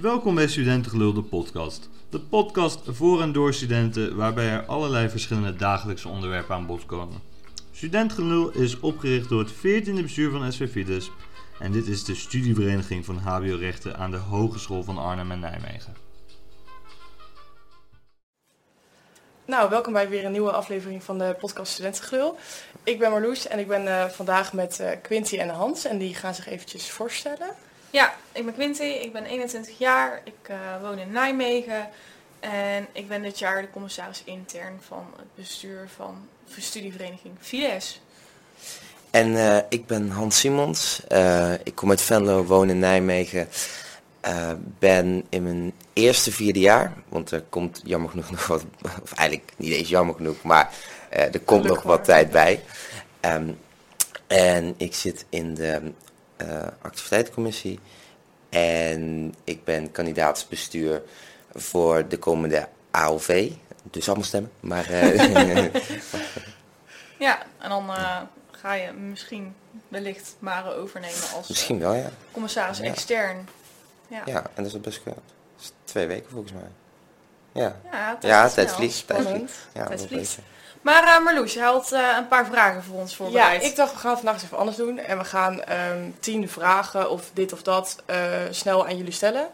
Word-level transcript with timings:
Welkom 0.00 0.34
bij 0.34 0.48
Studentengelul, 0.48 1.12
de 1.12 1.22
podcast. 1.22 1.88
De 2.10 2.20
podcast 2.20 2.80
voor 2.84 3.22
en 3.22 3.32
door 3.32 3.54
studenten, 3.54 4.16
waarbij 4.16 4.48
er 4.48 4.66
allerlei 4.66 5.08
verschillende 5.08 5.56
dagelijkse 5.56 6.08
onderwerpen 6.08 6.54
aan 6.54 6.66
bod 6.66 6.86
komen. 6.86 7.20
Studentengelul 7.72 8.50
is 8.50 8.80
opgericht 8.80 9.28
door 9.28 9.38
het 9.38 9.52
14e 9.52 10.02
bestuur 10.02 10.30
van 10.30 10.52
SV 10.52 10.70
Fides 10.70 11.10
en 11.58 11.72
dit 11.72 11.86
is 11.86 12.04
de 12.04 12.14
studievereniging 12.14 13.04
van 13.04 13.16
HBO-rechten 13.16 13.96
aan 13.96 14.10
de 14.10 14.16
Hogeschool 14.16 14.82
van 14.82 14.98
Arnhem 14.98 15.30
en 15.30 15.40
Nijmegen. 15.40 15.96
Nou, 19.44 19.70
welkom 19.70 19.92
bij 19.92 20.08
weer 20.08 20.24
een 20.24 20.32
nieuwe 20.32 20.52
aflevering 20.52 21.02
van 21.02 21.18
de 21.18 21.36
podcast 21.40 21.72
Studentengelul. 21.72 22.36
Ik 22.82 22.98
ben 22.98 23.10
Marloes 23.10 23.46
en 23.46 23.58
ik 23.58 23.68
ben 23.68 23.86
eh, 23.86 24.08
vandaag 24.08 24.52
met 24.52 24.80
eh, 24.80 24.90
Quinty 25.02 25.38
en 25.38 25.48
Hans 25.48 25.84
en 25.84 25.98
die 25.98 26.14
gaan 26.14 26.34
zich 26.34 26.48
eventjes 26.48 26.90
voorstellen. 26.90 27.65
Ja, 27.90 28.14
ik 28.32 28.44
ben 28.44 28.54
Quinty, 28.54 28.82
ik 28.82 29.12
ben 29.12 29.24
21 29.24 29.78
jaar, 29.78 30.20
ik 30.24 30.48
eh, 30.48 30.56
woon 30.82 30.98
in 30.98 31.10
Nijmegen 31.10 31.88
en 32.40 32.86
ik 32.92 33.08
ben 33.08 33.22
dit 33.22 33.38
jaar 33.38 33.62
de 33.62 33.70
commissaris 33.70 34.22
intern 34.24 34.78
van 34.86 35.06
het 35.16 35.34
bestuur 35.34 35.88
van 35.96 36.28
de 36.54 36.60
studievereniging 36.60 37.34
Fides. 37.40 38.00
En 39.10 39.36
eh, 39.36 39.58
ik 39.68 39.86
ben 39.86 40.10
Hans 40.10 40.38
Simons. 40.38 41.06
Eh, 41.08 41.52
ik 41.52 41.74
kom 41.74 41.90
uit 41.90 42.02
Venlo, 42.02 42.44
woon 42.44 42.70
in 42.70 42.78
Nijmegen. 42.78 43.48
Ben 44.78 45.24
in 45.28 45.42
mijn 45.42 45.72
eerste 45.92 46.32
vierde 46.32 46.60
jaar, 46.60 46.92
want 47.08 47.30
er 47.30 47.42
komt 47.48 47.80
jammer 47.84 48.10
genoeg 48.10 48.30
nog 48.30 48.46
wat, 48.46 48.64
of 49.02 49.12
eigenlijk 49.12 49.52
niet 49.56 49.72
eens 49.72 49.88
jammer 49.88 50.14
genoeg, 50.14 50.42
maar 50.42 50.74
er 51.08 51.30
komt 51.30 51.60
Gelukkig 51.60 51.68
nog 51.68 51.82
wat 51.82 52.04
tijd 52.04 52.30
bij. 52.30 52.62
Ehm, 53.20 53.48
en 54.26 54.74
ik 54.76 54.94
zit 54.94 55.24
in 55.28 55.54
de 55.54 55.92
activiteitencommissie 56.82 57.80
en 58.48 59.34
ik 59.44 59.64
ben 59.64 59.92
kandidaatsbestuur 59.92 61.02
voor 61.54 62.08
de 62.08 62.18
komende 62.18 62.68
AOV. 62.90 63.50
Dus 63.82 64.06
allemaal 64.06 64.24
stemmen, 64.26 64.50
maar 64.60 64.90
eh, 64.90 65.74
Ja, 67.18 67.42
en 67.58 67.68
dan 67.68 67.90
eh, 67.90 68.20
ga 68.50 68.74
je 68.74 68.92
misschien 68.92 69.54
wellicht 69.88 70.36
Mare 70.38 70.74
overnemen 70.74 71.20
als 71.34 71.42
eh, 71.42 71.48
misschien 71.48 71.78
wel 71.78 71.94
ja. 71.94 72.10
commissaris 72.30 72.78
Ja. 72.78 72.84
extern. 72.84 73.48
Ja, 74.08 74.22
Ja, 74.24 74.42
en 74.54 74.62
dat 74.62 74.66
is 74.66 74.80
best 74.80 75.00
is 75.58 75.72
twee 75.84 76.06
weken 76.06 76.30
volgens 76.30 76.52
mij. 76.52 76.68
Ja, 77.52 77.76
ja, 77.92 78.18
ja 78.20 78.48
tijd 78.48 78.68
snel. 78.68 78.78
vliegt. 78.78 79.06
Tijd 79.06 79.26
vliegt. 79.28 79.68
Ja, 79.74 79.86
Tijd 79.86 80.06
vliegt. 80.06 80.38
Maar 80.86 81.16
eh, 81.16 81.24
Marloes, 81.24 81.52
je 81.52 81.60
had 81.60 81.92
eh, 81.92 82.14
een 82.16 82.28
paar 82.28 82.46
vragen 82.46 82.82
voor 82.82 82.98
ons 82.98 83.10
Ja, 83.10 83.16
voorbereid. 83.16 83.64
ik 83.64 83.76
dacht 83.76 83.92
we 83.92 83.98
gaan 83.98 84.16
vandaag 84.16 84.34
eens 84.34 84.42
even 84.44 84.56
anders 84.56 84.76
doen 84.76 84.98
en 84.98 85.18
we 85.18 85.24
gaan 85.24 85.62
ehm, 85.62 86.10
tien 86.20 86.48
vragen 86.48 87.10
of 87.10 87.30
dit 87.32 87.52
of 87.52 87.62
dat 87.62 88.02
eh, 88.04 88.30
snel 88.50 88.86
aan 88.86 88.96
jullie 88.96 89.12
stellen. 89.12 89.48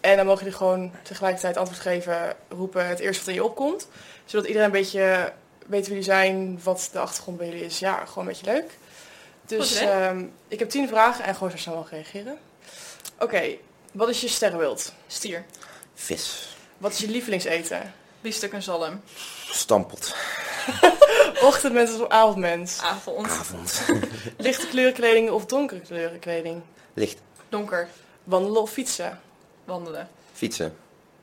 En 0.00 0.16
dan 0.16 0.26
mogen 0.26 0.42
jullie 0.44 0.58
gewoon 0.58 0.92
tegelijkertijd 1.02 1.56
antwoord 1.56 1.80
geven, 1.80 2.36
roepen 2.48 2.88
het 2.88 2.98
eerste 2.98 3.18
wat 3.18 3.28
in 3.28 3.34
je 3.34 3.44
opkomt. 3.44 3.88
Zodat 4.24 4.46
iedereen 4.46 4.66
een 4.66 4.72
beetje 4.72 5.32
weet 5.66 5.80
wie 5.80 5.88
jullie 5.88 6.02
zijn, 6.02 6.60
wat 6.62 6.88
de 6.92 6.98
achtergrond 6.98 7.38
bij 7.38 7.46
jullie 7.46 7.64
is. 7.64 7.78
Ja, 7.78 8.04
gewoon 8.04 8.26
een 8.26 8.32
beetje 8.32 8.52
leuk. 8.52 8.78
Dus 9.46 9.78
Goed 9.78 9.88
ehm, 9.88 10.24
ik 10.48 10.58
heb 10.58 10.70
tien 10.70 10.88
vragen 10.88 11.24
en 11.24 11.34
gewoon 11.34 11.50
zo 11.50 11.56
snel 11.56 11.74
mogelijk 11.74 12.10
reageren. 12.10 12.38
Oké, 13.18 13.42
wat 13.92 14.08
is 14.08 14.20
je 14.20 14.28
sterrenbeeld? 14.28 14.92
Stier, 15.06 15.44
Vis. 15.94 16.56
Wat 16.78 16.92
is 16.92 16.98
je 16.98 17.08
lievelingseten? 17.08 17.94
biefstuk 18.20 18.52
en 18.52 18.62
zalm, 18.62 19.02
Stampot. 19.50 20.14
Ochtendmens 21.48 22.00
of 22.00 22.08
avondmens? 22.08 22.80
avond, 22.82 23.26
Avond. 23.28 23.82
Lichte 24.36 24.66
kleurenkleding 24.68 25.30
of 25.30 25.46
donkere 25.46 25.80
kleurenkleding? 25.80 26.62
Licht. 26.94 27.18
donker, 27.48 27.88
Wandelen 28.24 28.62
of 28.62 28.70
fietsen? 28.70 29.20
wandelen, 29.64 30.08
Fietsen. 30.32 30.76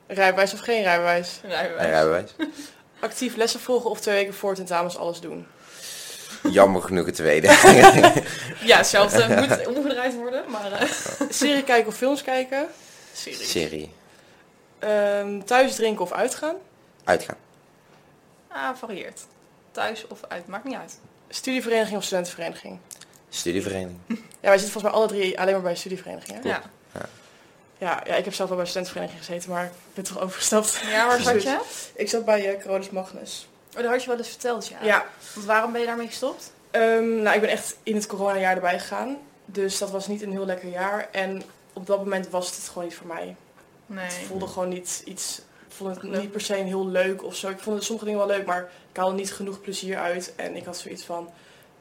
Rijbewijs 0.06 0.52
of 0.52 0.60
geen 0.60 0.82
rijbewijs? 0.82 1.40
rijbewijs. 1.42 1.86
Rijbewijs. 1.88 2.30
Actief 3.00 3.36
lessen 3.36 3.60
volgen 3.60 3.90
of 3.90 4.00
twee 4.00 4.14
weken 4.14 4.34
voor 4.34 4.54
tentamens 4.54 4.96
alles 4.96 5.20
doen? 5.20 5.46
Jammer 6.42 6.82
genoeg 6.82 7.06
het 7.06 7.14
tweede. 7.14 7.46
Ja, 8.60 8.76
hetzelfde 8.76 9.46
moet 9.48 9.66
omgedraaid 9.66 10.14
worden, 10.14 10.50
maar 10.50 10.72
eh 10.72 10.90
Serie 11.28 11.62
kijken 11.62 11.88
of 11.88 11.94
films 11.96 12.22
kijken? 12.22 12.68
serie. 13.12 13.44
Serie. 13.46 13.92
Ehm, 14.78 15.40
thuis 15.42 15.74
drinken 15.74 16.02
of 16.04 16.12
uitgaan? 16.12 16.54
Uitgaan. 17.04 17.36
Ah, 18.48 18.76
varieert. 18.76 19.20
Thuis 19.78 20.06
of 20.06 20.20
uit, 20.28 20.46
maakt 20.46 20.64
niet 20.64 20.76
uit. 20.76 20.98
Studievereniging 21.28 21.96
of 21.96 22.04
studentenvereniging? 22.04 22.78
Studievereniging. 23.28 23.98
Ja, 24.08 24.16
wij 24.40 24.58
zitten 24.58 24.72
volgens 24.72 24.82
mij 24.82 24.92
alle 24.92 25.06
drie 25.06 25.40
alleen 25.40 25.52
maar 25.52 25.62
bij 25.62 25.76
studieverenigingen. 25.76 26.40
Ja. 26.44 26.62
Ja, 27.78 28.02
ja, 28.06 28.14
ik 28.14 28.24
heb 28.24 28.34
zelf 28.34 28.48
wel 28.48 28.58
bij 28.58 28.66
studentenvereniging 28.66 29.24
gezeten, 29.24 29.50
maar 29.50 29.64
ik 29.64 29.70
ben 29.94 30.04
toch 30.04 30.20
overgestapt. 30.20 30.80
ja, 30.90 31.06
waar 31.06 31.20
zat 31.20 31.42
je? 31.42 31.60
Ik 31.94 32.08
zat 32.08 32.24
bij 32.24 32.54
uh, 32.54 32.60
Carolus 32.60 32.90
Magnus. 32.90 33.48
Oh, 33.76 33.82
dat 33.82 33.90
had 33.90 34.02
je 34.02 34.08
wel 34.08 34.18
eens 34.18 34.28
verteld, 34.28 34.68
ja. 34.68 34.78
Ja, 34.82 35.06
Want 35.34 35.46
waarom 35.46 35.72
ben 35.72 35.80
je 35.80 35.86
daarmee 35.86 36.06
gestopt? 36.06 36.52
Ehm, 36.70 37.22
nou, 37.22 37.34
ik 37.34 37.40
ben 37.40 37.50
echt 37.50 37.76
in 37.82 37.94
het 37.94 38.06
coronajaar 38.06 38.54
erbij 38.54 38.78
gegaan. 38.78 39.18
Dus 39.44 39.78
dat 39.78 39.90
was 39.90 40.06
niet 40.06 40.22
een 40.22 40.30
heel 40.30 40.46
lekker 40.46 40.68
jaar. 40.68 41.08
En 41.12 41.42
op 41.72 41.86
dat 41.86 41.98
moment 41.98 42.28
was 42.28 42.56
het 42.56 42.68
gewoon 42.68 42.84
niet 42.84 42.96
voor 42.96 43.06
mij. 43.06 43.36
Nee. 43.86 44.04
Het 44.04 44.14
voelde 44.26 44.46
gewoon 44.46 44.68
niet 44.68 45.02
iets. 45.04 45.40
Vond 45.78 45.94
het 45.94 46.20
niet 46.20 46.30
per 46.30 46.40
se 46.40 46.54
heel 46.54 46.86
leuk 46.86 47.24
of 47.24 47.36
zo. 47.36 47.48
Ik 47.48 47.58
vond 47.58 47.84
sommige 47.84 48.06
dingen 48.06 48.26
wel 48.26 48.36
leuk, 48.36 48.46
maar 48.46 48.70
ik 48.90 48.96
haalde 48.96 49.14
niet 49.14 49.32
genoeg 49.32 49.60
plezier 49.60 49.98
uit. 49.98 50.32
En 50.36 50.56
ik 50.56 50.64
had 50.64 50.76
zoiets 50.78 51.04
van, 51.04 51.30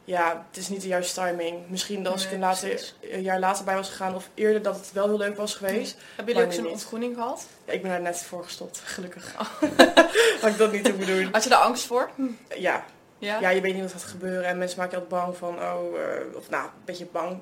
ja, 0.03 0.45
het 0.49 0.57
is 0.57 0.69
niet 0.69 0.81
de 0.81 0.87
juiste 0.87 1.21
timing. 1.21 1.69
Misschien 1.69 2.03
dat 2.03 2.13
als 2.13 2.25
ik 2.25 2.31
een, 2.31 2.39
later, 2.39 2.69
precies. 2.69 2.95
een 3.01 3.21
jaar 3.21 3.39
later 3.39 3.65
bij 3.65 3.75
was 3.75 3.89
gegaan 3.89 4.15
of 4.15 4.29
eerder 4.33 4.61
dat 4.61 4.75
het 4.75 4.91
wel 4.91 5.07
heel 5.07 5.17
leuk 5.17 5.37
was 5.37 5.55
geweest. 5.55 5.97
Hebben 6.15 6.33
jullie 6.33 6.49
ook 6.49 6.55
zo'n 6.55 6.67
ontgroening 6.71 7.15
gehad? 7.15 7.47
Ja, 7.65 7.73
ik 7.73 7.81
ben 7.81 7.91
daar 7.91 8.01
net 8.01 8.17
voor 8.17 8.43
gestopt, 8.43 8.81
gelukkig. 8.83 9.35
Oh. 9.39 9.69
Had 10.41 10.49
ik 10.49 10.57
dat 10.57 10.71
niet 10.71 10.87
hoeven 10.87 11.05
doen. 11.15 11.29
Had 11.31 11.43
je 11.43 11.49
daar 11.49 11.59
angst 11.59 11.85
voor? 11.85 12.09
Ja, 12.57 12.85
Ja? 13.17 13.39
ja, 13.39 13.49
je 13.49 13.61
weet 13.61 13.73
niet 13.73 13.81
wat 13.81 13.91
gaat 13.91 14.03
gebeuren. 14.03 14.45
En 14.45 14.57
mensen 14.57 14.79
maken 14.79 14.97
je 14.97 15.03
altijd 15.03 15.21
bang 15.21 15.37
van, 15.37 15.55
oh, 15.55 15.99
eh, 15.99 16.35
of 16.35 16.49
nou, 16.49 16.63
een 16.63 16.85
beetje 16.85 17.05
bang. 17.05 17.39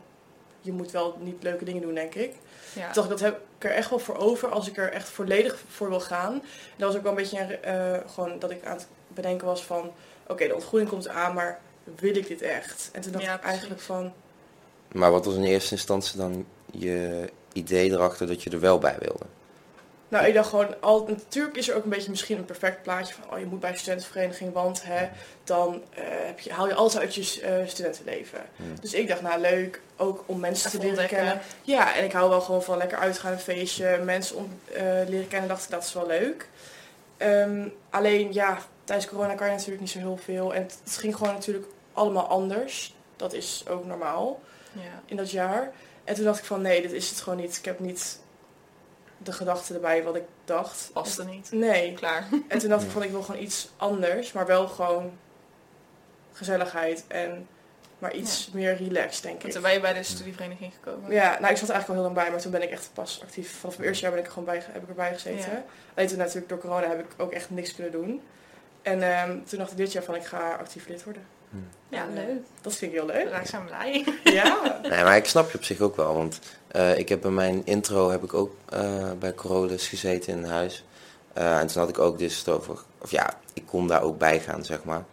Je 0.61 0.72
moet 0.72 0.91
wel 0.91 1.17
niet 1.19 1.43
leuke 1.43 1.66
dingen 1.66 1.81
doen, 1.81 1.93
denk 1.93 2.16
ik. 2.16 2.33
Ja. 2.73 2.87
Ik, 2.87 2.93
dat 2.93 3.19
heb 3.19 3.41
er 3.65 3.71
echt 3.71 3.89
wel 3.89 3.99
voor 3.99 4.17
over 4.17 4.49
als 4.49 4.67
ik 4.67 4.77
er 4.77 4.91
echt 4.91 5.09
volledig 5.09 5.63
voor 5.69 5.89
wil 5.89 5.99
gaan. 5.99 6.33
En 6.33 6.41
dat 6.77 6.87
was 6.87 6.97
ook 6.97 7.03
wel 7.03 7.11
een 7.11 7.17
beetje 7.17 7.39
een, 7.39 7.63
eh, 7.63 7.99
gewoon 8.13 8.39
dat 8.39 8.51
ik 8.51 8.65
aan 8.65 8.75
het 8.75 8.87
bedenken 9.07 9.47
was 9.47 9.63
van... 9.63 9.91
Oké, 10.27 10.47
de 10.47 10.53
ontgroening 10.53 10.89
komt 10.89 11.07
aan, 11.07 11.33
maar 11.33 11.59
wil 11.95 12.15
ik 12.15 12.27
dit 12.27 12.41
echt? 12.41 12.89
En 12.93 13.01
toen 13.01 13.11
dacht 13.11 13.23
Ja, 13.23 13.35
ik 13.35 13.43
eigenlijk 13.43 13.81
van... 13.81 14.13
Maar 14.91 15.11
wat 15.11 15.25
was 15.25 15.35
in 15.35 15.43
eerste 15.43 15.75
instantie 15.75 16.17
dan 16.17 16.45
je 16.71 17.29
idee 17.53 17.91
erachter 17.91 18.27
dat 18.27 18.43
je 18.43 18.49
er 18.49 18.59
wel 18.59 18.77
bij 18.77 18.95
wilde? 18.99 19.25
Nou, 20.07 20.25
ik 20.25 20.33
dacht 20.33 20.49
gewoon... 20.49 20.81
Al, 20.81 21.05
natuurlijk 21.07 21.55
is 21.55 21.69
er 21.69 21.75
ook 21.75 21.83
een 21.83 21.89
beetje 21.89 22.09
misschien 22.09 22.38
een 22.38 22.45
perfect 22.45 22.81
plaatje 22.81 23.13
van... 23.13 23.33
Oh, 23.33 23.39
je 23.39 23.45
moet 23.45 23.59
bij 23.59 23.69
een 23.69 23.77
studentenvereniging, 23.77 24.53
want 24.53 24.83
hè, 24.83 25.07
dan 25.43 25.81
eh, 25.93 26.03
heb 26.07 26.39
je, 26.39 26.53
haal 26.53 26.67
je 26.67 26.73
alles 26.73 26.97
uit 26.97 27.16
je 27.16 27.41
eh, 27.41 27.67
studentenleven. 27.67 28.39
Dus 28.81 28.93
ik 28.93 29.07
dacht, 29.07 29.21
nou 29.21 29.39
leuk, 29.41 29.81
ook 29.97 30.23
om 30.25 30.39
mensen 30.39 30.69
te 30.71 30.79
leren 30.79 31.07
kennen. 31.07 31.41
Ja, 31.61 31.95
en 31.95 32.03
ik 32.03 32.11
hou 32.11 32.29
wel 32.29 32.41
gewoon 32.41 32.63
van 32.63 32.77
lekker 32.77 32.97
uitgaan, 32.97 33.31
een 33.31 33.39
feestje, 33.39 33.97
mensen 34.03 34.35
om, 34.35 34.59
eh, 34.73 34.83
leren 35.07 35.27
kennen. 35.27 35.49
dacht 35.49 35.63
ik, 35.63 35.69
dat 35.69 35.83
is 35.83 35.93
wel 35.93 36.07
leuk. 36.07 36.47
Ehm, 37.17 37.67
alleen, 37.89 38.33
ja, 38.33 38.57
tijdens 38.83 39.07
corona 39.09 39.33
kan 39.33 39.47
je 39.47 39.53
natuurlijk 39.53 39.81
niet 39.81 39.89
zo 39.89 39.97
heel 39.99 40.19
veel. 40.23 40.53
En 40.53 40.61
het, 40.61 40.77
het 40.83 40.97
ging 40.97 41.16
gewoon 41.16 41.33
natuurlijk 41.33 41.66
allemaal 41.93 42.27
anders. 42.27 42.93
Dat 43.16 43.33
is 43.33 43.63
ook 43.69 43.85
normaal 43.85 44.41
Ja. 44.72 44.81
in 45.05 45.17
dat 45.17 45.31
jaar. 45.31 45.72
En 46.03 46.16
toen 46.16 46.23
dacht 46.23 46.39
ik 46.39 46.45
van, 46.45 46.61
nee, 46.61 46.81
dit 46.81 46.91
is 46.91 47.09
het 47.09 47.22
gewoon 47.22 47.39
niet. 47.39 47.57
Ik 47.57 47.66
heb 47.66 47.79
niet 47.79 48.19
de 49.25 49.31
gedachten 49.31 49.75
erbij 49.75 50.03
wat 50.03 50.15
ik 50.15 50.23
dacht. 50.45 50.89
Past 50.93 51.17
er 51.19 51.25
niet. 51.25 51.51
Nee. 51.51 51.93
Klaar. 51.93 52.27
En 52.47 52.59
toen 52.59 52.69
dacht 52.69 52.81
ik 52.81 52.87
Ja. 52.87 52.93
van, 52.93 53.03
ik 53.03 53.11
wil 53.11 53.21
gewoon 53.21 53.41
iets 53.41 53.69
anders. 53.77 54.31
Maar 54.31 54.45
wel 54.45 54.67
gewoon 54.67 55.11
gezelligheid 56.33 57.03
en... 57.07 57.47
Maar 57.99 58.13
iets 58.13 58.49
meer 58.53 58.75
relaxed, 58.77 59.23
denk 59.23 59.41
En 59.41 59.47
ik. 59.47 59.53
toen 59.53 59.61
ben 59.61 59.73
je 59.73 59.79
bij 59.79 59.93
de 59.93 60.03
studievereniging 60.03 60.73
gekomen. 60.73 61.11
Ja, 61.11 61.37
nou 61.39 61.51
ik 61.51 61.57
zat 61.57 61.67
er 61.69 61.73
eigenlijk 61.73 61.87
al 61.87 61.93
heel 61.93 62.03
lang 62.03 62.13
bij, 62.16 62.29
maar 62.31 62.41
toen 62.41 62.51
ben 62.51 62.61
ik 62.61 62.69
echt 62.69 62.89
pas 62.93 63.19
actief. 63.23 63.59
Vanaf 63.59 63.75
mijn 63.77 63.87
eerste 63.89 64.03
jaar 64.03 64.11
ben 64.13 64.19
ik 64.22 64.25
er 64.27 64.33
gewoon 64.33 64.47
bij, 64.47 64.63
heb 64.72 64.81
ik 64.81 64.89
erbij 64.89 65.13
gezeten. 65.13 65.51
Ja. 65.51 65.63
Alleen 65.95 66.07
toen 66.09 66.17
natuurlijk 66.17 66.49
door 66.49 66.57
corona 66.59 66.87
heb 66.87 66.99
ik 66.99 67.05
ook 67.17 67.31
echt 67.31 67.49
niks 67.49 67.73
kunnen 67.75 67.91
doen. 67.91 68.21
En 68.81 69.01
ehm, 69.01 69.37
toen 69.43 69.59
dacht 69.59 69.71
ik 69.71 69.78
dit 69.78 69.91
jaar 69.91 70.03
van 70.03 70.16
ik 70.16 70.25
ga 70.25 70.53
actief 70.59 70.87
lid 70.87 71.03
worden. 71.03 71.25
Ja, 71.89 72.01
En, 72.03 72.17
eh, 72.17 72.25
leuk. 72.28 72.41
Dat 72.61 72.75
vind 72.75 72.91
ik 72.93 72.97
heel 72.97 73.07
leuk. 73.07 73.29
Raak 73.29 73.45
zijn 73.45 73.66
blij. 73.66 74.05
Ja. 74.23 74.61
Nee, 74.81 75.03
maar 75.03 75.16
ik 75.17 75.25
snap 75.25 75.51
je 75.51 75.57
op 75.57 75.63
zich 75.63 75.79
ook 75.79 75.95
wel. 75.95 76.16
Want 76.16 76.39
eh, 76.75 76.97
ik 76.97 77.09
heb 77.09 77.22
bij 77.22 77.31
mijn 77.31 77.61
intro 77.66 78.09
heb 78.09 78.23
ik 78.23 78.33
ook 78.33 78.55
eh, 78.69 79.11
bij 79.19 79.33
Corolus 79.33 79.87
gezeten 79.87 80.33
in 80.33 80.43
huis. 80.43 80.85
Eh, 81.33 81.59
en 81.59 81.67
toen 81.67 81.81
had 81.81 81.89
ik 81.89 81.99
ook 81.99 82.17
dus 82.17 82.37
het 82.37 82.49
over... 82.49 82.77
Of 83.01 83.11
ja, 83.11 83.39
ik 83.53 83.66
kon 83.66 83.87
daar 83.87 84.01
ook 84.01 84.17
bij 84.17 84.39
gaan, 84.39 84.66
zeg 84.66 84.83
maar. 84.83 85.05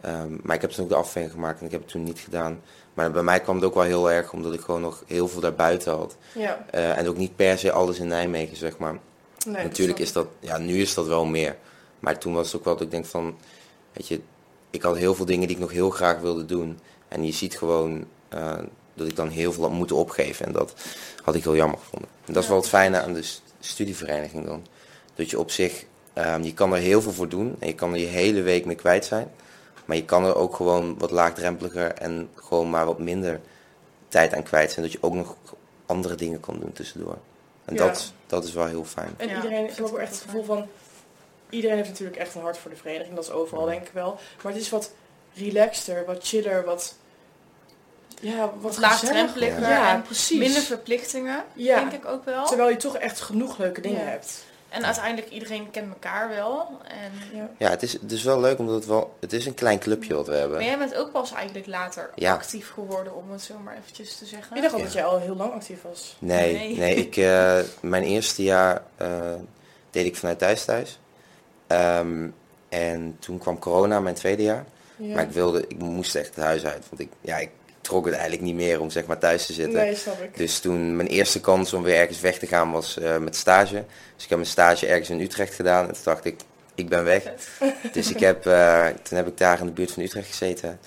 Ehm, 0.00 0.36
maar 0.42 0.56
ik 0.56 0.60
heb 0.60 0.70
toen 0.70 0.84
ook 0.84 0.90
de 0.90 0.96
afweging 0.96 1.32
gemaakt 1.32 1.60
en 1.60 1.66
ik 1.66 1.72
heb 1.72 1.80
het 1.80 1.90
toen 1.90 2.02
niet 2.02 2.18
gedaan. 2.18 2.60
Maar 2.94 3.10
bij 3.10 3.22
mij 3.22 3.40
kwam 3.40 3.54
het 3.54 3.64
ook 3.64 3.74
wel 3.74 3.82
heel 3.82 4.10
erg 4.10 4.32
omdat 4.32 4.54
ik 4.54 4.60
gewoon 4.60 4.80
nog 4.80 5.02
heel 5.06 5.28
veel 5.28 5.40
daarbuiten 5.40 5.92
had. 5.92 6.16
Ja. 6.34 6.66
En 6.70 7.08
ook 7.08 7.16
niet 7.16 7.36
per 7.36 7.58
se 7.58 7.72
alles 7.72 7.98
in 7.98 8.08
Nijmegen, 8.08 8.56
zeg 8.56 8.78
maar. 8.78 8.98
Nee, 9.46 9.62
Natuurlijk 9.62 9.98
is 9.98 10.12
dat, 10.12 10.26
ja, 10.40 10.58
nu 10.58 10.80
is 10.80 10.94
dat 10.94 11.06
wel 11.06 11.24
meer. 11.24 11.56
Maar 11.98 12.18
toen 12.18 12.34
was 12.34 12.46
het 12.46 12.56
ook 12.56 12.64
wel 12.64 12.74
dat 12.74 12.82
ik 12.82 12.90
denk 12.90 13.06
van, 13.06 13.38
weet 13.92 14.08
je, 14.08 14.20
ik 14.70 14.82
had 14.82 14.96
heel 14.96 15.14
veel 15.14 15.24
dingen 15.24 15.46
die 15.46 15.56
ik 15.56 15.62
nog 15.62 15.72
heel 15.72 15.90
graag 15.90 16.20
wilde 16.20 16.44
doen. 16.44 16.78
En 17.08 17.24
je 17.24 17.32
ziet 17.32 17.58
gewoon 17.58 18.06
dat 18.98 19.06
ik 19.08 19.16
dan 19.16 19.28
heel 19.28 19.52
veel 19.52 19.62
had 19.62 19.72
moeten 19.72 19.96
opgeven. 19.96 20.46
En 20.46 20.52
dat 20.52 20.74
had 21.22 21.34
ik 21.34 21.42
heel 21.44 21.56
jammer 21.56 21.78
gevonden. 21.78 22.08
En 22.26 22.32
dat 22.32 22.42
is 22.42 22.48
wel 22.48 22.58
het 22.58 22.68
fijne 22.68 23.00
aan 23.00 23.12
de 23.12 23.30
studievereniging 23.60 24.46
doen. 24.46 24.66
Dat 25.14 25.30
je 25.30 25.38
op 25.38 25.50
zich, 25.50 25.84
ehm, 26.12 26.42
je 26.42 26.54
kan 26.54 26.72
er 26.72 26.78
heel 26.80 27.02
veel 27.02 27.12
voor 27.12 27.28
doen 27.28 27.56
en 27.58 27.66
je 27.66 27.74
kan 27.74 27.92
er 27.92 27.98
je 28.00 28.06
hele 28.06 28.42
week 28.42 28.64
mee 28.64 28.76
kwijt 28.76 29.04
zijn. 29.04 29.30
Maar 29.84 29.96
je 29.96 30.04
kan 30.04 30.24
er 30.24 30.34
ook 30.36 30.56
gewoon 30.56 30.98
wat 30.98 31.10
laagdrempeliger 31.10 31.92
en 31.92 32.28
gewoon 32.34 32.70
maar 32.70 32.86
wat 32.86 32.98
minder 32.98 33.40
tijd 34.08 34.34
aan 34.34 34.42
kwijt 34.42 34.72
zijn. 34.72 34.84
Dat 34.84 34.92
je 34.92 35.02
ook 35.02 35.14
nog 35.14 35.36
andere 35.86 36.14
dingen 36.14 36.40
kan 36.40 36.60
doen 36.60 36.72
tussendoor. 36.72 37.18
En 37.64 37.74
Ja. 37.74 37.86
dat, 37.86 38.12
dat 38.26 38.44
is 38.44 38.52
wel 38.52 38.66
heel 38.66 38.84
fijn. 38.84 39.14
En 39.16 39.28
iedereen, 39.28 39.64
ik 39.64 39.74
heb 39.76 39.84
ook 39.84 39.98
echt 39.98 40.12
het 40.12 40.20
gevoel 40.20 40.44
van... 40.44 40.66
Iedereen 41.50 41.76
heeft 41.76 41.88
natuurlijk 41.88 42.16
echt 42.16 42.34
een 42.34 42.40
hart 42.42 42.58
voor 42.58 42.70
de 42.70 42.76
vereniging. 42.76 43.14
Dat 43.14 43.24
is 43.24 43.30
overal 43.30 43.64
Ja. 43.64 43.70
denk 43.70 43.86
ik 43.86 43.92
wel. 43.92 44.18
Maar 44.42 44.52
het 44.52 44.60
is 44.60 44.70
wat 44.70 44.92
relaxter, 45.34 46.04
wat 46.06 46.18
chiller, 46.28 46.64
wat... 46.64 46.94
Ja, 48.20 48.52
wat 48.60 48.78
laagdrempeliger 48.78 49.60
Ja, 49.60 49.92
en 49.94 50.02
precies. 50.02 50.38
minder 50.38 50.62
verplichtingen, 50.62 51.44
Ja. 51.54 51.76
denk 51.78 51.92
ik 51.92 52.06
ook 52.06 52.24
wel. 52.24 52.46
Terwijl 52.46 52.70
je 52.70 52.76
toch 52.76 52.96
echt 52.96 53.20
genoeg 53.20 53.58
leuke 53.58 53.80
dingen 53.80 54.00
Ja. 54.04 54.08
hebt. 54.10 54.46
En 54.68 54.84
uiteindelijk 54.84 55.30
iedereen 55.32 55.70
kent 55.70 55.88
elkaar 55.88 56.28
wel. 56.28 56.68
En... 56.88 57.38
Ja. 57.38 57.48
Ja, 57.58 57.70
het 57.70 57.82
is, 57.82 57.92
het 57.92 58.12
is 58.12 58.22
wel 58.22 58.40
leuk 58.40 58.58
omdat 58.58 58.74
het 58.74 58.86
wel, 58.86 59.16
het 59.20 59.32
is 59.32 59.46
een 59.46 59.54
klein 59.54 59.78
clubje 59.78 60.14
wat 60.14 60.24
we 60.26 60.30
Maar 60.30 60.40
hebben. 60.40 60.64
jij 60.64 60.78
bent 60.78 60.94
ook 60.94 61.12
pas 61.12 61.32
eigenlijk 61.32 61.66
later 61.66 62.10
Ja. 62.14 62.32
actief 62.32 62.70
geworden, 62.70 63.16
om 63.16 63.30
het 63.32 63.42
zo 63.42 63.54
maar 63.64 63.76
eventjes 63.76 64.16
te 64.18 64.24
zeggen. 64.26 64.56
Ik 64.56 64.62
dacht 64.62 64.72
al 64.74 64.78
Ja. 64.78 64.84
dat 64.84 64.94
jij 64.94 65.04
al 65.04 65.18
heel 65.18 65.36
lang 65.36 65.52
actief 65.52 65.82
was. 65.82 66.16
Nee, 66.18 66.52
Nee. 66.54 66.76
nee. 66.76 66.94
ik, 66.94 67.16
eh, 67.16 67.58
mijn 67.80 68.02
eerste 68.02 68.42
jaar 68.42 68.82
eh, 68.96 69.08
deed 69.90 70.06
ik 70.06 70.16
vanuit 70.16 70.38
thuis 70.38 70.64
thuis. 70.64 70.98
Ehm, 71.66 72.28
en 72.68 73.16
toen 73.18 73.38
kwam 73.38 73.58
corona, 73.58 74.00
mijn 74.00 74.14
tweede 74.14 74.42
jaar. 74.42 74.64
Ja. 74.96 75.14
Maar 75.14 75.22
ik 75.24 75.30
wilde, 75.30 75.64
ik 75.68 75.78
moest 75.78 76.14
echt 76.14 76.34
het 76.34 76.44
huis 76.44 76.64
uit. 76.64 76.84
Want 76.88 77.00
ik, 77.00 77.08
ja, 77.20 77.36
ik 77.36 77.50
trok 77.88 78.04
het 78.04 78.14
eigenlijk 78.14 78.44
niet 78.44 78.54
meer 78.54 78.80
om 78.80 78.90
zeg 78.90 79.06
maar 79.06 79.18
thuis 79.18 79.46
te 79.46 79.52
zitten. 79.52 79.80
Nee, 79.80 79.94
snap 79.94 80.22
ik. 80.22 80.36
Dus 80.36 80.58
toen 80.58 80.96
mijn 80.96 81.08
eerste 81.08 81.40
kans 81.40 81.72
om 81.72 81.82
weer 81.82 81.96
ergens 81.96 82.20
weg 82.20 82.38
te 82.38 82.46
gaan 82.46 82.70
was 82.70 82.98
eh, 82.98 83.18
met 83.18 83.36
stage. 83.36 83.84
Dus 84.14 84.24
ik 84.24 84.28
heb 84.28 84.38
mijn 84.38 84.50
stage 84.50 84.86
ergens 84.86 85.10
in 85.10 85.20
Utrecht 85.20 85.54
gedaan. 85.54 85.86
En 85.86 85.92
toen 85.92 86.02
dacht 86.04 86.24
ik, 86.24 86.40
ik 86.74 86.88
ben 86.88 87.04
weg. 87.04 87.22
Dus 87.92 88.10
ik 88.10 88.20
heb, 88.20 88.46
eh, 88.46 88.86
toen 89.02 89.16
heb 89.16 89.26
ik 89.26 89.38
daar 89.38 89.60
in 89.60 89.66
de 89.66 89.72
buurt 89.72 89.90
van 89.90 90.02
Utrecht 90.02 90.28
gezeten. 90.28 90.78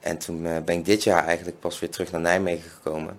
En 0.00 0.18
toen 0.18 0.46
eh, 0.46 0.52
ben 0.64 0.78
ik 0.78 0.84
dit 0.84 1.02
jaar 1.02 1.24
eigenlijk 1.24 1.60
pas 1.60 1.78
weer 1.78 1.90
terug 1.90 2.12
naar 2.12 2.20
Nijmegen 2.20 2.70
gekomen. 2.70 3.18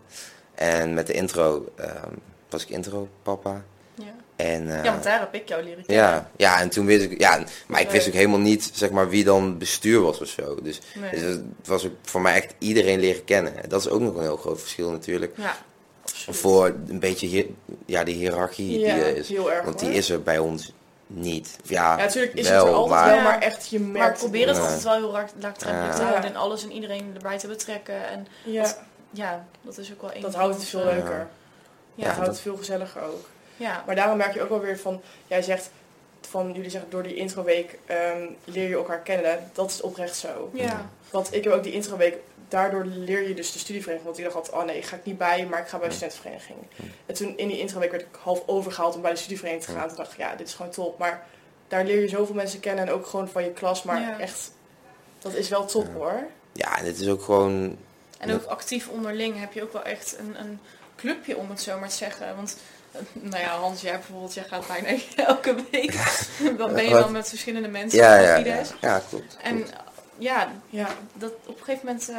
En 0.55 0.93
met 0.93 1.07
de 1.07 1.13
intro 1.13 1.71
ehm, 1.75 2.13
was 2.49 2.63
ik 2.63 2.69
intro 2.69 3.07
papa. 3.23 3.63
Ja. 4.37 4.43
En, 4.45 4.69
eh, 4.77 4.83
ja, 4.83 4.91
want 4.91 5.03
daar 5.03 5.19
heb 5.19 5.33
ik 5.33 5.47
jou 5.49 5.63
leren 5.63 5.85
kennen. 5.85 6.05
ja, 6.05 6.29
ja, 6.37 6.59
en 6.59 6.69
toen 6.69 6.85
wist 6.85 7.03
ik, 7.05 7.19
ja, 7.19 7.43
maar 7.67 7.81
ik 7.81 7.89
wist 7.89 8.07
ook 8.07 8.13
helemaal 8.13 8.39
niet, 8.39 8.69
zeg 8.73 8.89
maar, 8.89 9.09
wie 9.09 9.23
dan 9.23 9.57
bestuur 9.57 10.01
was 10.01 10.21
of 10.21 10.27
zo. 10.27 10.57
Dus, 10.61 10.79
Nee. 10.95 11.11
dus 11.11 11.21
het 11.21 11.41
was 11.65 11.85
ook 11.85 11.91
voor 12.01 12.21
mij 12.21 12.33
echt 12.35 12.53
iedereen 12.57 12.99
leren 12.99 13.23
kennen. 13.23 13.63
En 13.63 13.69
dat 13.69 13.79
is 13.81 13.89
ook 13.89 14.01
nog 14.01 14.15
een 14.15 14.21
heel 14.21 14.37
groot 14.37 14.59
verschil 14.59 14.91
natuurlijk. 14.91 15.33
Ja, 15.37 15.55
absoluut. 16.03 16.39
Voor 16.39 16.75
een 16.87 16.99
beetje, 16.99 17.47
ja, 17.85 18.03
die 18.03 18.15
hiërarchie 18.15 18.79
ja, 18.79 18.93
die 18.95 19.03
er 19.03 19.15
is. 19.17 19.29
heel 19.29 19.51
erg 19.51 19.63
Want 19.65 19.79
die 19.79 19.87
hoor. 19.87 19.97
is 19.97 20.09
er 20.09 20.21
bij 20.23 20.37
ons 20.39 20.73
niet. 21.07 21.57
Ja, 21.63 21.97
Ja, 21.97 22.03
natuurlijk 22.03 22.33
is 22.33 22.49
wel, 22.49 22.59
het 22.59 22.67
er 22.67 22.73
altijd 22.73 22.99
maar- 23.05 23.13
wel, 23.15 23.23
maar 23.23 23.39
echt 23.39 23.67
je 23.69 23.79
merkt... 23.79 23.97
Maar 23.97 24.13
probeer 24.17 24.47
het 24.47 24.55
Ja. 24.55 24.61
altijd 24.61 24.83
wel 24.83 24.93
heel 24.93 25.11
laag- 25.11 25.31
laagdrempelig 25.39 25.95
te 25.95 26.01
Ja. 26.01 26.07
houden 26.07 26.29
en 26.29 26.35
alles 26.35 26.63
en 26.63 26.71
iedereen 26.71 27.11
erbij 27.15 27.37
te 27.37 27.47
betrekken. 27.47 28.07
En 28.09 28.27
Ja, 28.43 28.75
ja, 29.11 29.45
dat 29.61 29.77
is 29.77 29.91
ook 29.91 30.01
wel 30.01 30.13
een 30.15 30.21
dat 30.21 30.35
houdt 30.35 30.55
het 30.55 30.65
veel 30.65 30.83
leuker. 30.83 31.17
Ja, 31.17 31.27
dat 31.95 32.05
ja. 32.05 32.11
houdt 32.11 32.27
het 32.27 32.39
veel 32.39 32.57
gezelliger 32.57 33.01
ook. 33.01 33.25
Ja. 33.57 33.83
Maar 33.85 33.95
daarom 33.95 34.17
merk 34.17 34.33
je 34.33 34.41
ook 34.41 34.49
wel 34.49 34.59
weer 34.61 34.79
van, 34.79 35.01
jij 35.27 35.41
zegt 35.41 35.69
van, 36.29 36.51
jullie 36.53 36.69
zeggen 36.69 36.89
door 36.89 37.03
die 37.03 37.15
introweek 37.15 37.79
ehm, 37.85 38.25
leer 38.43 38.67
je 38.69 38.75
elkaar 38.75 38.99
kennen. 38.99 39.49
Dat 39.53 39.69
is 39.71 39.81
oprecht 39.81 40.15
zo. 40.15 40.49
ja. 40.53 40.89
Want 41.11 41.33
ik 41.33 41.43
heb 41.43 41.53
ook 41.53 41.63
die 41.63 41.73
introweek, 41.73 42.17
daardoor 42.47 42.85
leer 42.85 43.27
je 43.27 43.33
dus 43.33 43.51
de 43.51 43.59
studievereniging. 43.59 44.05
Want 44.07 44.17
ik 44.17 44.23
dacht 44.33 44.35
altijd, 44.35 44.55
oh 44.55 44.63
nee, 44.73 44.81
ga 44.83 44.95
ik 44.95 45.05
niet 45.05 45.17
bij, 45.17 45.45
maar 45.45 45.59
ik 45.59 45.67
ga 45.67 45.77
bij 45.77 45.87
de 45.87 45.93
studentenvereniging. 45.93 46.57
En 47.05 47.13
toen 47.13 47.37
in 47.37 47.47
die 47.47 47.59
introweek 47.59 47.91
werd 47.91 48.03
ik 48.03 48.07
half 48.21 48.43
overgehaald 48.47 48.95
om 48.95 49.01
bij 49.01 49.11
de 49.11 49.17
studievereniging 49.17 49.69
te 49.69 49.77
gaan. 49.77 49.87
Toen 49.87 49.97
dacht 49.97 50.11
ik, 50.11 50.17
ja, 50.17 50.35
dit 50.35 50.47
is 50.47 50.53
gewoon 50.53 50.71
top. 50.71 50.97
Maar 50.97 51.25
daar 51.67 51.85
leer 51.85 52.01
je 52.01 52.07
zoveel 52.07 52.35
mensen 52.35 52.59
kennen 52.59 52.87
en 52.87 52.93
ook 52.93 53.05
gewoon 53.05 53.29
van 53.29 53.43
je 53.43 53.51
klas. 53.51 53.83
Maar 53.83 54.01
Ja. 54.01 54.19
echt, 54.19 54.51
dat 55.19 55.33
is 55.33 55.49
wel 55.49 55.65
top 55.65 55.85
Ja. 55.87 55.93
hoor. 55.93 56.23
ja, 56.51 56.77
en 56.79 56.85
het 56.85 56.99
is 56.99 57.07
ook 57.07 57.23
gewoon, 57.23 57.77
En 58.19 58.33
ook 58.33 58.45
actief 58.45 58.87
onderling 58.87 59.39
heb 59.39 59.53
je 59.53 59.63
ook 59.63 59.73
wel 59.73 59.83
echt 59.83 60.15
een, 60.19 60.39
een 60.39 60.59
clubje, 60.95 61.37
om 61.37 61.49
het 61.49 61.61
zo 61.61 61.79
maar 61.79 61.89
te 61.89 61.95
zeggen. 61.95 62.35
Want, 62.35 62.57
nou 63.31 63.37
ja, 63.43 63.57
Hans, 63.57 63.81
jij 63.81 63.91
bijvoorbeeld, 63.91 64.33
jij 64.33 64.43
gaat 64.43 64.67
bijna 64.67 64.97
elke 65.27 65.55
week. 65.71 65.93
Dan 66.57 66.73
ben 66.73 66.83
je 66.83 66.89
dan 66.89 67.11
met 67.11 67.29
verschillende 67.29 67.67
mensen 67.67 67.99
ja, 67.99 68.19
ja, 68.19 68.35
ja, 68.35 68.61
ja, 68.81 69.01
klopt. 69.09 69.37
En 69.43 69.55
klopt. 69.55 69.73
ja, 70.17 70.51
Ja, 70.69 70.87
dat 71.13 71.31
op 71.45 71.57
een 71.59 71.63
gegeven 71.63 71.85
moment, 71.85 72.09
eh 72.09 72.15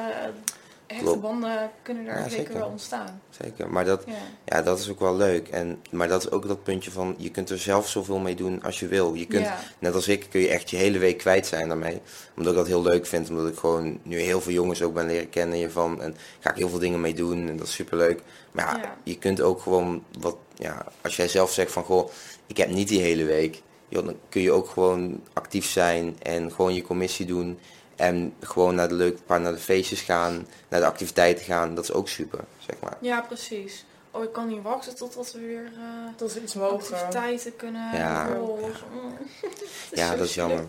hechte 0.89 1.05
Klopt. 1.05 1.21
banden 1.21 1.71
kunnen 1.83 2.05
daar 2.05 2.19
Ja, 2.19 2.29
zeker 2.29 2.55
wel 2.59 2.69
ontstaan. 2.69 3.21
Zeker, 3.43 3.71
maar 3.71 3.85
dat, 3.85 4.03
Ja. 4.07 4.13
ja, 4.45 4.63
dat 4.63 4.79
is 4.79 4.91
ook 4.91 5.01
wel 5.01 5.17
leuk. 5.17 5.49
En, 5.49 5.83
maar 5.91 6.09
dat 6.09 6.23
is 6.25 6.31
ook 6.31 6.49
dat 6.49 6.63
puntje 6.63 6.91
van, 6.91 7.15
je 7.19 7.31
kunt 7.31 7.51
er 7.51 7.59
zelf 7.59 7.89
zoveel 7.89 8.19
mee 8.19 8.35
doen 8.35 8.63
als 8.63 8.81
je 8.81 8.87
wil. 8.87 9.15
Je 9.15 9.27
kunt, 9.27 9.45
ja. 9.45 9.59
net 9.79 9.95
als 9.95 10.09
ik, 10.09 10.27
kun 10.31 10.41
je 10.41 10.49
echt 10.49 10.71
je 10.71 10.77
hele 10.77 10.99
week 10.99 11.19
kwijt 11.19 11.47
zijn 11.47 11.69
daarmee. 11.69 12.01
Omdat 12.37 12.53
ik 12.53 12.59
dat 12.59 12.67
heel 12.67 12.83
leuk 12.83 13.07
vind, 13.07 13.31
omdat 13.31 13.49
ik 13.49 13.59
gewoon 13.59 13.99
nu 14.03 14.19
heel 14.21 14.41
veel 14.41 14.53
jongens 14.53 14.83
ook 14.83 14.95
ben 14.95 15.07
leren 15.07 15.31
kennen 15.31 15.57
hiervan. 15.59 16.03
En 16.03 16.17
ga 16.41 16.51
ik 16.51 16.57
heel 16.57 16.69
veel 16.69 16.79
dingen 16.79 17.01
mee 17.01 17.15
doen 17.15 17.49
en 17.49 17.57
dat 17.57 17.67
is 17.67 17.75
super 17.75 17.97
leuk. 17.97 18.21
Maar 18.53 18.79
Ja. 18.83 18.97
je 19.03 19.19
kunt 19.19 19.41
ook 19.41 19.61
gewoon 19.63 20.05
wat, 20.19 20.37
ja, 20.59 20.87
als 21.03 21.17
jij 21.17 21.29
zelf 21.29 21.53
zegt 21.53 21.73
van, 21.73 21.85
goh, 21.85 22.11
ik 22.47 22.57
heb 22.57 22.69
niet 22.69 22.89
die 22.89 23.01
hele 23.01 23.25
week. 23.25 23.63
Joh, 23.89 24.05
dan 24.05 24.17
kun 24.29 24.41
je 24.43 24.53
ook 24.53 24.69
gewoon 24.69 25.23
actief 25.33 25.67
zijn 25.67 26.17
en 26.23 26.53
gewoon 26.53 26.75
je 26.75 26.83
commissie 26.83 27.27
doen. 27.27 27.59
En 27.97 28.35
gewoon 28.41 28.75
naar 28.75 28.89
de 28.89 28.95
leuke 28.95 29.23
paar 29.23 29.41
naar 29.41 29.53
de 29.53 29.59
feestjes 29.59 30.01
gaan, 30.01 30.47
naar 30.69 30.81
de 30.81 30.87
activiteiten 30.87 31.45
gaan. 31.45 31.75
Dat 31.75 31.85
is 31.85 31.93
ook 31.93 32.09
super, 32.09 32.41
zeg 32.67 32.77
maar. 32.81 32.97
ja, 33.01 33.21
precies. 33.21 33.85
Oh, 34.11 34.23
ik 34.23 34.33
kan 34.33 34.49
niet 34.49 34.63
wachten 34.63 34.97
totdat 34.97 35.33
we 35.33 35.41
weer 35.41 35.65
eh, 35.65 35.83
dat 36.17 36.31
is 36.31 36.37
iets 36.37 36.55
mogen. 36.55 36.77
activiteiten 36.77 37.57
kunnen 37.57 37.97
Ja. 37.97 38.29
mm. 38.29 39.17
Ja, 39.93 40.17
dat 40.17 40.27
is 40.27 40.35
jammer. 40.35 40.67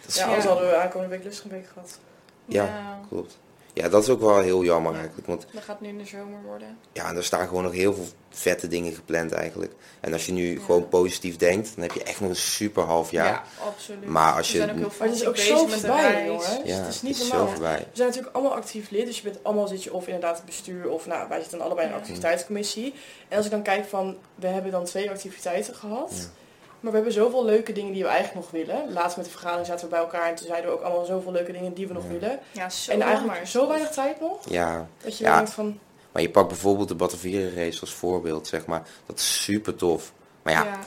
Dat 0.00 0.08
is 0.08 0.14
Ja, 0.14 0.26
anders 0.26 0.44
hadden 0.44 0.68
we 0.68 0.76
aankomende 0.76 1.18
week 1.18 1.34
week 1.50 1.66
gehad. 1.72 1.98
Ja. 2.44 2.64
ja. 2.64 3.00
Klopt. 3.08 3.38
Ja, 3.74 3.88
dat 3.88 4.02
is 4.02 4.08
ook 4.08 4.20
wel 4.20 4.38
heel 4.38 4.64
jammer 4.64 4.94
eigenlijk. 4.94 5.26
Want 5.26 5.46
Dat 5.52 5.62
gaat 5.62 5.80
nu 5.80 5.88
in 5.88 5.98
de 5.98 6.04
zomer 6.06 6.42
worden. 6.46 6.78
ja, 6.92 7.14
er 7.14 7.24
staan 7.24 7.48
gewoon 7.48 7.62
nog 7.62 7.72
heel 7.72 7.94
veel 7.94 8.06
vette 8.30 8.68
dingen 8.68 8.92
gepland 8.92 9.32
eigenlijk. 9.32 9.72
En 10.00 10.12
als 10.12 10.26
je 10.26 10.32
nu 10.32 10.54
Ja. 10.54 10.64
gewoon 10.64 10.88
positief 10.88 11.36
denkt, 11.36 11.72
dan 11.74 11.82
heb 11.82 11.92
je 11.92 12.02
echt 12.02 12.20
nog 12.20 12.28
een 12.28 12.36
super 12.36 12.82
half 12.82 13.10
jaar. 13.10 13.26
Ja, 13.26 13.42
absoluut. 13.66 14.04
Maar 14.06 14.32
als 14.36 14.46
we 14.52 14.58
je- 14.58 14.64
zijn 14.64 14.70
ook 14.74 14.78
heel 14.78 14.90
Maar 14.98 15.08
het 15.08 15.16
is 15.16 15.26
ook 15.26 15.36
zo 15.36 15.66
voorbij, 15.66 16.24
jongens. 16.26 16.46
Ja, 16.64 16.76
het 16.76 16.88
is 16.94 17.02
niet 17.02 17.16
zo 17.16 17.26
normaal. 17.36 17.48
voorbij. 17.52 17.78
We 17.78 17.84
zijn 17.92 18.08
natuurlijk 18.08 18.34
allemaal 18.36 18.54
actief 18.56 18.90
lid, 18.90 19.06
dus 19.06 19.16
je 19.16 19.22
bent 19.22 19.38
allemaal 19.44 19.68
zit 19.68 19.82
je 19.84 19.92
of 19.92 20.06
inderdaad 20.06 20.36
het 20.36 20.44
bestuur 20.46 20.88
of 20.90 21.06
nou, 21.06 21.28
wij 21.28 21.40
zitten 21.40 21.60
allebei 21.60 21.82
in 21.86 21.92
de 21.92 21.98
Ja. 21.98 22.00
activiteitscommissie. 22.02 22.94
En 23.28 23.36
als 23.36 23.44
ik 23.46 23.50
dan 23.52 23.62
kijk 23.62 23.84
van, 23.84 24.16
we 24.34 24.46
hebben 24.46 24.70
dan 24.72 24.84
twee 24.84 25.10
activiteiten 25.10 25.74
gehad. 25.74 26.12
Ja. 26.14 26.40
Maar 26.82 26.90
we 26.90 26.96
hebben 26.96 27.12
zoveel 27.12 27.44
leuke 27.44 27.72
dingen 27.72 27.92
die 27.92 28.02
we 28.02 28.08
eigenlijk 28.08 28.40
nog 28.40 28.50
willen. 28.50 28.92
Laatst 28.92 29.16
met 29.16 29.24
de 29.26 29.30
vergadering 29.32 29.66
zaten 29.66 29.84
we 29.84 29.90
bij 29.90 30.00
elkaar 30.00 30.28
en 30.28 30.34
toen 30.34 30.46
zeiden 30.46 30.70
we 30.70 30.76
ook 30.76 30.82
allemaal 30.82 31.04
zoveel 31.04 31.32
leuke 31.32 31.52
dingen 31.52 31.74
die 31.74 31.86
we 31.86 31.92
nog 31.92 32.02
Ja. 32.02 32.08
willen. 32.18 32.38
Ja, 32.52 32.68
zo 32.70 32.90
en 32.92 33.00
eigenlijk 33.02 33.30
jammer. 33.32 33.50
zo 33.50 33.68
weinig 33.68 33.90
tijd 33.90 34.20
nog, 34.20 34.38
Ja, 34.48 34.86
dat 35.04 35.18
je 35.18 35.24
Ja. 35.24 35.36
denkt 35.36 35.50
van, 35.50 35.78
maar 36.12 36.22
je 36.22 36.30
pakt 36.30 36.48
bijvoorbeeld 36.48 36.88
de 36.88 36.94
Batavieren 36.94 37.54
race 37.64 37.80
als 37.80 37.92
voorbeeld, 37.94 38.46
zeg 38.46 38.66
maar. 38.66 38.82
Dat 39.06 39.18
is 39.18 39.42
super 39.42 39.74
tof. 39.76 40.12
Maar 40.42 40.52
ja, 40.52 40.64
Ja, 40.64 40.78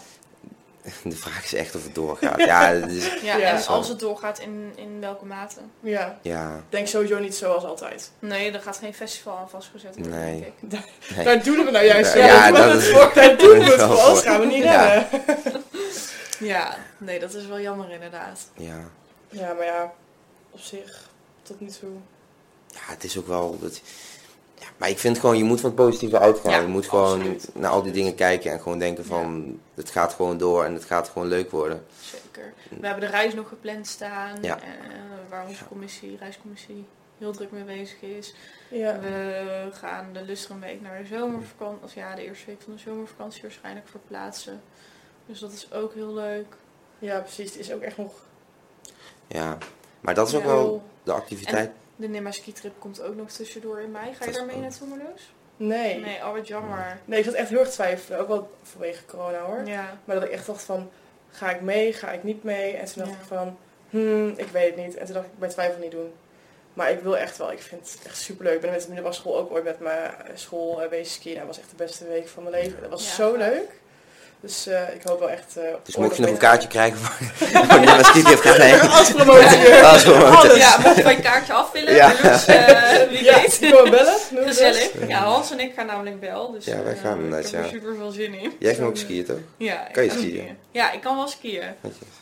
de 1.10 1.16
vraag 1.16 1.44
is 1.44 1.54
echt 1.54 1.76
of 1.76 1.84
het 1.84 1.96
doorgaat. 1.96 2.40
ja, 2.40 2.70
is, 2.72 3.14
ja, 3.22 3.38
Ja. 3.38 3.52
en 3.54 3.60
Zo. 3.62 3.72
als 3.72 3.88
het 3.88 4.00
doorgaat, 4.00 4.40
in, 4.40 4.72
in 4.76 4.98
welke 5.00 5.26
mate? 5.26 5.60
ja, 5.80 6.18
ja, 6.22 6.64
denk 6.70 6.88
sowieso 6.88 7.20
niet 7.20 7.36
zoals 7.36 7.64
altijd. 7.64 8.12
Nee, 8.20 8.52
er 8.52 8.62
gaat 8.62 8.78
geen 8.78 8.94
festival 8.94 9.38
aan 9.38 9.50
vastgezet 9.50 9.96
worden, 9.96 10.20
Nee. 10.20 10.40
denk 10.40 10.74
ik. 10.74 10.80
nee. 11.16 11.26
Daar 11.26 11.44
doen 11.44 11.66
we 11.66 11.72
nou 11.72 11.86
juist 11.86 12.14
Ja, 12.14 12.20
wel. 12.20 12.26
ja, 12.28 12.48
voor. 12.48 12.58
dat 12.58 12.76
is- 12.76 13.14
Daar 13.14 13.38
doen 13.38 13.58
we 13.58 13.64
het 13.64 13.82
voor, 13.82 13.98
anders 14.00 14.22
gaan 14.22 14.40
we 14.40 14.46
niet 14.46 14.64
Ja. 14.64 15.08
Ja, 16.46 16.78
nee, 16.98 17.20
dat 17.20 17.34
is 17.34 17.46
wel 17.46 17.60
jammer 17.60 17.92
inderdaad. 17.92 18.50
ja. 18.56 18.80
Ja, 19.30 19.54
maar 19.54 19.66
ja, 19.66 19.94
op 20.52 20.60
zich, 20.60 21.10
tot 21.42 21.60
nu 21.60 21.68
toe. 21.68 21.90
ja, 22.68 22.80
het 22.84 23.04
is 23.04 23.18
ook 23.18 23.28
wel. 23.28 23.60
Dat, 23.60 23.82
ja, 24.60 24.66
maar 24.78 24.90
ik 24.90 25.00
vind 25.00 25.20
gewoon, 25.20 25.38
je 25.38 25.44
moet 25.44 25.60
van 25.60 25.70
het 25.70 25.80
positieve 25.80 26.20
uitgaan. 26.20 26.52
Ja, 26.52 26.60
je 26.60 26.68
moet 26.68 26.90
gewoon 26.90 27.18
absoluut. 27.20 27.50
naar 27.54 27.72
al 27.72 27.82
die 27.84 27.92
dingen 27.92 28.16
kijken 28.16 28.52
en 28.52 28.60
gewoon 28.62 28.80
denken 28.80 29.06
van, 29.06 29.60
het 29.74 29.90
gaat 29.90 30.14
gewoon 30.14 30.38
door 30.38 30.64
en 30.66 30.74
het 30.74 30.86
gaat 30.86 31.10
gewoon 31.10 31.28
leuk 31.28 31.52
worden. 31.52 31.86
Zeker. 32.02 32.54
We 32.70 32.86
hebben 32.88 33.06
de 33.06 33.12
reis 33.16 33.34
nog 33.34 33.48
gepland 33.48 33.88
staan, 33.88 34.38
Ja. 34.42 34.60
eh, 34.60 34.70
waar 35.30 35.48
onze 35.48 35.66
commissie, 35.66 36.18
reiscommissie 36.20 36.86
heel 37.18 37.32
druk 37.32 37.52
mee 37.52 37.64
bezig 37.64 38.02
is. 38.02 38.34
Ja. 38.70 39.00
We 39.00 39.70
gaan 39.72 40.10
de 40.14 40.22
Lustrumweek 40.22 40.82
naar 40.82 40.98
de 41.02 41.08
zomervakantie, 41.08 41.84
of 41.84 41.94
ja, 41.94 42.16
de 42.16 42.26
eerste 42.26 42.46
week 42.46 42.62
van 42.62 42.74
de 42.74 42.80
zomervakantie 42.80 43.42
waarschijnlijk 43.42 43.88
verplaatsen. 43.88 44.62
Dus 45.26 45.40
dat 45.40 45.52
is 45.52 45.72
ook 45.74 45.94
heel 45.94 46.14
leuk. 46.14 46.56
ja, 47.00 47.20
precies. 47.20 47.50
Het 47.52 47.60
is 47.60 47.72
ook 47.74 47.82
echt 47.82 47.98
nog 47.98 48.14
Ja, 49.28 49.58
maar 50.02 50.14
dat 50.14 50.28
is 50.28 50.36
ook 50.36 50.42
Ja. 50.42 50.48
wel 50.48 50.84
de 51.04 51.12
activiteit. 51.12 51.72
De 51.96 52.08
Nimma 52.08 52.32
Ski 52.32 52.52
Trip 52.54 52.74
komt 52.80 53.02
ook 53.02 53.16
nog 53.16 53.30
tussendoor 53.32 53.80
in 53.80 53.92
mei. 53.92 54.04
Ga 54.06 54.12
je 54.12 54.18
Dat 54.20 54.28
is 54.28 54.36
daar 54.36 54.46
mee 54.46 54.56
ook- 54.56 54.62
naartoe, 54.62 54.88
Marloes? 54.88 55.34
Nee. 55.58 56.00
Nee, 56.00 56.18
oh 56.18 56.32
wat 56.32 56.48
jammer. 56.48 57.00
Nee, 57.06 57.20
ik 57.20 57.26
zat 57.26 57.34
echt 57.34 57.50
heel 57.50 57.60
erg 57.60 57.68
te 57.68 57.74
twijfelen. 57.74 58.20
Ook 58.20 58.28
wel 58.28 58.50
vanwege 58.64 59.06
corona 59.06 59.40
hoor. 59.40 59.62
Ja, 59.66 59.98
Maar 60.06 60.16
dat 60.16 60.26
ik 60.26 60.32
echt 60.32 60.46
dacht 60.46 60.64
van, 60.64 60.90
ga 61.30 61.50
ik 61.52 61.62
mee, 61.62 61.94
ga 61.94 62.12
ik 62.12 62.24
niet 62.24 62.44
mee? 62.44 62.74
En 62.76 62.86
toen 62.86 63.04
dacht 63.04 63.10
Ja. 63.16 63.20
ik 63.22 63.26
van, 63.28 63.58
hmm, 63.90 64.34
ik 64.38 64.48
weet 64.48 64.76
het 64.76 64.86
niet. 64.86 64.96
En 64.96 65.06
toen 65.06 65.14
dacht 65.14 65.26
ik, 65.26 65.40
bij 65.40 65.50
twijfel 65.50 65.82
niet 65.82 65.92
doen. 65.92 66.14
Maar 66.74 66.92
ik 66.92 67.00
wil 67.00 67.18
echt 67.18 67.38
wel, 67.38 67.52
ik 67.52 67.62
vind 67.62 67.92
het 67.92 68.06
echt 68.06 68.18
superleuk. 68.18 68.56
Ik 68.56 68.62
ben 68.62 68.72
met 68.72 68.80
de 68.82 68.86
middelbare 68.88 69.16
school 69.16 69.38
ook 69.38 69.52
ooit 69.52 69.64
met 69.64 69.80
mijn 69.80 70.12
school 70.34 70.84
uh, 70.84 70.90
wezen 70.90 71.14
skiën. 71.14 71.38
Dat 71.38 71.46
was 71.48 71.60
echt 71.60 71.70
de 71.70 71.76
beste 71.76 72.08
week 72.08 72.28
van 72.28 72.44
mijn 72.44 72.56
leven. 72.56 72.82
Dat 72.82 72.90
was 72.90 73.08
Ja, 73.08 73.14
zo 73.14 73.36
leuk. 73.36 73.70
Dus 74.40 74.68
eh, 74.68 74.94
ik 74.96 75.02
hoop 75.04 75.20
wel 75.20 75.30
echt... 75.30 75.58
eh, 75.58 75.64
Dus 75.84 75.96
mocht 75.96 76.16
je 76.16 76.22
nog 76.22 76.32
een 76.32 76.38
kaartje 76.38 76.68
krijgen 76.68 76.98
voor 76.98 78.06
ski 78.06 78.24
heeft 78.28 78.58
nemen. 78.58 78.90
Als. 78.90 80.04
Ja, 80.58 80.78
mocht 80.84 80.96
je 80.96 81.04
een 81.04 81.22
kaartje 81.22 81.54
afvullen, 81.54 81.94
Ja. 81.96 82.10
dus, 82.22 82.46
eh, 82.46 83.08
wie 83.10 83.24
Ja, 83.24 83.42
weet. 83.42 83.60
komen 83.72 83.92
bellen. 83.92 84.16
Gezellig. 84.46 84.90
Ja, 85.08 85.18
Hans 85.20 85.52
en 85.52 85.60
ik 85.60 85.74
gaan 85.76 85.86
namelijk 85.86 86.22
wel. 86.22 86.52
Dus, 86.52 86.66
Ja, 86.66 86.84
wij 86.84 86.96
gaan 86.96 87.20
inderdaad, 87.20 87.46
Ik 87.46 87.52
heb 87.52 87.60
er 87.60 87.66
ja. 87.66 87.72
super 87.72 87.96
veel 87.96 88.10
zin 88.12 88.34
in. 88.34 88.54
Jij 88.60 88.74
ging 88.76 88.88
ook 88.88 88.98
skiën 88.98 89.26
toch? 89.26 89.38
Ja, 89.58 89.88
ik 89.88 89.94
Kan 89.94 90.04
je 90.04 90.10
skiën? 90.12 90.58
Ja, 90.72 90.92
ik 90.92 91.02
kan 91.02 91.16
wel 91.16 91.28
skiën. 91.28 91.64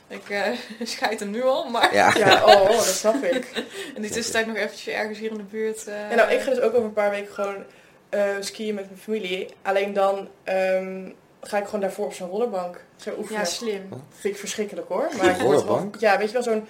Ik 0.07 0.29
eh 0.29 0.41
scheid 0.83 1.19
hem 1.19 1.29
nu 1.31 1.43
al, 1.43 1.69
maar 1.69 1.93
Ja. 1.95 2.13
Ja, 2.17 2.43
oh, 2.45 2.61
oh, 2.61 2.67
dat 2.69 2.85
snap 2.85 3.23
ik. 3.23 3.47
in 3.95 4.01
die 4.01 4.11
tussentijd 4.11 4.47
nog 4.47 4.55
eventjes 4.55 4.93
ergens 4.93 5.19
hier 5.19 5.31
in 5.31 5.37
de 5.37 5.43
buurt. 5.43 5.87
eh, 5.87 5.93
Ja, 6.09 6.15
nou, 6.15 6.31
ik 6.31 6.41
ga 6.41 6.49
dus 6.49 6.59
ook 6.59 6.73
over 6.73 6.85
een 6.85 6.93
paar 6.93 7.09
weken 7.09 7.33
gewoon 7.33 7.63
eh, 8.09 8.21
skiën 8.39 8.75
met 8.75 8.85
mijn 8.89 8.99
familie. 9.03 9.47
Alleen 9.61 9.93
dan 9.93 10.27
ehm, 10.43 11.09
ga 11.43 11.57
ik 11.57 11.65
gewoon 11.65 11.79
daarvoor 11.81 12.05
op 12.05 12.13
zo'n 12.13 12.29
rollerbank 12.29 12.79
zo 12.97 13.09
oefenen. 13.17 13.39
Ja, 13.41 13.45
slim. 13.47 13.89
vind 14.19 14.33
ik 14.33 14.39
verschrikkelijk 14.39 14.87
hoor. 14.87 15.09
Maar 15.21 15.39
rollerbank? 15.39 15.95
Ja, 15.99 16.17
weet 16.17 16.27
je 16.27 16.33
wel, 16.33 16.43
zo'n... 16.43 16.67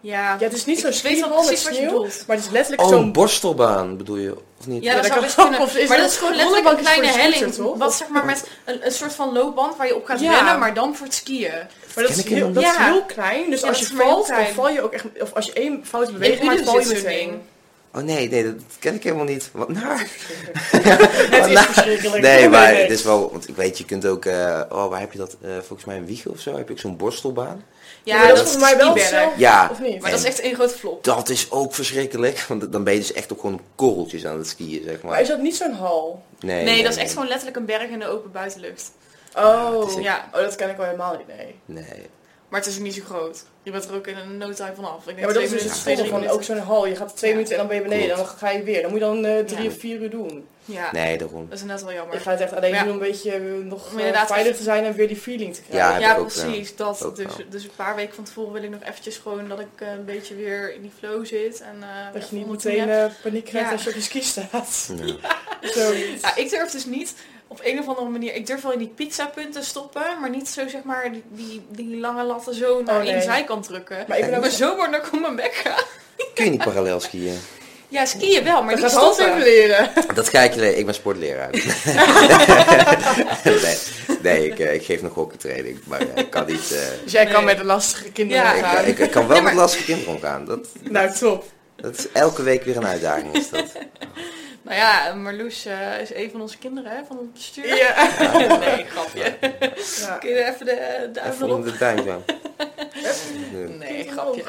Ja, 0.00 0.36
Ja, 0.38 0.44
het 0.44 0.52
is 0.52 0.64
niet 0.64 0.80
zo'n 0.80 0.90
ik 0.90 1.02
weet 1.02 1.02
wel 1.02 1.12
skihal 1.20 1.36
met 1.38 1.46
precies 1.46 1.64
wat 1.64 1.74
je 1.74 1.78
sneeuw, 1.80 1.92
bedoelt. 1.92 2.24
maar 2.26 2.36
het 2.36 2.44
is 2.44 2.50
letterlijk 2.50 2.82
Oh, 2.82 2.88
zo'n... 2.88 2.98
een 3.02 3.12
borstelbaan 3.12 3.96
bedoel 3.96 4.16
je, 4.16 4.36
of 4.58 4.66
niet? 4.66 4.82
Ja, 4.84 4.90
Ja, 4.90 4.96
dat 4.96 5.04
zou 5.06 5.14
kan 5.18 5.24
best 5.26 5.38
ook, 5.38 5.46
kunnen. 5.48 5.66
of 5.66 5.76
is 5.76 5.88
Maar 5.88 5.96
dat- 5.98 6.10
is 6.10 6.16
gewoon 6.16 6.34
letterlijk 6.34 6.68
een 6.70 6.76
kleine 6.84 7.06
helling. 7.06 7.34
scooter, 7.34 7.64
toch? 7.64 7.76
Wat 7.78 7.94
zeg 7.94 8.08
maar 8.08 8.24
met 8.24 8.48
een, 8.64 8.86
een 8.86 8.92
soort 8.92 9.12
van 9.14 9.32
loopband 9.32 9.76
waar 9.76 9.86
je 9.86 9.96
op 9.96 10.04
gaat 10.04 10.20
Ja. 10.20 10.34
rennen, 10.34 10.58
maar 10.58 10.74
dan 10.74 10.96
voor 10.96 11.06
het 11.06 11.14
skiën. 11.14 11.50
Maar 11.50 12.04
dat 12.04 12.06
ken 12.06 12.08
is, 12.14 12.18
ik 12.18 12.28
heel, 12.28 12.52
dat 12.52 12.62
is 12.62 12.76
heel 12.76 13.02
klein, 13.04 13.50
dus 13.50 13.60
Ja, 13.60 13.68
als 13.68 13.78
je 13.78 13.86
valt, 13.86 14.28
dan 14.28 14.46
val 14.46 14.68
je 14.70 14.82
ook 14.82 14.92
echt... 14.92 15.04
Of 15.20 15.32
als 15.32 15.46
je 15.46 15.52
één 15.52 15.86
foute 15.86 16.10
In 16.12 16.18
beweging 16.18 16.44
maakt, 16.44 16.64
val 16.64 16.80
je 16.80 16.86
meteen. 16.86 17.42
Oh 17.94 18.02
nee, 18.02 18.28
nee, 18.28 18.44
dat 18.44 18.54
ken 18.78 18.94
ik 18.94 19.02
helemaal 19.02 19.24
niet. 19.24 19.50
Wat 19.52 19.68
naar. 19.68 19.98
Het 21.30 21.46
is 21.50 21.60
verschrikkelijk. 21.60 22.22
Nee, 22.22 22.48
maar 22.48 22.72
nee. 22.72 22.82
het 22.82 22.90
is 22.90 23.02
wel, 23.02 23.30
want 23.30 23.48
ik 23.48 23.56
weet, 23.56 23.78
je 23.78 23.84
kunt 23.84 24.06
ook, 24.06 24.24
eh, 24.24 24.60
oh, 24.68 24.88
waar 24.88 25.00
heb 25.00 25.12
je 25.12 25.18
dat? 25.18 25.36
Eh, 25.42 25.50
volgens 25.56 25.84
mij 25.84 25.96
in 25.96 26.06
Wiegen 26.06 26.30
of 26.30 26.40
zo 26.40 26.56
heb 26.56 26.66
je 26.66 26.72
ook 26.74 26.80
zo'n 26.80 26.96
borstelbaan. 26.96 27.64
Ja, 28.02 28.16
Ja, 28.22 28.26
dat, 28.28 28.36
dat 28.36 28.46
is 28.46 28.52
voor 28.52 28.60
mij 28.60 28.76
wel 28.76 28.98
zo. 28.98 29.32
Ja, 29.36 29.68
Of 29.72 29.80
niet? 29.80 30.00
Maar 30.00 30.10
dat 30.10 30.20
is 30.20 30.26
echt 30.26 30.40
één 30.40 30.54
grote 30.54 30.74
flop. 30.74 31.04
dat 31.04 31.28
is 31.28 31.50
ook 31.50 31.74
verschrikkelijk, 31.74 32.40
want 32.48 32.72
dan 32.72 32.84
ben 32.84 32.92
je 32.92 32.98
dus 32.98 33.12
echt 33.12 33.32
op 33.32 33.40
gewoon 33.40 33.60
korreltjes 33.74 34.26
aan 34.26 34.38
het 34.38 34.46
skiën, 34.48 34.82
zeg 34.84 35.02
Maar 35.02 35.10
maar. 35.12 35.20
is 35.20 35.28
dat 35.28 35.40
niet 35.40 35.56
zo'n 35.56 35.72
hal? 35.72 36.22
Nee, 36.40 36.64
Nee, 36.64 36.82
dat 36.82 36.92
is 36.92 36.98
echt 36.98 37.12
gewoon 37.12 37.26
letterlijk 37.28 37.56
een 37.56 37.64
berg 37.64 37.88
in 37.90 37.98
de 37.98 38.06
open 38.08 38.32
buitenlucht. 38.32 38.90
Oh, 39.36 39.84
echt- 39.86 40.02
Ja, 40.02 40.28
oh, 40.34 40.40
dat 40.40 40.54
ken 40.56 40.70
ik 40.70 40.76
wel 40.76 40.86
helemaal 40.86 41.16
niet, 41.16 41.26
nee. 41.36 41.54
Nee. 41.64 42.06
Maar 42.54 42.62
het 42.62 42.72
is 42.72 42.78
ook 42.78 42.82
niet 42.84 42.94
zo 42.94 43.02
groot. 43.04 43.44
Je 43.62 43.70
bent 43.70 43.88
er 43.88 43.94
ook 43.94 44.06
in 44.06 44.16
een 44.16 44.36
no 44.36 44.52
time 44.52 44.74
vanaf. 44.74 44.98
Ik 44.98 45.04
denk 45.04 45.18
Ja, 45.18 45.24
maar 45.24 45.34
dat 45.34 45.42
is 45.42 45.50
dus 45.50 45.62
het 45.62 45.78
voordeel 45.78 46.06
van 46.06 46.26
ook 46.28 46.42
zo'n 46.42 46.58
hal. 46.58 46.86
Je 46.86 46.96
gaat 46.96 47.16
twee 47.16 47.30
Ja. 47.30 47.36
minuten 47.36 47.54
en 47.58 47.60
dan 47.60 47.68
ben 47.68 47.76
je 47.76 47.82
beneden. 47.88 48.14
Klopt. 48.14 48.28
dan 48.28 48.38
ga 48.38 48.50
je 48.50 48.62
weer. 48.62 48.82
Dan 48.82 48.90
moet 48.90 49.00
je 49.00 49.04
dan 49.06 49.24
eh, 49.24 49.44
drie 49.44 49.62
Ja. 49.62 49.68
of 49.68 49.78
vier 49.78 50.00
uur 50.00 50.10
doen. 50.10 50.46
Ja, 50.64 50.88
Nee, 50.92 51.18
daarom. 51.18 51.46
dat 51.48 51.58
is 51.58 51.64
net 51.64 51.82
wel 51.82 51.92
jammer. 51.92 52.14
Je 52.14 52.20
gaat 52.20 52.40
echt 52.40 52.52
alleen 52.56 52.70
Ja. 52.72 52.78
doen 52.84 52.92
om 52.94 53.00
een 53.02 53.08
beetje 53.08 53.30
eh, 53.32 53.40
nog 53.64 53.86
eh, 53.92 53.98
inderdaad 53.98 54.26
veilig 54.26 54.48
echt- 54.48 54.56
te 54.58 54.62
zijn 54.64 54.84
en 54.84 54.94
weer 54.94 55.08
die 55.08 55.16
feeling 55.16 55.54
te 55.54 55.60
Ja, 55.66 55.68
krijgen. 55.70 56.00
Ja, 56.00 56.16
ik 56.16 56.22
precies. 56.22 56.76
Dat. 56.76 57.02
Ook 57.04 57.16
Dus, 57.16 57.24
wel. 57.36 57.46
dus 57.50 57.64
een 57.64 57.70
paar 57.76 57.94
weken 57.96 58.14
van 58.14 58.24
tevoren 58.24 58.52
wil 58.52 58.62
ik 58.62 58.70
nog 58.70 58.82
eventjes 58.82 59.16
gewoon 59.16 59.48
dat 59.48 59.60
ik 59.60 59.66
eh, 59.78 59.88
een 59.90 60.04
beetje 60.04 60.34
weer 60.34 60.74
in 60.74 60.82
die 60.82 60.92
flow 60.98 61.26
zit. 61.26 61.60
En, 61.60 61.76
eh, 61.82 62.12
Dat 62.12 62.28
je 62.28 62.36
niet 62.36 62.48
meteen 62.50 62.88
eh, 62.90 63.04
paniek 63.22 63.44
krijgt 63.44 63.66
Ja. 63.68 63.72
als 63.74 63.82
je 63.84 63.88
op 63.90 63.94
je 63.96 64.02
ski 64.02 64.22
staat. 64.22 64.90
Ja, 65.74 66.34
ik 66.42 66.50
durf 66.50 66.70
dus 66.70 66.84
niet 66.84 67.14
op 67.54 67.60
een 67.64 67.78
of 67.78 67.88
andere 67.88 68.08
manier. 68.08 68.34
Ik 68.34 68.46
durf 68.46 68.62
wel 68.62 68.72
in 68.72 68.78
die 68.78 68.92
pizzapunten 68.94 69.64
stoppen, 69.64 70.02
maar 70.20 70.30
niet 70.30 70.48
zo 70.48 70.68
zeg 70.68 70.82
maar 70.82 71.12
die, 71.12 71.22
die, 71.28 71.66
die 71.68 71.96
lange 72.00 72.22
latten 72.24 72.54
zo 72.54 72.82
naar 72.82 72.96
Oh, 72.96 73.02
nee. 73.02 73.12
één 73.12 73.22
zijkant 73.22 73.66
drukken. 73.66 74.04
Maar 74.08 74.18
ik 74.18 74.30
ben 74.30 74.38
ook 74.38 74.46
zo 74.46 74.72
ik 74.84 75.08
op 75.12 75.20
mijn 75.20 75.36
bek 75.36 75.54
ga. 75.54 75.74
Kun 76.34 76.44
je 76.44 76.50
niet 76.50 76.64
parallel 76.64 77.00
skiën? 77.00 77.38
Ja, 77.88 78.04
skiën 78.06 78.44
wel, 78.44 78.62
maar 78.62 78.80
Dat 78.80 78.92
gaat 78.92 79.00
Hans 79.00 79.18
even 79.18 79.38
leren. 79.42 79.90
Dat 80.14 80.28
ga 80.28 80.40
ik 80.40 80.54
je 80.54 80.60
leren. 80.60 80.78
Ik 80.78 80.84
ben 80.84 80.94
sportleraar. 80.94 81.50
nee, 83.44 83.76
nee 84.22 84.46
ik, 84.46 84.58
eh, 84.58 84.74
ik 84.74 84.84
geef 84.84 85.02
nog 85.02 85.14
hockeytraining, 85.14 85.78
maar 85.84 86.00
eh, 86.00 86.06
ik 86.16 86.30
kan 86.30 86.46
niet... 86.46 86.72
eh, 86.72 86.78
Dus 87.02 87.12
jij 87.12 87.24
kan 87.24 87.34
Nee. 87.34 87.44
met 87.44 87.56
de 87.56 87.64
lastige 87.64 88.12
kinderen 88.12 88.44
Ja. 88.44 88.50
ik, 88.52 88.56
omgaan. 88.56 88.74
kan- 88.76 88.84
ik, 88.86 88.98
ik 88.98 89.10
kan 89.10 89.26
wel 89.26 89.36
Nee, 89.36 89.44
met 89.46 89.54
lastige 89.54 89.84
kinderen 89.84 90.14
omgaan. 90.14 90.44
Dat, 90.44 90.66
Nou, 90.82 91.12
top. 91.12 91.44
dat 91.76 91.98
is 91.98 92.06
elke 92.12 92.42
week 92.42 92.62
weer 92.64 92.76
een 92.76 92.86
uitdaging. 92.86 93.34
Is 93.36 93.50
dat. 93.50 93.64
Nou 94.64 94.76
ja, 94.76 95.14
Marloes 95.14 95.64
eh, 95.64 96.00
is 96.00 96.14
een 96.14 96.30
van 96.30 96.40
onze 96.40 96.58
kinderen 96.58 96.90
hè, 96.96 97.04
van 97.04 97.16
het 97.16 97.32
bestuur. 97.32 97.76
Ja. 97.76 98.08
nee, 98.58 98.84
grapje. 98.84 99.36
ja. 100.00 100.16
Kun 100.18 100.30
je 100.30 100.44
even 100.44 100.66
de 100.66 101.10
duim 101.12 101.32
Even 101.32 101.62
de 101.64 101.76
duim 101.78 102.04
zo. 102.04 102.22
Nee, 103.78 104.08
grapje. 104.10 104.44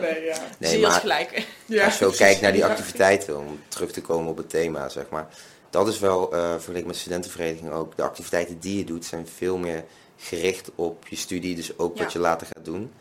Nee, 0.00 0.24
ja. 0.24 0.34
Zie 0.34 0.44
Nee, 0.58 0.78
je 0.78 0.84
als 0.84 0.92
maar 0.92 1.00
gelijk. 1.00 1.46
ja. 1.66 1.84
als 1.84 1.98
je 1.98 2.14
kijkt 2.16 2.40
naar 2.40 2.52
die 2.52 2.64
activiteiten, 2.64 3.38
om 3.38 3.60
terug 3.68 3.92
te 3.92 4.00
komen 4.00 4.30
op 4.30 4.36
het 4.36 4.50
thema, 4.50 4.88
zeg 4.88 5.08
maar. 5.10 5.26
Dat 5.70 5.88
is 5.88 5.98
wel, 5.98 6.32
eh 6.32 6.50
vergeleken 6.52 6.86
met 6.86 6.96
studentenvereniging 6.96 7.70
ook, 7.72 7.96
de 7.96 8.02
activiteiten 8.02 8.58
die 8.58 8.78
je 8.78 8.84
doet 8.84 9.04
zijn 9.04 9.28
veel 9.36 9.56
meer 9.58 9.84
gericht 10.18 10.70
op 10.74 11.06
je 11.08 11.16
studie, 11.16 11.54
dus 11.56 11.78
ook 11.78 11.98
wat 11.98 12.12
je 12.12 12.18
later 12.18 12.46
gaat 12.46 12.64
doen. 12.64 12.92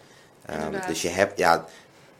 Ehm, 0.45 0.87
dus 0.87 1.01
je 1.01 1.09
hebt, 1.09 1.37
ja, 1.37 1.65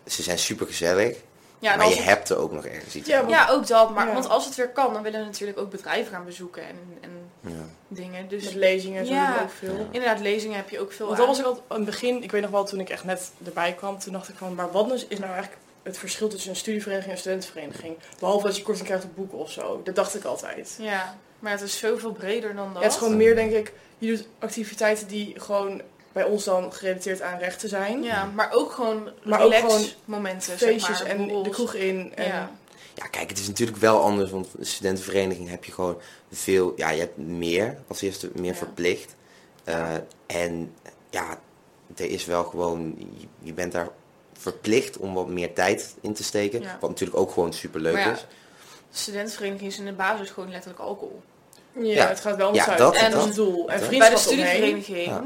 ze 0.07 0.23
zijn 0.23 0.39
super 0.39 0.65
gezellig, 0.67 1.17
Ja, 1.65 1.75
maar 1.75 1.85
als 1.85 1.93
je 1.93 1.99
het- 1.99 2.09
hebt 2.09 2.29
er 2.29 2.37
ook 2.37 2.51
nog 2.51 2.65
ergens 2.65 2.95
iets 2.95 3.07
Ja, 3.07 3.21
aan. 3.21 3.29
ja, 3.29 3.47
ook 3.49 3.67
dat. 3.67 3.93
Maar, 3.93 4.07
Ja. 4.07 4.13
Want 4.13 4.29
als 4.29 4.45
het 4.45 4.55
weer 4.55 4.69
kan, 4.69 4.93
dan 4.93 5.01
willen 5.03 5.19
we 5.19 5.25
natuurlijk 5.25 5.59
ook 5.59 5.69
bedrijven 5.71 6.11
gaan 6.13 6.25
bezoeken 6.25 6.63
en, 6.67 6.77
en 7.01 7.11
Ja. 7.41 7.65
dingen. 7.87 8.27
Dus 8.27 8.43
Met 8.43 8.53
lezingen 8.53 8.99
en 8.99 9.05
zo 9.05 9.13
Ja. 9.13 9.39
ook 9.41 9.49
veel. 9.51 9.73
Ja. 9.77 9.85
inderdaad, 9.91 10.19
lezingen 10.19 10.55
heb 10.55 10.69
je 10.69 10.79
ook 10.79 10.91
veel 10.91 11.05
Want 11.05 11.17
dat 11.17 11.27
aan. 11.27 11.31
was 11.33 11.41
ik 11.41 11.47
al 11.47 11.63
aan 11.67 11.77
het 11.77 11.85
begin, 11.85 12.23
ik 12.23 12.31
weet 12.31 12.41
nog 12.41 12.51
wel 12.51 12.65
toen 12.65 12.79
ik 12.79 12.89
echt 12.89 13.03
net 13.03 13.31
erbij 13.45 13.73
kwam, 13.73 13.99
toen 13.99 14.13
dacht 14.13 14.29
ik 14.29 14.35
van, 14.37 14.55
maar 14.55 14.71
wat 14.71 14.91
is 14.91 15.07
nou 15.19 15.31
eigenlijk 15.31 15.57
het 15.83 15.97
verschil 15.97 16.27
tussen 16.27 16.49
een 16.49 16.55
studievereniging 16.55 17.09
en 17.11 17.15
een 17.15 17.21
studentenvereniging? 17.21 17.95
Behalve 18.19 18.45
dat 18.45 18.57
je 18.57 18.63
korting 18.63 18.85
krijgt 18.87 19.03
op 19.03 19.15
boeken 19.15 19.37
of 19.37 19.51
zo. 19.51 19.81
Dat 19.83 19.95
dacht 19.95 20.15
ik 20.15 20.23
altijd. 20.23 20.75
Ja, 20.79 21.15
maar 21.39 21.51
het 21.51 21.61
is 21.61 21.77
zoveel 21.77 22.11
breder 22.11 22.55
dan 22.55 22.65
dat. 22.67 22.75
Ja, 22.75 22.81
het 22.81 22.91
is 22.91 22.97
gewoon 22.97 23.17
meer, 23.17 23.35
denk 23.35 23.51
ik, 23.51 23.73
je 23.97 24.07
doet 24.15 24.27
activiteiten 24.39 25.07
die 25.07 25.33
gewoon 25.39 25.81
bij 26.15 26.23
ons 26.23 26.43
dan 26.43 26.73
gerelateerd 26.73 27.21
aan 27.21 27.39
rechten 27.39 27.69
zijn. 27.69 28.03
Ja, 28.03 28.25
maar 28.25 28.51
ook 28.51 28.71
gewoon 28.71 29.09
Maar 29.23 29.41
ook 29.41 29.51
relax 29.51 29.73
gewoon 29.73 29.89
momenten, 30.05 30.57
Feestjes 30.57 30.97
zeg 30.97 31.07
maar. 31.17 31.27
en 31.27 31.43
de 31.43 31.49
kroeg 31.49 31.73
in. 31.73 32.11
En, 32.15 32.25
Ja. 32.27 32.51
Ja, 32.93 33.07
kijk, 33.07 33.29
het 33.29 33.37
is 33.39 33.47
natuurlijk 33.47 33.77
wel 33.77 34.01
anders, 34.01 34.31
want 34.31 34.47
een 34.57 34.65
studentenvereniging 34.65 35.49
heb 35.49 35.63
je 35.63 35.71
gewoon 35.71 35.97
veel, 36.31 36.73
ja, 36.75 36.89
je 36.89 36.99
hebt 36.99 37.17
meer, 37.17 37.77
als 37.87 38.01
eerste 38.01 38.29
meer 38.35 38.51
Ja. 38.51 38.57
verplicht. 38.57 39.15
Eh, 39.63 39.93
en 40.25 40.73
ja, 41.09 41.39
er 41.95 42.05
is 42.09 42.25
wel 42.25 42.43
gewoon, 42.43 42.95
je, 42.97 43.27
je 43.39 43.53
bent 43.53 43.71
daar 43.71 43.87
verplicht 44.33 44.97
om 44.97 45.13
wat 45.13 45.27
meer 45.27 45.53
tijd 45.53 45.95
in 46.01 46.13
te 46.13 46.23
steken, 46.23 46.61
Ja. 46.61 46.77
wat 46.79 46.89
natuurlijk 46.89 47.19
ook 47.19 47.31
gewoon 47.31 47.53
super 47.53 47.79
leuk 47.81 48.05
is. 48.13 48.19
De 48.91 48.97
studentenvereniging 48.97 49.71
is 49.71 49.77
in 49.79 49.85
de 49.85 49.93
basis 49.93 50.29
gewoon 50.29 50.49
letterlijk 50.51 50.79
alcohol. 50.81 51.21
Ja, 51.71 51.81
Ja. 51.83 52.07
het 52.07 52.19
gaat 52.19 52.35
wel 52.35 52.47
om 52.49 52.53
Ja, 52.55 52.75
dat- 52.75 52.95
en 52.95 53.11
dat 53.11 53.25
het 53.25 53.35
doel. 53.35 53.69
En 53.69 53.79
dat- 53.79 53.89
Bij 53.89 54.09
de 54.09 54.17
studievereniging 54.17 55.05
Ja. 55.05 55.23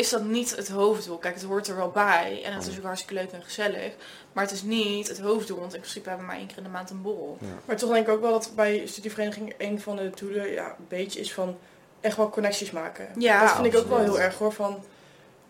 Is 0.00 0.08
dat 0.10 0.24
niet 0.24 0.56
het 0.56 0.68
hoofddoel. 0.68 1.16
Kijk, 1.18 1.34
het 1.34 1.44
hoort 1.44 1.68
er 1.68 1.76
wel 1.76 1.90
bij 1.90 2.40
en 2.44 2.52
het 2.52 2.62
is 2.66 2.72
Oh. 2.72 2.78
ook 2.78 2.84
hartstikke 2.84 3.14
leuk 3.14 3.30
en 3.32 3.42
gezellig. 3.42 3.92
Maar 4.32 4.44
het 4.44 4.52
is 4.52 4.62
niet 4.62 5.08
het 5.08 5.20
hoofddoel, 5.20 5.58
want 5.58 5.74
in 5.74 5.80
principe 5.80 6.08
hebben 6.08 6.26
we 6.26 6.32
maar 6.32 6.40
één 6.40 6.48
keer 6.48 6.56
in 6.58 6.62
de 6.62 6.68
maand 6.68 6.90
een 6.90 7.02
borrel. 7.02 7.38
Maar 7.64 7.76
toch 7.76 7.92
denk 7.92 8.06
ik 8.06 8.12
ook 8.12 8.20
wel 8.20 8.30
dat 8.30 8.52
bij 8.54 8.86
studievereniging 8.86 9.54
een 9.58 9.80
van 9.80 9.96
de 9.96 10.10
doelen 10.14 10.50
ja, 10.50 10.66
een 10.66 10.86
beetje 10.88 11.20
is 11.20 11.32
van 11.32 11.58
echt 12.00 12.16
wel 12.16 12.30
connecties 12.30 12.70
maken. 12.70 13.08
Ja, 13.18 13.40
dat 13.44 13.54
vind 13.54 13.66
ik 13.74 13.76
ook 13.80 13.88
wel 13.88 13.98
heel 13.98 14.20
erg 14.20 14.38
hoor. 14.38 14.52
Van 14.52 14.84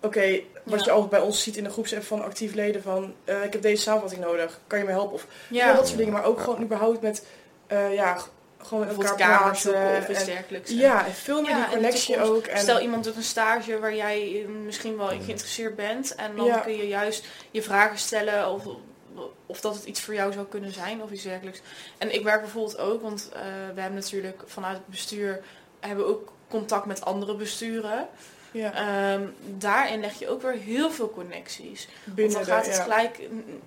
oké, 0.00 0.40
wat 0.64 0.78
Ja. 0.78 0.84
je 0.84 0.90
altijd 0.90 1.10
bij 1.10 1.20
ons 1.20 1.42
ziet 1.42 1.56
in 1.56 1.64
de 1.64 1.70
groepsapp 1.70 2.02
van 2.04 2.22
actief 2.24 2.54
leden 2.54 2.82
van 2.82 3.14
eh, 3.24 3.44
ik 3.44 3.52
heb 3.52 3.62
deze 3.62 3.82
samenvatting 3.82 4.22
nodig, 4.22 4.60
kan 4.66 4.78
je 4.78 4.84
me 4.84 4.90
helpen? 4.90 5.14
Of 5.14 5.26
ja. 5.48 5.66
Ja, 5.66 5.74
dat 5.74 5.86
soort 5.86 5.98
dingen, 5.98 6.12
maar 6.12 6.24
ook 6.24 6.40
gewoon 6.40 6.62
überhaupt 6.62 7.00
met 7.00 7.26
eh, 7.66 7.94
ja, 7.94 8.16
gewoon 8.62 8.86
met 8.86 8.96
elkaar 8.96 9.16
kamers 9.38 9.60
zoeken 9.60 9.96
of 9.96 10.08
iets 10.08 10.24
dergelijks. 10.24 10.70
ja, 10.70 11.06
en 11.06 11.12
veel 11.12 11.40
meer 11.42 11.50
Ja, 11.50 11.64
die 11.64 11.74
connectie 11.74 12.22
ook. 12.22 12.46
En, 12.46 12.58
Stel 12.58 12.80
iemand 12.80 13.04
doet 13.04 13.16
een 13.16 13.22
stage 13.22 13.78
waar 13.78 13.94
jij 13.94 14.42
eh, 14.42 14.48
misschien 14.48 14.96
wel 14.96 15.10
in 15.10 15.22
geïnteresseerd 15.22 15.76
bent 15.76 16.14
en 16.14 16.36
dan 16.36 16.46
Ja. 16.46 16.58
kun 16.58 16.76
je 16.76 16.88
juist 16.88 17.26
je 17.50 17.62
vragen 17.62 17.98
stellen 17.98 18.48
of, 18.48 18.64
of 19.46 19.60
dat 19.60 19.74
het 19.74 19.84
iets 19.84 20.00
voor 20.00 20.14
jou 20.14 20.32
zou 20.32 20.46
kunnen 20.46 20.72
zijn 20.72 21.02
of 21.02 21.10
iets 21.10 21.22
dergelijks. 21.22 21.60
En 21.98 22.14
ik 22.14 22.24
werk 22.24 22.40
bijvoorbeeld 22.40 22.78
ook, 22.78 23.02
want 23.02 23.28
eh, 23.32 23.40
we 23.74 23.80
hebben 23.80 23.98
natuurlijk 24.00 24.42
vanuit 24.46 24.76
het 24.76 24.86
bestuur 24.86 25.42
hebben 25.80 26.04
we 26.04 26.10
ook 26.10 26.32
contact 26.48 26.86
met 26.86 27.04
andere 27.04 27.34
besturen. 27.34 28.08
Ja, 28.52 28.72
Ehm, 28.72 29.26
daarin 29.58 30.00
leg 30.00 30.18
je 30.18 30.28
ook 30.28 30.42
weer 30.42 30.52
heel 30.52 30.90
veel 30.90 31.10
connecties. 31.10 31.88
Want 32.04 32.16
binnen 32.16 32.34
dan 32.34 32.44
de- 32.44 32.50
gaat 32.50 32.66
het 32.66 32.76
ja. 32.76 32.82
gelijk 32.82 33.20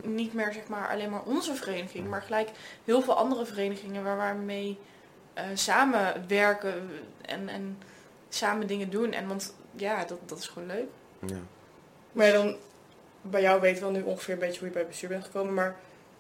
niet 0.03 0.33
meer 0.33 0.53
zeg 0.53 0.67
maar 0.67 0.89
alleen 0.89 1.09
maar 1.09 1.23
onze 1.23 1.55
vereniging, 1.55 2.07
maar 2.09 2.21
gelijk 2.21 2.49
heel 2.85 3.01
veel 3.01 3.13
andere 3.15 3.45
verenigingen 3.45 4.03
waar 4.03 4.37
we 4.37 4.43
mee 4.43 4.77
eh, 5.33 5.43
samenwerken 5.53 6.89
en, 7.21 7.49
en 7.49 7.77
samen 8.29 8.67
dingen 8.67 8.89
doen. 8.89 9.11
En 9.13 9.27
want 9.27 9.53
ja, 9.75 10.05
dat, 10.05 10.17
dat 10.25 10.39
is 10.39 10.47
gewoon 10.47 10.67
leuk. 10.67 10.87
Ja. 11.25 11.37
Maar 12.11 12.31
dan, 12.31 12.55
bij 13.21 13.41
jou 13.41 13.61
weten 13.61 13.85
we 13.87 13.91
wel 13.91 14.01
nu 14.01 14.07
ongeveer 14.07 14.33
een 14.33 14.39
beetje 14.39 14.57
hoe 14.59 14.67
je 14.67 14.73
bij 14.73 14.81
het 14.81 14.91
bestuur 14.91 15.09
bent 15.09 15.23
gekomen. 15.25 15.53
Maar 15.53 15.75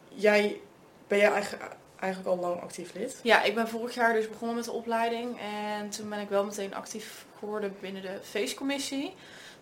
jij, 0.09 0.59
ben 1.07 1.17
jij 1.17 1.31
eigenlijk, 1.31 1.63
eigenlijk 1.99 2.35
al 2.35 2.49
lang 2.49 2.61
actief 2.61 2.93
lid? 2.93 3.19
Ja, 3.23 3.43
ik 3.43 3.55
ben 3.55 3.67
vorig 3.67 3.93
jaar 3.95 4.13
dus 4.13 4.29
begonnen 4.29 4.55
met 4.55 4.65
de 4.65 4.71
opleiding 4.71 5.39
en 5.79 5.89
toen 5.89 6.09
ben 6.09 6.19
ik 6.19 6.29
wel 6.29 6.45
meteen 6.45 6.75
actief 6.75 7.25
geworden 7.43 7.75
binnen 7.79 8.01
de 8.01 8.17
feestcommissie. 8.23 9.15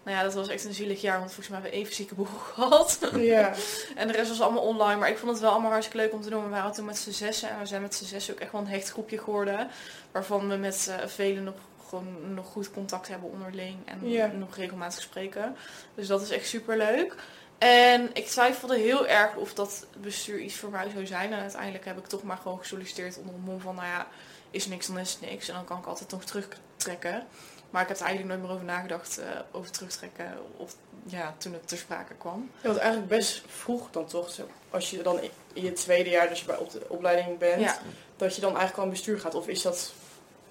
Nou 0.04 0.18
ja, 0.18 0.24
dat 0.24 0.34
was 0.34 0.48
echt 0.48 0.66
een 0.66 0.74
zielig 0.74 1.02
jaar, 1.02 1.18
want 1.20 1.32
volgens 1.32 1.48
mij 1.48 1.60
hebben 1.62 1.78
we 1.80 1.84
even 1.84 1.96
zieke 1.96 2.16
boel 2.16 2.26
gehad. 2.54 3.00
Ja. 3.16 3.54
En 3.96 4.08
de 4.08 4.14
rest 4.14 4.30
was 4.30 4.42
allemaal 4.42 4.64
online. 4.64 5.00
Maar 5.00 5.10
ik 5.10 5.18
vond 5.18 5.32
het 5.32 5.40
wel 5.42 5.52
allemaal 5.52 5.72
hartstikke 5.72 6.04
leuk 6.04 6.14
om 6.14 6.22
te 6.22 6.30
doen. 6.30 6.44
We 6.44 6.50
waren 6.50 6.72
toen 6.72 6.86
met 6.86 6.98
z'n 6.98 7.12
zessen. 7.12 7.50
En 7.50 7.60
we 7.60 7.66
zijn 7.66 7.82
met 7.82 7.96
z'n 7.96 8.06
zessen 8.06 8.34
ook 8.34 8.40
echt 8.40 8.52
wel 8.52 8.62
een 8.62 8.68
hecht 8.68 8.90
groepje 8.92 9.18
geworden. 9.18 9.70
Waarvan 10.12 10.50
we 10.50 10.56
met 10.56 10.88
eh, 11.00 11.08
velen 11.08 11.44
nog 11.44 11.56
gewoon 11.90 12.34
nog 12.34 12.46
goed 12.48 12.72
contact 12.72 13.08
hebben 13.08 13.32
onderling 13.32 13.78
en 13.86 14.10
Ja. 14.10 14.26
nog 14.28 14.56
regelmatig 14.56 15.02
spreken. 15.02 15.56
Dus 15.96 16.08
dat 16.08 16.22
is 16.22 16.30
echt 16.30 16.48
super 16.48 16.78
leuk. 16.78 17.16
En 17.58 18.10
ik 18.14 18.28
twijfelde 18.28 18.78
heel 18.78 19.08
erg 19.08 19.36
of 19.36 19.54
dat 19.54 19.86
bestuur 19.98 20.40
iets 20.40 20.56
voor 20.56 20.70
mij 20.70 20.90
zou 20.94 21.06
zijn. 21.06 21.34
En 21.34 21.40
uiteindelijk 21.40 21.86
heb 21.86 21.98
ik 21.98 22.06
toch 22.08 22.24
maar 22.24 22.38
gewoon 22.38 22.58
gesolliciteerd 22.60 23.18
onder 23.18 23.34
de 23.34 23.40
mom 23.42 23.60
van, 23.60 23.76
nou 23.76 23.88
ja, 23.88 24.08
is 24.52 24.66
niks, 24.68 24.88
dan 24.88 24.98
is 25.00 25.18
niks. 25.22 25.48
En 25.48 25.54
dan 25.56 25.66
kan 25.66 25.78
ik 25.78 25.86
altijd 25.86 26.12
nog 26.12 26.24
terugtrekken. 26.24 27.28
Maar 27.72 27.82
ik 27.82 27.88
heb 27.88 27.98
er 27.98 28.04
eigenlijk 28.06 28.34
nooit 28.36 28.48
meer 28.48 28.56
over 28.58 28.66
nagedacht, 28.74 29.18
eh, 29.18 29.26
over 29.52 29.72
terugtrekken, 29.72 30.34
of 30.58 30.76
ja, 31.06 31.34
toen 31.38 31.54
het 31.54 31.68
ter 31.68 31.78
sprake 31.78 32.14
kwam. 32.14 32.52
Ja, 32.62 32.68
want 32.68 32.78
eigenlijk 32.80 33.10
best 33.10 33.44
vroeg 33.48 33.88
dan 33.92 34.06
toch, 34.06 34.32
zo, 34.32 34.48
als 34.70 34.90
je 34.90 35.02
dan 35.02 35.20
in 35.22 35.64
je 35.64 35.74
tweede 35.74 36.10
jaar, 36.10 36.30
dus 36.30 36.40
je 36.40 36.46
bij 36.46 36.58
op 36.58 36.72
de 36.72 36.82
opleiding 36.88 37.38
bent, 37.38 37.62
Ja. 37.62 37.78
dat 38.18 38.36
je 38.36 38.42
dan 38.42 38.50
eigenlijk 38.50 38.78
al 38.78 38.84
in 38.84 38.90
bestuur 38.90 39.20
gaat. 39.20 39.36
Of 39.36 39.48
is 39.48 39.62
dat 39.62 39.94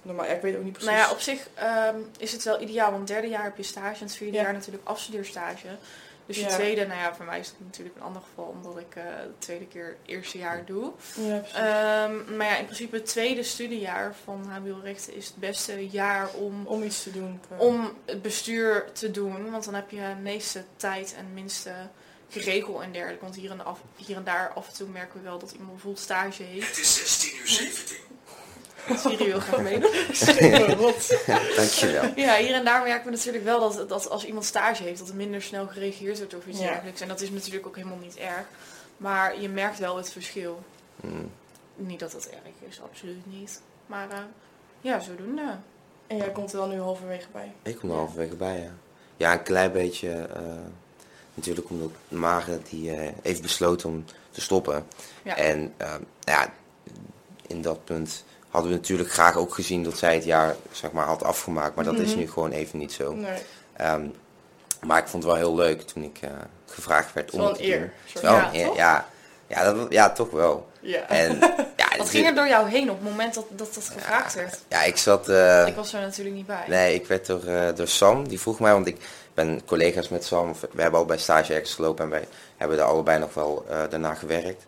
normaal? 0.01 0.25
Ja, 0.25 0.31
ik 0.31 0.41
weet 0.41 0.55
ook 0.55 0.63
niet 0.63 0.71
precies. 0.73 0.91
Nou 0.91 1.01
ja, 1.01 1.11
op 1.11 1.19
zich 1.19 1.47
ehm, 1.53 1.95
is 2.17 2.31
het 2.31 2.43
wel 2.43 2.61
ideaal, 2.61 2.91
want 2.91 3.07
derde 3.07 3.27
jaar 3.27 3.43
heb 3.43 3.57
je 3.57 3.63
stage 3.63 3.99
en 3.99 4.05
het 4.05 4.15
vierde 4.15 4.37
Ja. 4.37 4.43
jaar 4.43 4.53
natuurlijk 4.53 4.87
afstudeerstage. 4.87 5.67
Dus 6.25 6.35
je 6.35 6.41
Ja. 6.41 6.47
tweede, 6.49 6.85
nou 6.87 6.99
ja, 6.99 7.15
voor 7.15 7.25
mij 7.25 7.39
is 7.39 7.47
het 7.47 7.59
natuurlijk 7.59 7.95
een 7.95 8.01
ander 8.01 8.21
geval, 8.21 8.45
omdat 8.45 8.77
ik 8.77 8.95
eh 8.95 9.03
de 9.03 9.31
tweede 9.37 9.65
keer 9.67 9.85
het 9.87 9.97
eerste 10.05 10.37
jaar 10.37 10.65
doe. 10.65 10.91
Ja. 11.15 11.41
Ehm, 11.43 12.35
maar 12.37 12.45
ja, 12.47 12.57
in 12.57 12.65
principe 12.65 12.95
het 12.95 13.05
tweede 13.05 13.43
studiejaar 13.43 14.15
van 14.23 14.45
HBO-rechten 14.49 15.15
is 15.15 15.27
het 15.27 15.35
beste 15.35 15.87
jaar 15.87 16.29
om, 16.33 16.65
om 16.67 16.83
iets 16.83 17.03
te 17.03 17.11
doen. 17.11 17.39
qua- 17.47 17.57
om 17.65 17.93
het 18.05 18.21
bestuur 18.21 18.91
te 18.93 19.11
doen. 19.11 19.51
Want 19.51 19.63
dan 19.65 19.73
heb 19.73 19.89
je 19.91 19.97
de 19.97 20.21
meeste 20.21 20.63
tijd 20.75 21.13
en 21.17 21.33
minste 21.33 21.73
geregel 22.29 22.83
en 22.83 22.91
dergelijke. 22.91 23.23
Want 23.23 23.35
hier 23.35 23.51
en, 23.51 23.65
af, 23.65 23.79
hier 23.95 24.15
en 24.15 24.23
daar 24.23 24.51
af 24.55 24.67
en 24.67 24.73
toe 24.73 24.87
merken 24.87 25.19
we 25.19 25.25
wel 25.29 25.39
dat 25.39 25.51
iemand 25.51 25.69
bijvoorbeeld 25.71 26.03
stage 26.03 26.43
heeft. 26.43 26.67
Het 26.67 26.77
is 26.77 26.95
16 26.95 27.37
uur 27.39 27.47
17. 27.47 27.97
Siri 28.97 29.25
wil 29.25 29.39
graag 29.39 29.61
meedoen. 29.61 29.91
Rot. 30.83 31.25
Dankjewel. 31.55 32.03
Ja, 32.15 32.35
hier 32.37 32.53
en 32.53 32.65
daar 32.65 32.83
merken 32.83 33.05
we 33.05 33.11
natuurlijk 33.11 33.43
wel 33.43 33.59
dat, 33.71 33.89
dat 33.89 34.09
als 34.09 34.25
iemand 34.25 34.45
stage 34.45 34.83
heeft, 34.83 34.99
dat 34.99 35.09
er 35.09 35.15
minder 35.15 35.41
snel 35.41 35.67
gereageerd 35.67 36.17
wordt 36.17 36.35
of 36.35 36.45
iets 36.47 36.59
Ja. 36.59 36.65
dergelijks. 36.65 37.01
En 37.01 37.07
dat 37.07 37.21
is 37.21 37.29
natuurlijk 37.29 37.67
ook 37.67 37.75
helemaal 37.75 37.97
niet 37.97 38.15
erg. 38.17 38.45
Maar 38.97 39.41
je 39.41 39.49
merkt 39.49 39.79
wel 39.79 39.97
het 39.97 40.11
verschil. 40.11 40.63
Mm. 40.95 41.31
Niet 41.75 41.99
dat 41.99 42.11
dat 42.11 42.25
erg 42.25 42.69
is, 42.69 42.81
absoluut 42.81 43.25
niet. 43.25 43.61
Maar 43.85 44.09
eh, 44.09 44.17
ja, 44.81 44.99
zodoende. 44.99 45.55
En 46.07 46.17
jij 46.17 46.29
komt 46.31 46.51
er 46.53 46.57
dan 46.59 46.69
nu 46.69 46.79
halverwege 46.79 47.27
bij. 47.31 47.51
Ik 47.63 47.75
kom 47.77 47.89
er 47.89 47.95
halverwege 47.95 48.35
bij, 48.35 48.59
ja. 48.59 48.71
Ja, 49.17 49.33
een 49.33 49.43
klein 49.43 49.71
beetje. 49.71 50.09
eh, 50.11 50.41
natuurlijk 51.33 51.69
omdat 51.69 51.91
Mare 52.07 52.59
die 52.69 52.91
eh, 52.95 53.11
heeft 53.21 53.41
besloten 53.41 53.89
om 53.89 54.05
te 54.31 54.41
stoppen. 54.41 54.85
Ja. 55.23 55.35
En 55.37 55.73
ja, 56.19 56.53
in 57.47 57.61
dat 57.61 57.85
punt 57.85 58.23
hadden 58.51 58.71
we 58.71 58.77
natuurlijk 58.77 59.11
graag 59.11 59.35
ook 59.37 59.53
gezien 59.53 59.83
dat 59.83 59.97
zij 59.97 60.13
het 60.15 60.23
jaar 60.23 60.55
zeg 60.71 60.91
maar, 60.91 61.05
had 61.05 61.23
afgemaakt. 61.23 61.75
Maar 61.75 61.85
dat 61.85 61.99
is 61.99 62.09
Mhm. 62.09 62.19
nu 62.19 62.29
gewoon 62.29 62.51
even 62.51 62.79
niet 62.79 62.91
zo. 62.91 63.13
Nee, 63.13 63.39
Ehm, 63.73 64.05
maar 64.85 64.97
ik 64.97 65.07
vond 65.07 65.23
het 65.23 65.31
wel 65.31 65.41
heel 65.41 65.55
leuk 65.55 65.81
toen 65.81 66.03
ik 66.03 66.17
eh, 66.21 66.29
gevraagd 66.65 67.13
werd 67.13 67.31
om 67.31 67.39
het 67.39 67.55
te 67.55 67.63
eer. 67.63 67.79
doen. 68.13 68.21
Wel 68.21 68.33
Ja, 68.35 68.47
een 68.47 68.55
eer, 68.59 68.65
toch? 68.65 68.75
ja, 68.75 69.05
ja, 69.47 69.63
dat, 69.73 69.85
ja, 69.89 70.09
toch 70.09 70.29
wel. 70.31 70.69
Ja. 70.79 71.07
En, 71.07 71.39
ja, 71.77 71.87
Wat 71.89 71.97
het- 71.97 72.09
ging 72.09 72.25
er 72.27 72.35
door 72.35 72.47
jou 72.47 72.69
heen 72.69 72.89
op 72.91 72.99
het 73.01 73.09
moment 73.09 73.33
dat 73.33 73.45
dat, 73.49 73.73
dat 73.73 73.91
gevraagd 73.93 74.33
werd? 74.33 74.59
Ja, 74.67 74.83
ik 74.83 74.97
zat... 74.97 75.29
eh, 75.29 75.67
Ik 75.67 75.75
was 75.75 75.93
er 75.93 76.01
natuurlijk 76.01 76.35
niet 76.35 76.45
bij. 76.47 76.63
Nee, 76.67 76.93
ik 76.95 77.07
werd 77.07 77.25
door, 77.25 77.43
eh, 77.45 77.75
door 77.75 77.87
Sam, 77.87 78.27
die 78.27 78.39
vroeg 78.39 78.59
mij, 78.59 78.73
want 78.73 78.87
ik 78.87 78.97
ben 79.33 79.61
collega's 79.65 80.09
met 80.09 80.25
Sam. 80.25 80.53
We 80.71 80.81
hebben 80.81 80.99
al 80.99 81.05
bij 81.05 81.17
stage 81.17 81.61
gelopen 81.63 82.03
en 82.03 82.09
wij 82.09 82.27
hebben 82.57 82.77
er 82.77 82.83
allebei 82.83 83.19
nog 83.19 83.33
wel 83.33 83.65
daarna 83.89 84.13
gewerkt. 84.13 84.63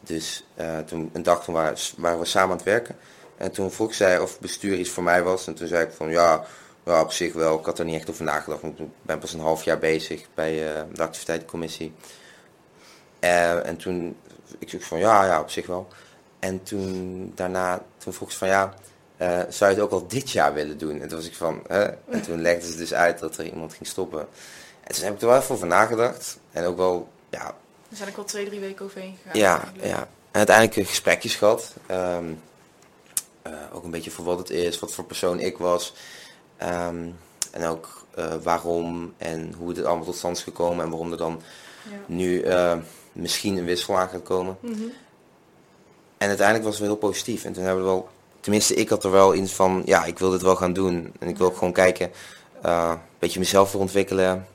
Dus 0.00 0.44
toen, 0.86 1.10
een 1.12 1.22
dag 1.22 1.44
toen 1.44 1.54
waren, 1.54 1.76
waren 1.96 2.18
we 2.18 2.24
samen 2.24 2.50
aan 2.50 2.56
het 2.56 2.64
werken. 2.66 2.96
En 3.38 3.50
toen 3.50 3.70
vroeg 3.70 3.94
zij 3.94 4.18
of 4.18 4.40
bestuur 4.40 4.78
iets 4.78 4.90
voor 4.90 5.02
mij 5.02 5.22
was. 5.22 5.46
En 5.46 5.54
toen 5.54 5.68
zei 5.68 5.84
ik 5.84 5.92
van 5.92 6.10
ja, 6.10 6.44
ja 6.84 7.00
op 7.00 7.12
zich 7.12 7.32
wel. 7.32 7.58
Ik 7.58 7.64
had 7.64 7.78
er 7.78 7.84
niet 7.84 7.94
echt 7.94 8.10
over 8.10 8.24
nagedacht, 8.24 8.62
ik 8.62 8.74
ben 9.02 9.18
pas 9.18 9.32
een 9.32 9.40
half 9.40 9.64
jaar 9.64 9.78
bezig 9.78 10.26
bij 10.34 10.74
eh, 10.74 10.82
de 10.92 11.02
activiteitencommissie. 11.02 11.92
Eh, 13.18 13.66
en 13.66 13.76
toen, 13.76 14.16
ik 14.58 14.70
zoek 14.70 14.82
van 14.82 14.98
ja, 14.98 15.24
ja, 15.24 15.40
op 15.40 15.50
zich 15.50 15.66
wel. 15.66 15.88
En 16.38 16.62
toen 16.62 17.32
daarna, 17.34 17.82
toen 17.98 18.12
vroeg 18.12 18.32
ze 18.32 18.38
van 18.38 18.48
ja, 18.48 18.74
eh, 19.16 19.40
zou 19.48 19.70
je 19.70 19.76
het 19.76 19.84
ook 19.84 19.90
al 19.90 20.06
dit 20.06 20.30
jaar 20.30 20.54
willen 20.54 20.78
doen? 20.78 21.00
En 21.00 21.08
toen 21.08 21.18
was 21.18 21.26
ik 21.26 21.34
van, 21.34 21.62
hè? 21.66 21.84
En 21.84 22.22
toen 22.22 22.40
legde 22.40 22.70
ze 22.70 22.76
dus 22.76 22.94
uit 22.94 23.18
dat 23.18 23.36
er 23.36 23.44
iemand 23.44 23.74
ging 23.74 23.86
stoppen. 23.86 24.28
En 24.80 24.94
toen 24.94 25.04
heb 25.04 25.14
ik 25.14 25.20
er 25.20 25.26
wel 25.26 25.36
even 25.36 25.54
over 25.54 25.66
nagedacht. 25.66 26.38
En 26.52 26.64
ook 26.64 26.76
wel, 26.76 27.08
ja, 27.30 27.38
Daar 27.38 27.54
zijn 27.92 28.08
ik 28.08 28.16
al 28.16 28.24
twee, 28.24 28.46
drie 28.46 28.60
weken 28.60 28.84
overheen 28.84 29.16
gegaan. 29.22 29.40
ja, 29.40 29.60
eigenlijk. 29.60 29.86
ja. 29.86 29.98
En 30.30 30.38
uiteindelijk 30.46 30.88
gesprekjes 30.88 31.34
gehad. 31.34 31.74
Ehm, 31.86 32.24
eh, 32.24 32.34
ook 33.72 33.84
een 33.84 33.90
beetje 33.90 34.10
voor 34.10 34.24
wat 34.24 34.38
het 34.38 34.50
is, 34.50 34.78
wat 34.78 34.92
voor 34.92 35.04
persoon 35.04 35.40
ik 35.40 35.58
was. 35.58 35.94
Ehm, 36.56 37.06
en 37.50 37.66
ook 37.66 38.06
eh, 38.14 38.34
waarom 38.42 39.14
en 39.16 39.54
hoe 39.58 39.68
het 39.68 39.84
allemaal 39.84 40.04
tot 40.04 40.16
stand 40.16 40.36
is 40.36 40.42
gekomen. 40.42 40.84
En 40.84 40.90
waarom 40.90 41.12
er 41.12 41.18
dan 41.18 41.42
Ja. 41.90 41.96
nu 42.06 42.40
eh, 42.42 42.76
misschien 43.12 43.56
een 43.56 43.64
wissel 43.64 43.98
aan 43.98 44.08
gaat 44.08 44.22
komen. 44.22 44.56
Mhm. 44.60 44.82
En 46.18 46.28
uiteindelijk 46.28 46.66
was 46.66 46.78
het 46.78 46.86
wel 46.86 46.96
heel 46.96 47.08
positief. 47.08 47.44
En 47.44 47.52
toen 47.52 47.62
hebben 47.64 47.84
we 47.84 47.90
wel, 47.90 48.08
tenminste 48.40 48.74
ik 48.74 48.88
had 48.88 49.04
er 49.04 49.10
wel 49.10 49.32
in 49.32 49.48
van, 49.48 49.82
ja, 49.84 50.04
ik 50.04 50.18
wil 50.18 50.30
dit 50.30 50.42
wel 50.42 50.56
gaan 50.56 50.72
doen. 50.72 51.12
En 51.18 51.28
ik 51.28 51.38
wil 51.38 51.46
ook 51.46 51.56
gewoon 51.56 51.72
kijken, 51.72 52.10
eh, 52.62 52.90
een 52.92 52.98
beetje 53.18 53.38
mezelf 53.38 53.72
weer 53.72 53.80
ontwikkelen. 53.80 54.46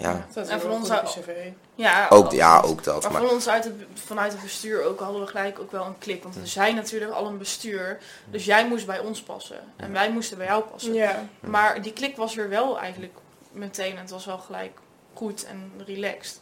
Ja, 0.00 0.26
Dat 0.34 0.44
is 0.44 0.50
En 0.52 0.60
van 0.60 0.70
ons 0.70 0.88
cv. 0.88 1.48
Ja, 1.74 2.06
ook, 2.08 2.32
ja, 2.32 2.60
ook 2.60 2.84
dat. 2.84 3.02
Maar 3.02 3.12
Maar, 3.12 3.20
van 3.22 3.30
ons 3.30 3.48
uit 3.48 3.64
het, 3.64 3.74
vanuit 3.94 4.32
het 4.32 4.42
bestuur 4.42 4.82
ook 4.84 5.00
hadden 5.00 5.20
we 5.20 5.26
gelijk 5.26 5.58
ook 5.58 5.72
wel 5.72 5.84
een 5.84 5.98
klik. 5.98 6.22
Want 6.22 6.34
we 6.34 6.46
zijn 6.46 6.74
natuurlijk 6.74 7.12
al 7.12 7.26
een 7.26 7.38
bestuur. 7.38 7.98
Dus 8.30 8.44
jij 8.44 8.68
moest 8.68 8.86
bij 8.86 8.98
ons 8.98 9.22
passen. 9.22 9.58
En 9.76 9.92
wij 9.92 10.10
moesten 10.12 10.36
bij 10.36 10.46
jou 10.46 10.62
passen. 10.62 10.94
Ja. 10.94 11.24
Maar 11.40 11.82
die 11.82 11.92
klik 11.92 12.16
was 12.16 12.36
er 12.36 12.48
wel 12.48 12.78
eigenlijk 12.78 13.14
meteen. 13.52 13.92
En 13.92 14.00
het 14.00 14.10
was 14.10 14.24
wel 14.26 14.38
gelijk 14.38 14.78
goed 15.14 15.44
en 15.44 15.72
relaxed. 15.86 16.40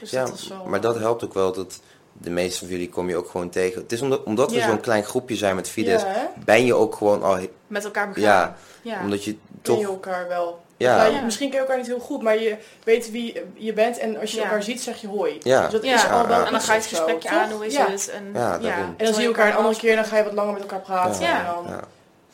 Dus 0.00 0.10
ja, 0.10 0.20
dat 0.20 0.30
was 0.30 0.48
wel... 0.48 0.64
maar 0.64 0.80
dat 0.80 0.98
helpt 0.98 1.24
ook 1.24 1.34
wel 1.34 1.52
dat 1.52 1.80
de 2.12 2.30
meeste 2.30 2.58
van 2.58 2.68
jullie 2.68 2.88
kom 2.88 3.08
je 3.08 3.16
ook 3.16 3.30
gewoon 3.30 3.48
tegen. 3.50 3.82
Het 3.82 3.92
is 3.92 4.00
omdat, 4.02 4.22
omdat 4.22 4.50
we 4.50 4.56
Ja. 4.56 4.66
zo'n 4.68 4.80
klein 4.80 5.04
groepje 5.04 5.36
zijn 5.36 5.54
met 5.54 5.68
Fides, 5.68 6.02
Ja, 6.02 6.30
ben 6.44 6.64
je 6.64 6.74
ook 6.74 6.94
gewoon 6.94 7.22
al, 7.22 7.38
Met 7.66 7.84
elkaar 7.84 8.08
begaan. 8.08 8.22
ja, 8.22 8.56
ja. 8.82 9.00
omdat 9.00 9.24
je 9.24 9.32
Ken 9.32 9.40
toch, 9.62 9.78
je 9.80 9.86
elkaar 9.86 10.28
wel. 10.28 10.66
Ja, 10.78 11.04
je- 11.04 11.20
misschien 11.24 11.48
ken 11.50 11.56
je 11.58 11.62
elkaar 11.64 11.76
niet 11.78 11.86
heel 11.86 11.98
goed, 11.98 12.22
maar 12.22 12.38
je 12.38 12.56
weet 12.84 13.10
wie 13.10 13.42
je 13.54 13.72
bent 13.72 13.98
en 13.98 14.18
als 14.20 14.30
je 14.30 14.36
Ja. 14.36 14.42
elkaar 14.42 14.62
ziet 14.62 14.82
zeg 14.82 15.00
je 15.00 15.06
hoi. 15.06 15.38
Ja. 15.42 15.62
Dus 15.62 15.72
dat 15.72 15.84
Ja, 15.84 15.94
is 15.94 16.10
al 16.10 16.26
wel 16.26 16.38
ja. 16.40 16.46
En 16.46 16.52
dan 16.52 16.60
ga 16.60 16.72
je 16.74 16.78
het 16.80 16.88
gesprekje 16.88 17.28
aan, 17.28 17.50
hoe 17.52 17.66
is 17.66 17.72
ja. 17.72 17.90
het? 17.90 18.08
En. 18.10 18.30
En 18.34 19.04
dan 19.04 19.12
zie 19.14 19.22
je 19.22 19.28
elkaar 19.28 19.48
een 19.48 19.56
andere 19.56 19.76
keer 19.76 19.90
en 19.90 19.96
dan 19.96 20.04
ga 20.04 20.16
je 20.16 20.24
wat 20.24 20.32
langer 20.32 20.52
met 20.52 20.62
elkaar 20.62 20.80
praten 20.80 21.22
Ja. 21.22 21.38
en 21.38 21.44
dan 21.44 21.64
ja. 21.68 21.80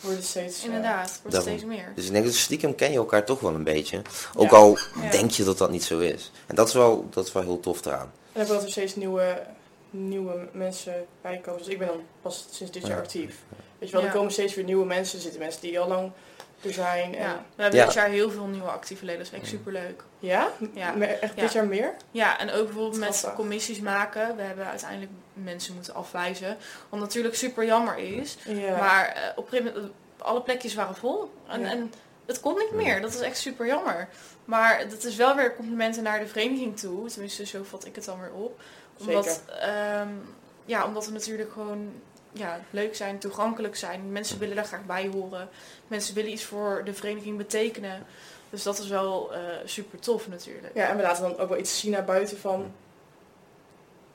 wordt 0.01 0.17
het 0.17 0.27
steeds... 0.27 0.59
eh, 0.59 0.65
Inderdaad, 0.65 1.21
wordt 1.23 1.41
steeds 1.41 1.65
meer. 1.65 1.93
Dus 1.95 2.07
ik 2.07 2.13
denk 2.13 2.25
dat 2.25 2.35
stiekem 2.35 2.75
ken 2.75 2.91
je 2.91 2.97
elkaar 2.97 3.25
toch 3.25 3.41
wel 3.41 3.55
een 3.55 3.65
beetje. 3.65 4.03
Ook 4.37 4.51
Ja. 4.51 4.57
al 4.57 4.79
Ja. 5.03 5.11
denk 5.11 5.31
je 5.31 5.45
dat 5.45 5.59
dat 5.59 5.71
niet 5.71 5.85
zo 5.85 5.99
is. 5.99 6.31
En 6.47 6.55
dat 6.55 6.69
is 6.69 6.75
wel, 6.75 7.07
dat 7.11 7.27
is 7.27 7.33
wel 7.33 7.43
heel 7.43 7.61
tof 7.61 7.85
eraan. 7.85 8.01
En 8.01 8.11
dan 8.33 8.47
hebben 8.47 8.65
er 8.65 8.71
steeds 8.71 8.97
nieuwe, 8.97 9.43
nieuwe 9.91 10.49
mensen 10.53 11.07
bij 11.23 11.41
komen. 11.45 11.59
Dus 11.59 11.69
ik 11.69 11.79
ben 11.79 11.87
dan 11.89 12.01
pas 12.23 12.47
sinds 12.51 12.73
dit 12.73 12.83
jaar 12.83 12.97
Ja. 12.97 13.03
actief. 13.03 13.35
Weet 13.79 13.89
je 13.91 13.97
wel, 13.97 14.05
er 14.05 14.13
komen 14.13 14.33
steeds 14.33 14.55
weer 14.55 14.65
nieuwe 14.65 14.85
mensen. 14.87 15.17
Er 15.17 15.23
zitten 15.23 15.41
mensen 15.41 15.61
die 15.61 15.81
al 15.81 15.89
lang 15.89 16.11
er 16.65 16.73
zijn. 16.73 17.15
En, 17.15 17.21
Ja. 17.23 17.45
We 17.57 17.63
hebben 17.63 17.81
Ja. 17.81 17.85
dit 17.87 17.95
jaar 17.95 18.09
heel 18.09 18.31
veel 18.31 18.45
nieuwe 18.47 18.69
actieve 18.71 19.05
leden. 19.05 19.25
Dat 19.25 19.33
is 19.33 19.39
echt 19.39 19.49
superleuk. 19.49 20.03
Ja? 20.19 20.49
Ja. 20.75 20.97
Echt 21.01 21.35
Ja. 21.35 21.41
dit 21.43 21.53
jaar 21.53 21.67
meer? 21.67 21.95
Ja, 22.11 22.39
en 22.39 22.51
ook 22.51 22.65
bijvoorbeeld 22.65 22.99
met 22.99 23.33
commissies 23.35 23.81
maken. 23.81 24.37
We 24.37 24.43
hebben 24.43 24.67
uiteindelijk 24.67 25.11
mensen 25.33 25.75
moeten 25.75 25.95
afwijzen. 25.95 26.57
Wat 26.89 27.01
natuurlijk 27.01 27.35
super 27.35 27.65
jammer 27.65 27.99
is. 27.99 28.37
Ja. 28.45 28.77
Maar 28.79 29.07
eh, 29.07 29.23
op 29.37 29.45
een 29.45 29.51
gegeven 29.51 29.73
moment, 29.75 29.93
alle 30.19 30.43
plekjes 30.43 30.75
waren 30.75 30.97
vol. 30.97 31.31
En, 31.49 31.61
Ja. 31.61 31.71
en 31.71 31.93
het 32.27 32.41
kon 32.41 32.55
niet 32.59 32.73
meer. 32.73 33.01
Dat 33.01 33.15
is 33.15 33.21
echt 33.21 33.39
super 33.39 33.67
jammer. 33.67 34.09
Maar 34.45 34.89
dat 34.89 35.05
is 35.05 35.17
wel 35.17 35.37
weer 35.37 35.55
complimenten 35.57 36.03
naar 36.03 36.19
de 36.21 36.27
vereniging 36.27 36.79
toe. 36.81 37.09
Tenminste, 37.09 37.47
zo 37.47 37.63
vat 37.63 37.85
ik 37.87 37.95
het 37.95 38.05
dan 38.05 38.21
weer 38.21 38.33
op. 38.33 38.61
Omdat, 38.99 39.43
ehm, 39.61 40.09
ja, 40.65 40.87
omdat 40.87 41.07
we 41.07 41.13
natuurlijk 41.13 41.53
gewoon 41.53 41.93
ja, 42.35 42.61
leuk 42.71 42.97
zijn, 42.97 43.19
toegankelijk 43.19 43.77
zijn. 43.77 44.13
Mensen 44.13 44.39
willen 44.39 44.57
daar 44.57 44.65
graag 44.65 44.85
bij 44.87 45.09
horen. 45.13 45.49
Mensen 45.89 46.15
willen 46.15 46.31
iets 46.31 46.45
voor 46.45 46.83
de 46.85 46.95
vereniging 46.95 47.37
betekenen. 47.37 48.07
Dus 48.51 48.63
dat 48.63 48.79
is 48.79 48.89
wel 48.89 49.35
eh, 49.35 49.41
super 49.65 49.99
tof 49.99 50.29
natuurlijk. 50.29 50.75
ja, 50.75 50.89
en 50.89 50.97
we 50.97 51.03
laten 51.03 51.23
dan 51.23 51.39
ook 51.39 51.49
wel 51.49 51.59
iets 51.59 51.81
zien 51.81 51.91
naar 51.91 52.05
buiten 52.05 52.39
van... 52.39 52.73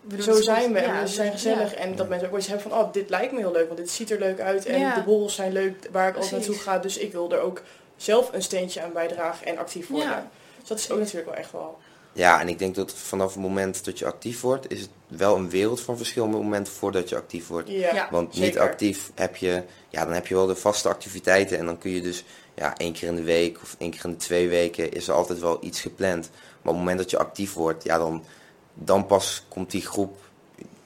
We 0.01 0.15
doen 0.15 0.23
Zo 0.23 0.41
zijn 0.41 0.73
we 0.73 0.79
Ja, 0.79 0.93
en 0.93 1.01
we 1.01 1.07
zijn 1.07 1.31
gezellig. 1.31 1.71
ja. 1.71 1.77
En 1.77 1.95
dat 1.95 2.07
mensen 2.09 2.25
ook 2.25 2.31
wel 2.33 2.41
eens 2.41 2.49
hebben 2.49 2.69
van... 2.69 2.79
Oh, 2.79 2.93
dit 2.93 3.09
lijkt 3.09 3.31
me 3.33 3.39
heel 3.39 3.51
leuk, 3.51 3.65
want 3.67 3.79
dit 3.79 3.89
ziet 3.89 4.11
er 4.11 4.19
leuk 4.19 4.39
uit. 4.39 4.65
En 4.65 4.79
Ja. 4.79 4.95
de 4.95 5.01
borrels 5.03 5.35
zijn 5.35 5.51
leuk 5.51 5.87
waar 5.91 6.07
ik 6.09 6.15
altijd 6.15 6.31
naartoe 6.31 6.55
ga. 6.55 6.77
Dus 6.79 6.97
ik 6.97 7.11
wil 7.11 7.31
er 7.31 7.39
ook 7.39 7.61
zelf 7.97 8.33
een 8.33 8.43
steentje 8.43 8.81
aan 8.81 8.93
bijdragen 8.93 9.47
en 9.47 9.57
actief 9.57 9.87
worden. 9.87 10.09
Ja. 10.09 10.27
Dus 10.59 10.67
dat 10.67 10.79
is 10.79 10.91
ook 10.91 10.99
natuurlijk 10.99 11.25
wel 11.25 11.35
echt 11.35 11.51
wel... 11.51 11.79
Ja, 12.19 12.39
en 12.41 12.47
ik 12.49 12.59
denk 12.59 12.75
dat 12.75 12.93
vanaf 12.93 13.33
het 13.33 13.41
moment 13.41 13.85
dat 13.85 13.99
je 13.99 14.05
actief 14.05 14.41
wordt, 14.41 14.71
is 14.71 14.79
het 14.81 14.89
wel 15.07 15.35
een 15.35 15.49
wereld 15.49 15.81
van 15.81 15.97
verschil 15.97 16.25
met 16.25 16.33
het 16.33 16.43
moment 16.43 16.69
voordat 16.69 17.09
je 17.09 17.15
actief 17.15 17.47
wordt. 17.47 17.69
Ja. 17.69 17.93
Ja. 17.93 18.07
Want 18.11 18.27
niet 18.33 18.43
zeker. 18.43 18.61
actief 18.61 19.11
heb 19.15 19.35
je, 19.35 19.63
ja, 19.89 20.03
dan 20.05 20.13
heb 20.13 20.27
je 20.27 20.35
wel 20.35 20.45
de 20.45 20.55
vaste 20.55 20.89
activiteiten 20.89 21.57
en 21.57 21.65
dan 21.65 21.77
kun 21.77 21.91
je 21.91 22.01
dus, 22.01 22.23
ja, 22.55 22.77
één 22.77 22.93
keer 22.93 23.07
in 23.07 23.15
de 23.15 23.23
week 23.23 23.57
of 23.61 23.75
één 23.77 23.91
keer 23.91 24.05
in 24.05 24.09
de 24.11 24.15
twee 24.17 24.49
weken 24.49 24.91
is 24.91 25.07
er 25.07 25.13
altijd 25.13 25.39
wel 25.39 25.57
iets 25.61 25.81
gepland. 25.81 26.29
Maar 26.31 26.57
op 26.61 26.65
het 26.65 26.75
moment 26.77 26.97
dat 26.97 27.09
je 27.09 27.17
actief 27.17 27.53
wordt, 27.53 27.83
ja, 27.83 27.97
dan, 27.97 28.23
dan 28.73 29.05
pas 29.05 29.43
komt 29.47 29.71
die 29.71 29.85
groep, 29.85 30.17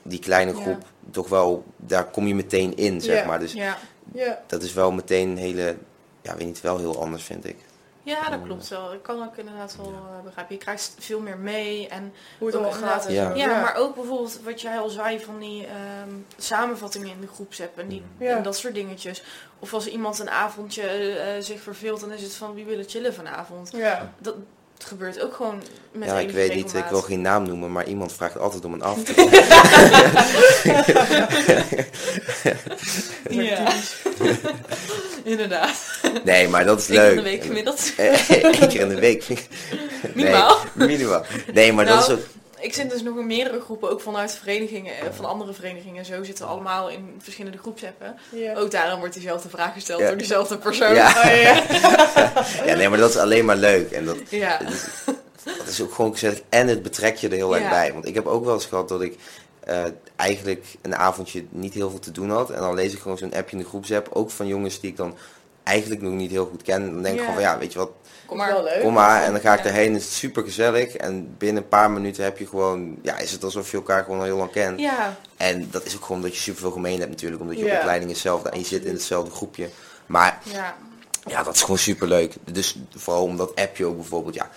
die 0.02 0.20
kleine 0.20 0.54
Ja. 0.56 0.62
groep, 0.62 0.82
toch 1.12 1.30
wel, 1.30 1.64
daar 1.76 2.06
kom 2.06 2.28
je 2.28 2.36
meteen 2.36 2.78
in, 2.78 3.02
zeg 3.02 3.20
Ja. 3.20 3.26
maar. 3.26 3.40
Dus 3.40 3.54
Ja, 3.54 3.78
Ja. 4.14 4.42
dat 4.48 4.64
is 4.64 4.74
wel 4.74 4.92
meteen 4.92 5.30
een 5.30 5.38
hele 5.38 5.76
ja, 6.22 6.36
weet 6.36 6.48
niet, 6.48 6.62
wel 6.62 6.78
heel 6.78 7.02
anders 7.02 7.24
vind 7.24 7.46
ik. 7.46 7.56
Ja, 8.04 8.30
dat 8.30 8.40
klopt 8.46 8.68
wel. 8.68 8.94
Ik 8.94 9.04
kan 9.04 9.24
ook 9.24 9.38
inderdaad 9.38 9.76
wel 9.76 9.86
eh, 9.88 10.24
begrijpen. 10.24 10.56
Je 10.56 10.62
krijgt 10.62 10.96
veel 11.00 11.20
meer 11.20 11.38
mee. 11.38 11.88
En 11.88 12.14
Hoe 12.38 12.48
het 12.48 12.56
Ook 12.58 12.64
allemaal 12.64 12.82
gaat 12.90 13.04
en 13.06 13.10
inderdaad, 13.10 13.38
zo. 13.40 13.44
ja, 13.50 13.62
maar 13.62 13.76
ook 13.76 13.96
bijvoorbeeld 13.96 14.40
wat 14.44 14.62
jij 14.62 14.80
al 14.80 14.90
zei 14.90 15.20
van 15.20 15.40
die 15.40 15.66
ehm, 15.66 16.10
samenvattingen 16.38 17.08
in 17.10 17.22
de 17.22 17.28
groepsapp 17.34 17.78
en, 17.78 17.88
die, 17.88 18.04
Ja. 18.18 18.38
en 18.38 18.44
dat 18.44 18.58
soort 18.58 18.74
dingetjes. 18.74 19.24
Of 19.60 19.74
als 19.74 19.88
iemand 19.88 20.20
een 20.20 20.30
avondje 20.30 20.82
eh, 20.88 21.42
zich 21.44 21.62
verveelt, 21.62 22.00
dan 22.00 22.12
is 22.12 22.22
het 22.22 22.36
van 22.36 22.54
wie 22.54 22.66
willen 22.66 22.90
chillen 22.90 23.14
vanavond. 23.14 23.72
Ja. 23.76 24.14
Dat 24.18 24.36
gebeurt 24.78 25.22
ook 25.22 25.34
gewoon 25.34 25.62
met 25.92 26.10
ja, 26.10 26.20
ik 26.20 26.32
weet 26.32 26.56
niet, 26.56 26.74
ik 26.74 26.86
wil 26.86 27.02
geen 27.02 27.22
naam 27.22 27.44
noemen, 27.44 27.72
maar 27.72 27.86
iemand 27.88 28.14
vraagt 28.14 28.38
altijd 28.38 28.66
om 28.66 28.74
een 28.74 28.82
af. 28.82 28.98
Ja, 33.30 33.68
inderdaad. 35.24 35.72
Nee, 36.24 36.48
maar 36.48 36.66
dat 36.66 36.80
is 36.80 36.88
Eén 36.90 36.96
keer 36.96 37.04
leuk. 37.04 37.12
in 37.12 37.24
de 37.24 37.30
week 37.30 37.44
gemiddeld. 37.44 37.92
Eén 37.98 38.68
keer 38.68 38.80
in 38.82 38.90
de 38.90 39.00
week. 39.00 39.26
Minimaal. 40.16 40.58
Nee, 40.74 40.88
minimaal. 40.88 41.24
Nee, 41.54 41.74
maar 41.74 41.86
dat 41.86 41.96
Nou, 42.08 42.12
is 42.12 42.18
ook... 42.20 42.26
Ik 42.60 42.74
zit 42.74 42.90
dus 42.92 43.04
nog 43.04 43.18
in 43.18 43.28
meerdere 43.28 43.60
groepen, 43.62 43.90
ook 43.92 44.02
vanuit 44.02 44.32
verenigingen, 44.36 44.94
eh, 44.98 45.06
van 45.12 45.26
andere 45.26 45.54
verenigingen. 45.54 46.06
Zo 46.06 46.24
zitten 46.24 46.46
we 46.46 46.52
allemaal 46.52 46.90
in 46.90 47.16
verschillende 47.20 47.58
groepsappen. 47.58 48.16
Ja. 48.30 48.56
Ook 48.56 48.72
daarom 48.72 49.00
wordt 49.00 49.14
diezelfde 49.14 49.50
vraag 49.50 49.74
gesteld 49.74 50.00
Ja. 50.00 50.08
door 50.08 50.18
diezelfde 50.18 50.58
persoon. 50.58 50.94
Ja. 50.94 51.08
Oh, 51.18 51.42
ja. 51.42 51.64
Ja, 52.66 52.76
nee, 52.76 52.90
maar 52.90 52.98
dat 53.00 53.10
is 53.10 53.18
alleen 53.18 53.46
maar 53.46 53.56
leuk. 53.56 53.92
En 53.92 54.06
dat, 54.06 54.18
Ja. 54.30 54.60
dat 55.44 55.68
is 55.68 55.82
ook 55.82 55.94
gewoon 55.94 56.12
gezellig. 56.12 56.42
En 56.50 56.68
het 56.68 56.84
betrekt 56.84 57.20
je 57.20 57.28
er 57.28 57.34
heel 57.36 57.54
erg 57.56 57.64
Ja. 57.64 57.70
bij. 57.70 57.94
Want 57.94 58.08
ik 58.08 58.14
heb 58.14 58.26
ook 58.26 58.46
wel 58.46 58.54
eens 58.54 58.66
gehad 58.66 58.90
dat 58.90 59.02
ik 59.02 59.18
eh, 59.60 59.84
eigenlijk 60.16 60.66
een 60.82 60.96
avondje 60.96 61.46
niet 61.50 61.74
heel 61.74 61.90
veel 61.90 62.00
te 62.00 62.12
doen 62.12 62.30
had. 62.30 62.50
En 62.50 62.62
dan 62.62 62.76
lees 62.76 62.94
ik 62.94 63.00
gewoon 63.00 63.18
zo'n 63.18 63.34
appje 63.34 63.58
in 63.58 63.64
de 63.64 63.70
groepsapp. 63.70 64.08
Ook 64.14 64.32
van 64.32 64.48
jongens 64.48 64.80
die 64.80 64.90
ik 64.90 64.98
dan 64.98 65.16
eigenlijk 65.64 66.02
nog 66.02 66.14
niet 66.14 66.32
heel 66.32 66.46
goed 66.46 66.62
ken. 66.62 66.92
Dan 66.94 67.02
denk 67.02 67.14
ik 67.16 67.20
gewoon 67.20 67.34
van 67.36 67.44
ja, 67.44 67.58
weet 67.58 67.74
je 67.74 67.80
wat, 67.80 67.92
Kom 68.26 68.38
Is 68.42 68.44
maar. 68.46 68.54
wel 68.54 68.64
leuk. 68.64 68.82
kom 68.82 68.94
maar. 68.94 69.24
En 69.24 69.32
dan 69.32 69.42
ga 69.42 69.54
ik 69.54 69.60
Ja. 69.60 69.66
erheen, 69.66 69.96
is 69.96 70.04
het 70.04 70.14
super 70.14 70.44
gezellig. 70.44 70.96
En 70.96 71.36
binnen 71.38 71.64
een 71.64 71.70
paar 71.70 71.92
minuten 71.92 72.24
heb 72.24 72.38
je 72.38 72.48
gewoon, 72.48 72.98
ja, 73.02 73.18
is 73.18 73.32
het 73.32 73.44
alsof 73.44 73.72
je 73.72 73.78
elkaar 73.78 74.04
gewoon 74.04 74.20
al 74.20 74.26
heel 74.26 74.38
lang 74.38 74.52
kent. 74.52 74.80
Ja, 74.80 75.18
En 75.38 75.68
dat 75.72 75.86
is 75.86 75.96
ook 75.96 76.06
gewoon 76.06 76.22
dat 76.22 76.36
je 76.36 76.42
super 76.42 76.62
veel 76.62 76.72
gemeen 76.72 76.98
hebt 77.00 77.10
natuurlijk. 77.12 77.42
Omdat 77.42 77.58
je 77.58 77.66
Ja. 77.66 77.72
op 77.74 77.78
opleiding 77.80 78.10
is 78.12 78.16
hetzelfde 78.18 78.50
en 78.50 78.60
je 78.60 78.66
zit 78.66 78.84
in 78.86 78.94
hetzelfde 78.94 79.32
groepje. 79.32 79.70
Maar 80.06 80.40
ja. 80.44 80.76
ja, 81.26 81.44
dat 81.44 81.56
is 81.56 81.62
gewoon 81.62 81.78
super 81.78 82.08
leuk. 82.08 82.34
Dus 82.52 82.80
vooral 82.96 83.24
om 83.24 83.38
dat 83.38 83.56
appje 83.56 83.86
ook 83.86 83.96
bijvoorbeeld, 83.96 84.36
ja. 84.36 84.50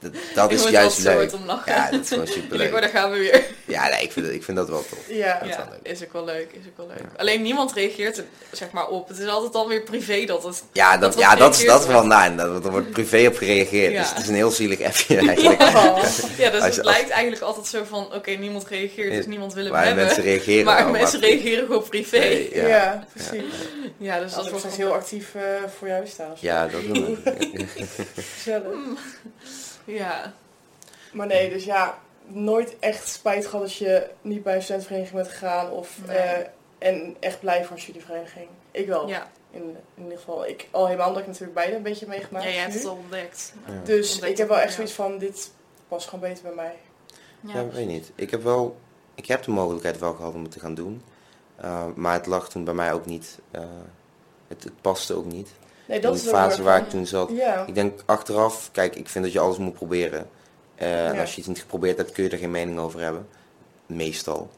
Dat, 0.00 0.12
dat 0.34 0.52
is 0.52 0.68
juist 0.68 0.98
leuk. 0.98 1.14
hard 1.16 1.34
om 1.34 1.44
lachen. 1.46 1.72
Ja, 1.72 1.90
dat 1.90 2.00
is 2.00 2.08
gewoon 2.08 2.26
super 2.26 2.60
Ik 2.60 2.70
denk, 2.70 2.80
daar 2.80 2.88
gaan 2.90 3.10
we 3.10 3.18
weer. 3.18 3.44
Ja, 3.64 3.88
nee, 3.88 4.02
ik 4.02 4.12
vind, 4.12 4.26
het- 4.26 4.34
ik 4.34 4.42
vind 4.44 4.56
dat 4.56 4.68
wel 4.68 4.84
tof. 4.88 4.98
Ja. 5.08 5.40
is 5.42 5.56
wel 5.56 5.64
ook 6.06 6.12
wel 6.12 6.24
leuk, 6.24 6.50
is 6.52 6.66
ook 6.66 6.76
wel 6.76 6.86
leuk. 6.86 7.02
Alleen 7.16 7.42
niemand 7.42 7.72
reageert 7.72 8.16
er 8.18 8.24
zeg 8.52 8.70
maar 8.70 8.88
op. 8.88 9.08
Het 9.08 9.18
is 9.18 9.26
altijd 9.26 9.54
alweer 9.54 9.80
privé 9.82 10.24
dat 10.24 10.42
het... 10.42 10.62
Ja, 10.72 10.96
dat, 10.96 11.00
Dat 11.12 11.20
ja, 11.20 11.26
wordt 11.26 11.40
dat, 11.40 11.54
is, 11.56 11.64
dat 11.64 11.80
is 11.80 11.86
wel 11.86 12.06
naar. 12.06 12.36
Dat, 12.36 12.64
er 12.64 12.70
wordt 12.70 12.90
privé 12.90 13.26
op 13.26 13.36
gereageerd. 13.36 13.92
Ja. 13.92 14.00
Dus 14.00 14.08
het 14.10 14.18
is 14.18 14.28
een 14.28 14.34
heel 14.34 14.50
zielig 14.50 14.80
appje 14.80 15.16
eigenlijk. 15.16 15.60
Ja, 16.36 16.50
dus 16.50 16.60
Als 16.66 16.76
het 16.76 16.84
lijkt 16.84 17.10
eigenlijk 17.10 17.42
altijd 17.42 17.66
zo 17.66 17.84
van, 17.88 18.14
oké, 18.14 18.30
niemand 18.30 18.66
reageert, 18.68 19.12
dus 19.12 19.26
niemand 19.26 19.54
wil 19.54 19.62
hem 19.64 19.72
Maar 19.72 19.84
hebben. 19.86 20.04
mensen 20.04 20.22
reageren 20.22 20.64
maar 20.64 20.90
mensen 20.90 21.20
maar- 21.20 21.28
reageren 21.28 21.66
gewoon 21.66 21.88
privé. 21.88 22.18
Nee, 22.18 22.54
Ja, 22.54 22.66
ja. 22.66 23.06
precies. 23.14 23.42
Ja, 23.98 24.20
dus 24.20 24.34
dat 24.34 24.46
straks 24.46 24.76
heel 24.76 24.92
actief 24.92 25.34
eh, 25.34 25.42
voor 25.78 25.88
jou 25.88 26.06
staan. 26.06 26.32
Ja, 26.40 26.66
dat 26.66 26.80
doen 26.94 27.18
we. 27.24 27.34
Gezellig. 28.36 28.62
Ja, 29.94 30.32
Maar 31.12 31.26
nee, 31.26 31.50
dus 31.50 31.64
ja, 31.64 31.98
nooit 32.26 32.78
echt 32.78 33.08
spijt 33.08 33.46
gehad 33.46 33.62
als 33.62 33.78
je 33.78 34.10
niet 34.22 34.42
bij 34.42 34.54
een 34.54 34.62
studentenvereniging 34.62 35.16
bent 35.22 35.28
gegaan. 35.34 35.70
Of, 35.70 35.98
Nee. 36.06 36.16
eh, 36.16 36.46
en 36.78 37.16
echt 37.20 37.40
blij 37.40 37.64
voor 37.64 37.76
een 37.76 37.82
studievereniging. 37.82 38.46
Ik 38.70 38.86
wel. 38.86 39.08
ja. 39.08 39.30
In, 39.50 39.76
in 39.94 40.02
ieder 40.02 40.18
geval. 40.18 40.46
Ik, 40.46 40.68
al 40.70 40.86
helemaal 40.86 41.06
omdat 41.06 41.22
ik 41.22 41.28
natuurlijk 41.28 41.54
beide 41.54 41.76
een 41.76 41.82
beetje 41.82 42.06
meegemaakt 42.06 42.44
ja 42.44 42.50
jij 42.50 42.60
hebt 42.60 42.72
nu. 42.72 42.78
het 42.78 42.88
al 42.88 42.96
ontdekt. 42.96 43.54
Ja. 43.66 43.80
Dus 43.84 44.12
Ontdekt 44.12 44.32
ik 44.32 44.38
heb 44.38 44.48
wel 44.48 44.58
echt 44.58 44.68
ja. 44.68 44.74
zoiets 44.74 44.92
van, 44.92 45.18
dit 45.18 45.50
past 45.88 46.08
gewoon 46.08 46.28
beter 46.28 46.42
bij 46.42 46.54
mij. 46.54 46.74
Ja, 47.40 47.66
weet 47.66 47.86
niet. 47.86 48.12
Ik 48.14 48.30
heb 48.30 48.42
wel, 48.42 48.76
ik 49.14 49.26
heb 49.26 49.42
de 49.42 49.50
mogelijkheid 49.50 49.98
wel 49.98 50.14
gehad 50.14 50.34
om 50.34 50.42
het 50.42 50.50
te 50.52 50.60
gaan 50.60 50.74
doen. 50.74 51.02
Uh, 51.64 51.84
maar 51.94 52.12
het 52.12 52.26
lag 52.26 52.48
toen 52.48 52.64
bij 52.64 52.74
mij 52.74 52.92
ook 52.92 53.06
niet. 53.06 53.38
Uh, 53.52 53.62
het, 54.48 54.64
het 54.64 54.80
paste 54.80 55.14
ook 55.14 55.24
niet. 55.24 55.50
Nee, 55.88 56.00
dat 56.00 56.12
in 56.12 56.18
is 56.18 56.24
de 56.24 56.30
fase 56.30 56.62
waar 56.62 56.78
ik 56.82 56.88
toen 56.88 57.06
zat. 57.06 57.30
Ja. 57.32 57.64
Ik 57.66 57.74
denk 57.74 58.00
achteraf, 58.06 58.68
kijk, 58.72 58.96
ik 58.96 59.08
vind 59.08 59.24
dat 59.24 59.32
je 59.32 59.40
alles 59.40 59.56
moet 59.58 59.72
proberen. 59.74 60.28
Uh, 60.82 61.06
En 61.08 61.14
Ja. 61.14 61.20
als 61.20 61.30
je 61.32 61.38
iets 61.38 61.46
niet 61.48 61.58
geprobeerd 61.60 61.96
hebt, 61.96 62.12
kun 62.12 62.24
je 62.24 62.30
er 62.30 62.38
geen 62.38 62.50
mening 62.50 62.78
over 62.78 63.00
hebben. 63.00 63.28
Meestal. 63.86 64.50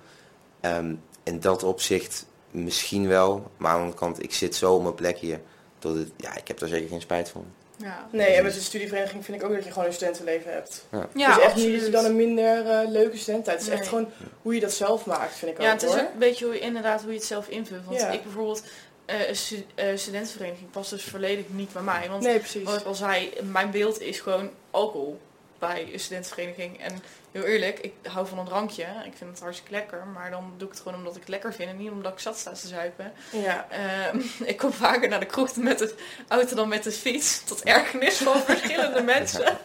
Um, 0.61 1.03
in 1.23 1.41
dat 1.41 1.63
opzicht 1.63 2.27
misschien 2.51 3.09
wel. 3.09 3.51
Maar 3.57 3.71
aan 3.71 3.77
de 3.77 3.83
andere 3.83 3.99
kant, 3.99 4.23
ik 4.23 4.33
zit 4.35 4.55
zo 4.57 4.75
op 4.75 4.83
mijn 4.83 4.95
plek 4.95 5.19
hier. 5.19 5.41
Dat 5.79 5.95
het, 5.95 6.09
ja, 6.17 6.37
ik 6.37 6.49
heb 6.49 6.59
daar 6.59 6.69
zeker 6.69 6.89
geen 6.89 7.01
spijt 7.01 7.29
van. 7.29 7.45
Ja, 7.77 8.09
Nee, 8.13 8.27
en 8.27 8.43
met 8.45 8.55
een 8.55 8.61
studievereniging 8.61 9.25
vind 9.25 9.43
ik 9.43 9.49
ook 9.49 9.55
dat 9.55 9.65
je 9.65 9.71
gewoon 9.71 9.87
een 9.89 9.93
studentenleven 9.95 10.53
hebt. 10.53 10.87
ja 10.91 11.31
het 11.31 11.39
is 11.39 11.45
echt 11.45 11.57
niet 11.57 11.93
dan 11.93 12.05
een 12.05 12.17
minder 12.17 12.67
eh, 12.67 12.89
leuke 12.89 13.17
studententijd. 13.17 13.59
Het 13.59 13.69
is 13.69 13.79
echt 13.79 13.89
gewoon 13.89 14.09
hoe 14.43 14.55
je 14.55 14.61
dat 14.61 14.73
zelf 14.73 15.07
maakt, 15.07 15.35
vind 15.35 15.51
ik 15.53 15.61
Ja, 15.61 15.67
ook 15.67 15.73
het 15.81 15.83
is 15.83 15.91
ook 15.95 15.99
een 16.13 16.19
beetje 16.19 16.45
hoe 16.45 16.55
je, 16.55 16.61
inderdaad 16.61 17.01
hoe 17.03 17.11
je 17.11 17.17
het 17.17 17.27
zelf 17.27 17.49
invult. 17.49 17.85
Want 17.85 18.01
Ja. 18.01 18.11
ik 18.11 18.23
bijvoorbeeld, 18.23 18.63
eh, 19.11 19.29
een 19.29 19.65
eh, 19.75 19.97
studentenvereniging 19.97 20.71
past 20.71 20.91
dus 20.91 21.05
volledig 21.05 21.45
niet 21.49 21.73
bij 21.73 21.83
mij. 21.83 22.09
Want 22.09 22.23
Nee, 22.23 22.39
precies. 22.39 22.63
wat 22.63 22.81
ik 22.81 22.87
al 22.87 22.95
zei, 22.95 23.33
mijn 23.43 23.71
beeld 23.71 24.01
is 24.01 24.21
gewoon 24.21 24.51
alcohol 24.71 25.21
bij 25.59 25.89
een 25.93 26.01
studentenvereniging. 26.01 26.81
En 26.81 27.03
heel 27.33 27.43
eerlijk, 27.43 27.79
ik 27.79 27.93
hou 28.03 28.27
van 28.27 28.39
een 28.39 28.45
drankje. 28.45 28.83
Ik 28.83 29.13
vind 29.17 29.31
het 29.31 29.41
hartstikke 29.41 29.73
lekker. 29.73 30.07
Maar 30.07 30.31
dan 30.31 30.53
doe 30.57 30.69
ik 30.69 30.75
het 30.75 30.83
gewoon 30.83 30.99
omdat 30.99 31.15
ik 31.15 31.21
het 31.21 31.29
lekker 31.29 31.55
vind 31.55 31.71
en 31.71 31.77
niet 31.77 31.91
omdat 31.91 32.13
ik 32.13 32.19
zat 32.19 32.39
sta 32.39 32.53
te 32.53 32.69
zuipen. 32.69 33.13
Ja. 33.33 33.67
Ehm, 33.71 34.21
ik 34.53 34.57
kom 34.57 34.73
vaker 34.73 35.09
naar 35.09 35.21
de 35.21 35.27
kroeg 35.27 35.57
met 35.57 35.79
de 35.79 35.95
auto 36.29 36.55
dan 36.57 36.69
met 36.69 36.83
de 36.83 36.93
fiets. 36.93 37.45
Tot 37.45 37.63
ergernis 37.63 38.17
van 38.17 38.41
verschillende 38.53 39.03
mensen. 39.03 39.59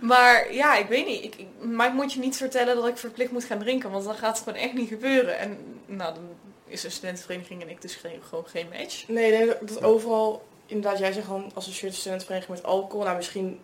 maar 0.00 0.52
ja, 0.52 0.76
ik 0.76 0.86
weet 0.86 1.06
niet. 1.06 1.24
Ik, 1.24 1.34
ik, 1.34 1.46
mij 1.60 1.92
moet 1.92 2.12
je 2.12 2.20
niet 2.20 2.36
vertellen 2.36 2.76
dat 2.76 2.88
ik 2.88 2.96
verplicht 2.98 3.30
moet 3.30 3.44
gaan 3.44 3.58
drinken. 3.58 3.90
Want 3.90 4.04
dan 4.04 4.14
gaat 4.14 4.36
het 4.38 4.44
gewoon 4.44 4.62
echt 4.62 4.74
niet 4.74 4.88
gebeuren. 4.88 5.38
En 5.38 5.80
nou, 5.86 6.14
dan 6.14 6.28
is 6.72 6.84
een 6.84 6.90
studentenvereniging 6.90 7.62
en 7.62 7.68
ik 7.68 7.82
dus 7.82 7.94
geen, 7.94 8.20
gewoon 8.28 8.46
geen 8.46 8.66
match. 8.78 9.08
Nee, 9.08 9.30
nee, 9.32 9.46
dat, 9.46 9.68
dat 9.68 9.82
overal, 9.82 10.42
inderdaad, 10.66 10.98
jij 10.98 11.12
zegt 11.12 11.26
gewoon 11.26 11.50
associeert 11.54 11.92
de 11.92 11.98
studentenvereniging 11.98 12.56
met 12.58 12.66
alcohol. 12.66 13.04
Nou, 13.04 13.16
misschien 13.16 13.60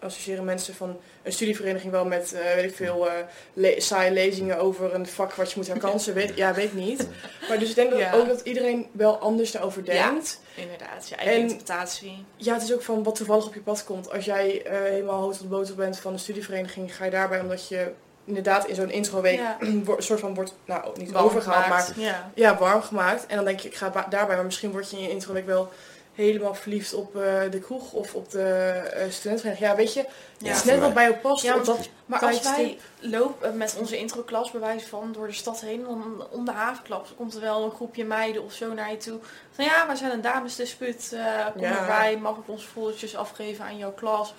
associëren 0.00 0.44
mensen 0.44 0.74
van 0.74 0.96
een 1.22 1.32
studievereniging 1.32 1.92
wel 1.92 2.04
met, 2.04 2.32
eh, 2.32 2.54
weet 2.54 2.64
ik 2.64 2.74
veel, 2.76 3.08
eh 3.08 3.14
le 3.52 3.74
saaie 3.80 4.12
lezingen 4.12 4.58
over 4.58 4.94
een 4.94 5.06
vak 5.06 5.34
wat 5.34 5.50
je 5.50 5.56
moet 5.58 5.66
herkansen. 5.66 6.14
Weet, 6.14 6.32
ja, 6.36 6.54
weet 6.54 6.64
ik 6.64 6.72
niet. 6.74 7.08
Maar 7.48 7.58
dus 7.58 7.68
ik 7.68 7.74
denk 7.74 7.90
dat 7.90 7.98
Ja. 7.98 8.12
ook 8.14 8.26
dat 8.26 8.40
iedereen 8.40 8.86
wel 8.92 9.18
anders 9.18 9.50
daarover 9.50 9.84
Ja. 9.84 10.10
denkt. 10.10 10.40
Inderdaad, 10.54 11.08
je 11.08 11.14
eigen 11.14 11.34
En- 11.36 11.40
interpretatie. 11.42 12.24
Ja, 12.36 12.54
het 12.54 12.62
is 12.62 12.72
ook 12.74 12.82
van 12.82 13.02
wat 13.02 13.14
toevallig 13.14 13.46
op 13.46 13.54
je 13.54 13.60
pad 13.60 13.84
komt. 13.84 14.10
Als 14.12 14.24
jij 14.24 14.62
eh, 14.64 14.78
helemaal 14.80 15.20
hoog 15.20 15.36
tot 15.36 15.48
boter 15.48 15.74
bent 15.74 15.98
van 15.98 16.12
een 16.12 16.18
studievereniging, 16.18 16.96
ga 16.96 17.04
je 17.04 17.10
daarbij 17.10 17.40
omdat 17.40 17.68
je 17.68 17.92
inderdaad 18.24 18.66
in 18.66 18.74
zo'n 18.74 18.90
introweek 18.90 19.38
Ja. 19.38 19.56
een 19.60 19.86
soort 19.98 20.20
van 20.20 20.34
wordt, 20.34 20.54
nou 20.64 20.98
niet 20.98 21.10
Warm 21.10 21.24
overgehaald, 21.26 21.68
maar. 21.68 21.92
Ja. 21.96 22.30
ja, 22.34 22.58
warm 22.58 22.82
gemaakt. 22.82 23.26
En 23.26 23.36
dan 23.36 23.44
denk 23.44 23.60
je, 23.60 23.68
ik 23.68 23.74
ga 23.74 24.06
daarbij, 24.10 24.36
maar 24.36 24.44
misschien 24.44 24.70
word 24.70 24.90
je 24.90 24.96
in 24.96 25.02
je 25.02 25.10
introweek 25.10 25.46
wel 25.46 25.72
helemaal 26.14 26.54
verliefd 26.54 26.94
op 26.94 27.16
eh, 27.16 27.22
de 27.50 27.58
kroeg 27.60 27.92
of 27.92 28.14
op 28.14 28.30
de 28.30 28.42
eh 28.42 29.10
studentenvereniging. 29.10 29.58
Ja, 29.70 29.76
weet 29.76 29.94
je, 29.94 30.04
Ja. 30.38 30.48
het 30.48 30.56
is 30.56 30.64
net 30.64 30.80
wat 30.80 30.94
bij 30.94 31.02
jou 31.04 31.14
past. 31.16 31.42
Ja, 31.42 31.56
op 31.56 31.64
dat, 31.64 31.88
Maar 32.06 32.20
als 32.20 32.40
tijdstip. 32.42 32.80
wij 33.00 33.10
lopen 33.10 33.56
met 33.56 33.76
onze 33.78 33.98
introklas 33.98 34.50
bewijs 34.50 34.82
van 34.84 35.12
door 35.12 35.26
de 35.26 35.32
stad 35.32 35.60
heen, 35.60 35.82
dan 35.84 36.26
om 36.30 36.44
de 36.44 36.50
havenklap 36.50 37.06
komt 37.16 37.34
er 37.34 37.40
wel 37.40 37.64
een 37.64 37.70
groepje 37.70 38.04
meiden 38.04 38.44
of 38.44 38.52
zo 38.52 38.72
naar 38.74 38.90
je 38.90 38.96
toe. 38.96 39.18
Van 39.52 39.64
ja, 39.64 39.86
wij 39.86 39.96
zijn 39.96 40.12
een 40.12 40.20
damesdispuut, 40.20 41.12
eh 41.12 41.46
kom 41.52 41.62
Ja. 41.62 41.78
erbij, 41.80 42.16
mag 42.16 42.36
ik 42.36 42.48
onze 42.48 42.66
foldertjes 42.66 43.16
afgeven 43.16 43.64
aan 43.64 43.76
jouw 43.76 43.92
klas. 43.92 44.34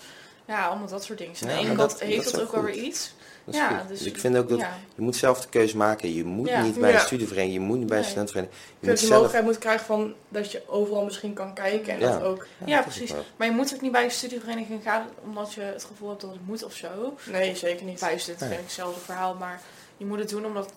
Ja, 0.45 0.67
allemaal 0.67 0.87
dat 0.87 1.03
soort 1.03 1.17
dingen. 1.17 1.35
Aan 1.41 1.47
Ja, 1.49 1.53
de 1.53 1.59
ene 1.59 1.67
maar 1.67 1.77
kant 1.77 1.89
dat- 1.91 1.99
heeft 1.99 2.31
dat 2.31 2.41
ook 2.41 2.51
wel 2.51 2.63
weer 2.63 2.73
iets. 2.73 3.13
Dat 3.45 3.53
is 3.53 3.59
Ja, 3.59 3.67
goed. 3.79 3.87
dus- 3.87 3.97
Dus 3.97 4.07
ik 4.07 4.17
vind 4.19 4.37
ook 4.37 4.49
dat 4.49 4.59
Ja. 4.59 4.77
je 4.95 5.01
moet 5.01 5.15
zelf 5.15 5.41
de 5.41 5.49
keuze 5.49 5.77
maken. 5.77 6.13
Je 6.13 6.23
moet 6.25 6.47
Ja. 6.49 6.61
niet 6.61 6.79
bij 6.79 6.89
Ja. 6.89 6.95
een 6.99 7.05
studievereniging, 7.05 7.61
je 7.61 7.67
moet 7.67 7.77
niet 7.77 7.87
bij 7.87 7.97
een 7.97 8.01
Nee. 8.03 8.11
studentenvereniging. 8.11 8.61
Je 8.79 8.87
moet 8.89 8.99
je 8.99 9.05
zelf... 9.05 9.09
mogelijkheid 9.21 9.45
moet 9.45 9.57
krijgen 9.63 9.85
van 9.85 10.13
dat 10.29 10.51
je 10.51 10.61
overal 10.67 11.03
misschien 11.03 11.33
kan 11.33 11.53
kijken 11.53 11.93
en 11.93 11.99
Ja. 11.99 12.11
dat 12.11 12.21
ook. 12.21 12.47
Ja, 12.65 12.75
dat 12.75 12.83
precies. 12.85 13.13
Maar 13.35 13.47
je 13.47 13.53
moet 13.53 13.73
ook 13.73 13.81
niet 13.81 13.91
bij 13.91 14.03
een 14.03 14.11
studievereniging 14.11 14.83
gaan 14.83 15.05
omdat 15.23 15.53
je 15.53 15.61
het 15.61 15.83
gevoel 15.83 16.09
hebt 16.09 16.21
dat 16.21 16.31
het 16.31 16.47
moet 16.47 16.63
of 16.63 16.73
zo. 16.73 17.13
Nee, 17.31 17.55
zeker 17.55 17.85
niet. 17.85 17.99
Bij 17.99 18.13
een 18.13 18.19
studievereniging 18.19 18.67
hetzelfde 18.67 18.99
verhaal, 18.99 19.33
maar 19.35 19.61
je 19.97 20.05
moet 20.05 20.19
het 20.19 20.29
doen 20.29 20.45
omdat 20.45 20.69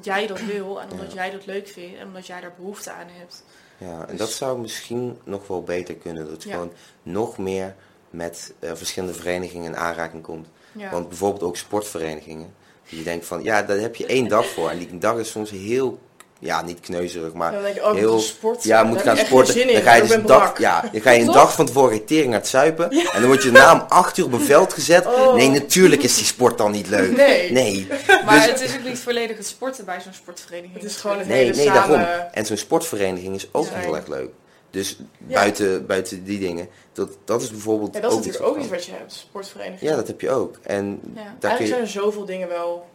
jij 0.00 0.26
dat 0.26 0.40
wil 0.52 0.80
en 0.80 0.90
omdat 0.90 1.08
Ja. 1.12 1.14
jij 1.14 1.30
dat 1.30 1.46
leuk 1.46 1.68
vindt 1.68 1.98
en 1.98 2.06
omdat 2.06 2.26
jij 2.26 2.40
daar 2.40 2.52
behoefte 2.56 2.90
aan 2.90 3.06
hebt. 3.18 3.44
Ja, 3.78 4.00
en 4.00 4.06
Dus- 4.06 4.18
dat 4.18 4.30
zou 4.30 4.58
misschien 4.60 5.18
nog 5.24 5.46
wel 5.46 5.62
beter 5.62 5.94
kunnen. 5.94 6.28
Dat 6.30 6.42
je 6.42 6.48
Ja. 6.48 6.54
gewoon 6.54 6.72
nog 7.02 7.38
meer 7.38 7.74
met 8.10 8.52
eh, 8.58 8.70
verschillende 8.74 9.14
verenigingen 9.14 9.66
in 9.66 9.76
aanraking 9.76 10.22
komt. 10.22 10.48
Ja. 10.76 10.90
Want 10.90 11.08
bijvoorbeeld 11.08 11.42
ook 11.42 11.56
sportverenigingen. 11.56 12.54
Je 12.84 13.02
denkt 13.02 13.26
van, 13.26 13.42
ja, 13.42 13.62
daar 13.62 13.78
heb 13.78 13.96
je 13.96 14.06
één 14.06 14.28
dag 14.28 14.46
voor. 14.46 14.70
En 14.70 14.78
die 14.78 14.98
dag 14.98 15.16
is 15.16 15.30
soms 15.30 15.50
heel, 15.50 15.98
ja, 16.38 16.62
niet 16.62 16.80
kneuzerig, 16.80 17.32
maar 17.32 17.52
dan 17.52 17.62
denk 17.62 17.74
je, 17.74 17.84
oh, 17.84 17.94
heel- 17.94 18.18
sporten. 18.20 18.68
ja, 18.68 18.82
moet 18.82 19.02
gaan 19.02 19.16
sporten. 19.16 19.54
geen 19.54 19.62
zin 19.62 19.68
in, 19.70 19.74
Dan 19.74 19.84
ga 19.84 19.94
je 19.94 20.02
dus 20.02 20.10
een 20.10 20.26
dag, 20.26 20.58
ja, 20.58 20.84
dan 20.92 21.00
ga 21.00 21.10
je 21.10 21.20
een 21.20 21.32
dag 21.32 21.54
van 21.54 21.66
tevoren 21.66 22.04
tering 22.04 22.26
aan 22.26 22.32
het 22.40 22.48
zuipen. 22.48 22.90
En 22.90 23.06
dan 23.20 23.26
word 23.26 23.42
je 23.42 23.50
na 23.50 23.72
om 23.72 23.84
acht 23.88 24.16
uur 24.18 24.24
op 24.24 24.32
een 24.32 24.40
veld 24.40 24.72
gezet. 24.72 25.06
Oh. 25.06 25.34
Nee, 25.34 25.48
natuurlijk 25.50 26.02
is 26.02 26.16
die 26.16 26.24
sport 26.24 26.58
dan 26.58 26.70
niet 26.72 26.88
leuk. 26.88 27.16
Nee. 27.16 27.52
Nee, 27.52 27.86
Maar 28.24 28.34
Dus- 28.36 28.46
het 28.46 28.60
is 28.60 28.74
ook 28.76 28.84
niet 28.84 28.98
volledig 28.98 29.36
het 29.36 29.46
sporten 29.46 29.84
bij 29.84 30.00
zo'n 30.00 30.12
sportvereniging. 30.12 30.74
Het 30.74 30.84
is 30.84 30.96
gewoon 30.96 31.18
het 31.18 31.28
nee, 31.28 31.44
hele 31.44 31.56
nee, 31.56 31.66
samen. 31.66 31.98
daarom. 31.98 32.26
En 32.32 32.46
zo'n 32.46 32.56
sportvereniging 32.56 33.34
is 33.34 33.48
ook 33.52 33.66
Ja. 33.68 33.74
heel 33.74 33.96
erg 33.96 34.06
leuk. 34.06 34.30
Dus 34.74 34.98
buiten, 35.18 35.86
buiten 35.86 36.24
die 36.24 36.38
dingen, 36.38 36.68
dat, 36.92 37.16
dat 37.24 37.42
is 37.42 37.50
bijvoorbeeld 37.50 37.94
Ja, 37.94 38.00
dat 38.00 38.10
is 38.10 38.16
ook 38.16 38.24
iets 38.24 38.38
natuurlijk 38.38 38.56
ook 38.56 38.68
wat 38.70 38.78
iets 38.78 38.86
wat 38.86 38.94
je 38.94 39.00
hebt, 39.02 39.12
sportvereniging. 39.12 39.90
Ja, 39.90 39.96
dat 39.96 40.06
heb 40.06 40.20
je 40.20 40.30
ook. 40.30 40.58
En 40.62 41.00
Ja. 41.14 41.22
daar 41.22 41.24
kun 41.38 41.48
Eigenlijk 41.48 41.60
je... 41.60 41.66
zijn 41.66 41.80
er 41.80 41.88
zoveel 41.88 42.24
dingen 42.24 42.48
wel 42.48 42.86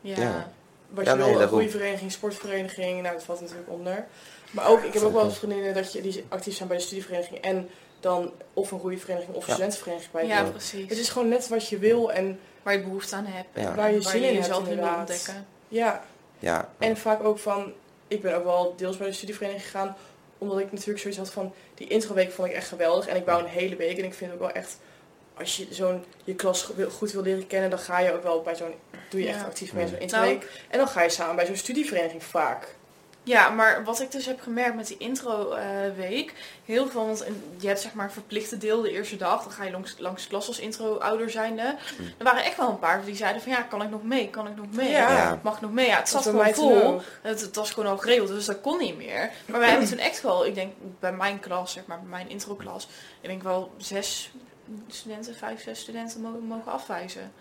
Ja. 0.00 0.16
Ja. 0.20 0.50
wat 0.88 1.04
Ja, 1.04 1.12
je 1.12 1.18
nee, 1.18 1.32
wil. 1.32 1.40
Een 1.40 1.48
goede 1.48 1.68
vereniging, 1.70 2.12
sportvereniging, 2.12 3.02
nou 3.02 3.14
dat 3.14 3.24
valt 3.24 3.40
natuurlijk 3.40 3.68
onder. 3.70 4.06
Maar 4.50 4.68
ook, 4.68 4.82
ik 4.82 4.92
heb 4.92 5.02
ook 5.02 5.12
wel 5.12 5.24
eens 5.24 5.38
vriendinnen 5.38 5.74
dat 5.74 5.92
je, 5.92 6.00
die 6.02 6.24
actief 6.28 6.54
zijn 6.56 6.68
bij 6.68 6.76
de 6.76 6.82
studievereniging 6.82 7.38
en 7.40 7.68
dan 8.00 8.30
of 8.52 8.70
een 8.70 8.80
goede 8.80 8.98
vereniging 8.98 9.34
of 9.34 9.42
een 9.42 9.48
Ja. 9.48 9.52
studentenvereniging 9.54 10.12
bij 10.12 10.26
Ja, 10.26 10.42
doen. 10.42 10.50
precies. 10.50 10.88
Het 10.88 10.98
is 10.98 11.08
gewoon 11.08 11.28
net 11.28 11.48
wat 11.48 11.68
je 11.68 11.78
wil 11.78 12.12
en 12.12 12.38
waar 12.62 12.74
je 12.74 12.82
behoefte 12.82 13.14
aan 13.16 13.26
hebt. 13.26 13.48
Ja. 13.54 13.70
En 13.70 13.76
Waar 13.76 13.92
je 13.92 14.00
zin 14.02 14.14
in 14.22 14.22
hebt, 14.34 14.36
jezelf 14.46 14.68
in 14.68 14.76
wil 14.76 14.94
ontdekken. 14.98 15.46
ja. 15.68 16.04
Ja, 16.38 16.68
En 16.78 16.96
vaak 16.96 17.24
ook 17.24 17.38
van, 17.38 17.72
ik 18.08 18.22
ben 18.22 18.36
ook 18.36 18.44
wel 18.44 18.74
deels 18.76 18.96
bij 18.96 19.06
de 19.06 19.12
studievereniging 19.12 19.64
gegaan, 19.70 19.96
omdat 20.38 20.58
ik 20.58 20.72
natuurlijk 20.72 20.98
zoiets 20.98 21.18
had 21.18 21.30
van, 21.30 21.54
die 21.74 21.88
introweek 21.88 22.32
vond 22.32 22.48
ik 22.48 22.54
echt 22.54 22.68
geweldig. 22.68 23.06
En 23.06 23.16
ik 23.16 23.24
wou 23.24 23.42
een 23.42 23.48
hele 23.48 23.76
week 23.76 23.98
en 23.98 24.04
ik 24.04 24.14
vind 24.14 24.32
ook 24.32 24.38
wel 24.38 24.50
echt, 24.50 24.78
als 25.34 25.56
je 25.56 25.66
zo'n, 25.70 26.04
je 26.24 26.34
klas 26.34 26.70
goed 26.90 27.12
wil 27.12 27.22
leren 27.22 27.46
kennen, 27.46 27.70
dan 27.70 27.78
ga 27.78 27.98
je 27.98 28.12
ook 28.12 28.22
wel 28.22 28.42
bij 28.42 28.56
zo'n, 28.56 28.74
doe 29.10 29.20
je 29.20 29.28
echt 29.28 29.44
actief 29.44 29.72
mee 29.72 29.82
in 29.82 29.88
zo'n 29.88 29.98
introweek. 30.00 30.50
En 30.70 30.78
dan 30.78 30.88
ga 30.88 31.02
je 31.02 31.08
samen 31.08 31.36
bij 31.36 31.46
zo'n 31.46 31.56
studievereniging 31.56 32.22
vaak. 32.22 32.74
Ja, 33.26 33.48
maar 33.48 33.84
wat 33.84 34.00
ik 34.00 34.12
dus 34.12 34.26
heb 34.26 34.40
gemerkt 34.40 34.76
met 34.76 34.86
die 34.86 34.96
intro-week, 34.98 36.34
heel 36.64 36.86
veel, 36.88 37.06
want 37.06 37.24
je 37.58 37.66
hebt 37.66 37.80
zeg 37.80 37.92
maar 37.94 38.04
een 38.04 38.10
verplichte 38.10 38.58
deel 38.58 38.82
de 38.82 38.90
eerste 38.90 39.16
dag, 39.16 39.42
dan 39.42 39.52
ga 39.52 39.64
je 39.64 39.70
langs, 39.70 39.94
langs 39.98 40.22
de 40.22 40.28
klas 40.28 40.46
als 40.46 40.58
intro-ouder 40.58 41.30
zijnde. 41.30 41.76
Mm. 41.98 42.06
Er 42.18 42.24
waren 42.24 42.44
echt 42.44 42.56
wel 42.56 42.68
een 42.68 42.78
paar 42.78 43.04
die 43.04 43.16
zeiden 43.16 43.42
van 43.42 43.52
ja, 43.52 43.62
kan 43.62 43.82
ik 43.82 43.90
nog 43.90 44.02
mee, 44.02 44.30
kan 44.30 44.46
ik 44.46 44.56
nog 44.56 44.66
mee, 44.70 44.90
Ja. 44.90 45.10
Ja. 45.10 45.40
mag 45.42 45.54
ik 45.54 45.60
nog 45.60 45.72
mee. 45.72 45.86
Ja, 45.86 45.96
het 45.96 46.08
zat 46.08 46.22
gewoon 46.22 46.54
vol, 46.54 47.00
het, 47.22 47.40
het 47.40 47.56
was 47.56 47.70
gewoon 47.70 47.90
al 47.90 47.98
geregeld, 47.98 48.28
dus 48.28 48.44
dat 48.44 48.60
kon 48.60 48.78
niet 48.78 48.96
meer. 48.96 49.30
Maar 49.46 49.60
wij 49.60 49.68
hebben 49.70 49.88
toen 49.92 49.98
echt 49.98 50.22
wel, 50.22 50.46
ik 50.46 50.54
denk 50.54 50.72
bij 51.00 51.12
mijn 51.12 51.40
klas, 51.40 51.72
zeg 51.72 51.86
maar, 51.86 51.98
bij 52.00 52.08
mijn 52.10 52.28
intro-klas, 52.28 52.88
ik 53.20 53.28
denk 53.28 53.42
wel 53.42 53.72
zes 53.76 54.30
studenten, 54.88 55.34
vijf, 55.34 55.62
zes 55.62 55.80
studenten 55.80 56.20
mogen, 56.20 56.40
mogen 56.40 56.72
afwijzen. 56.72 57.32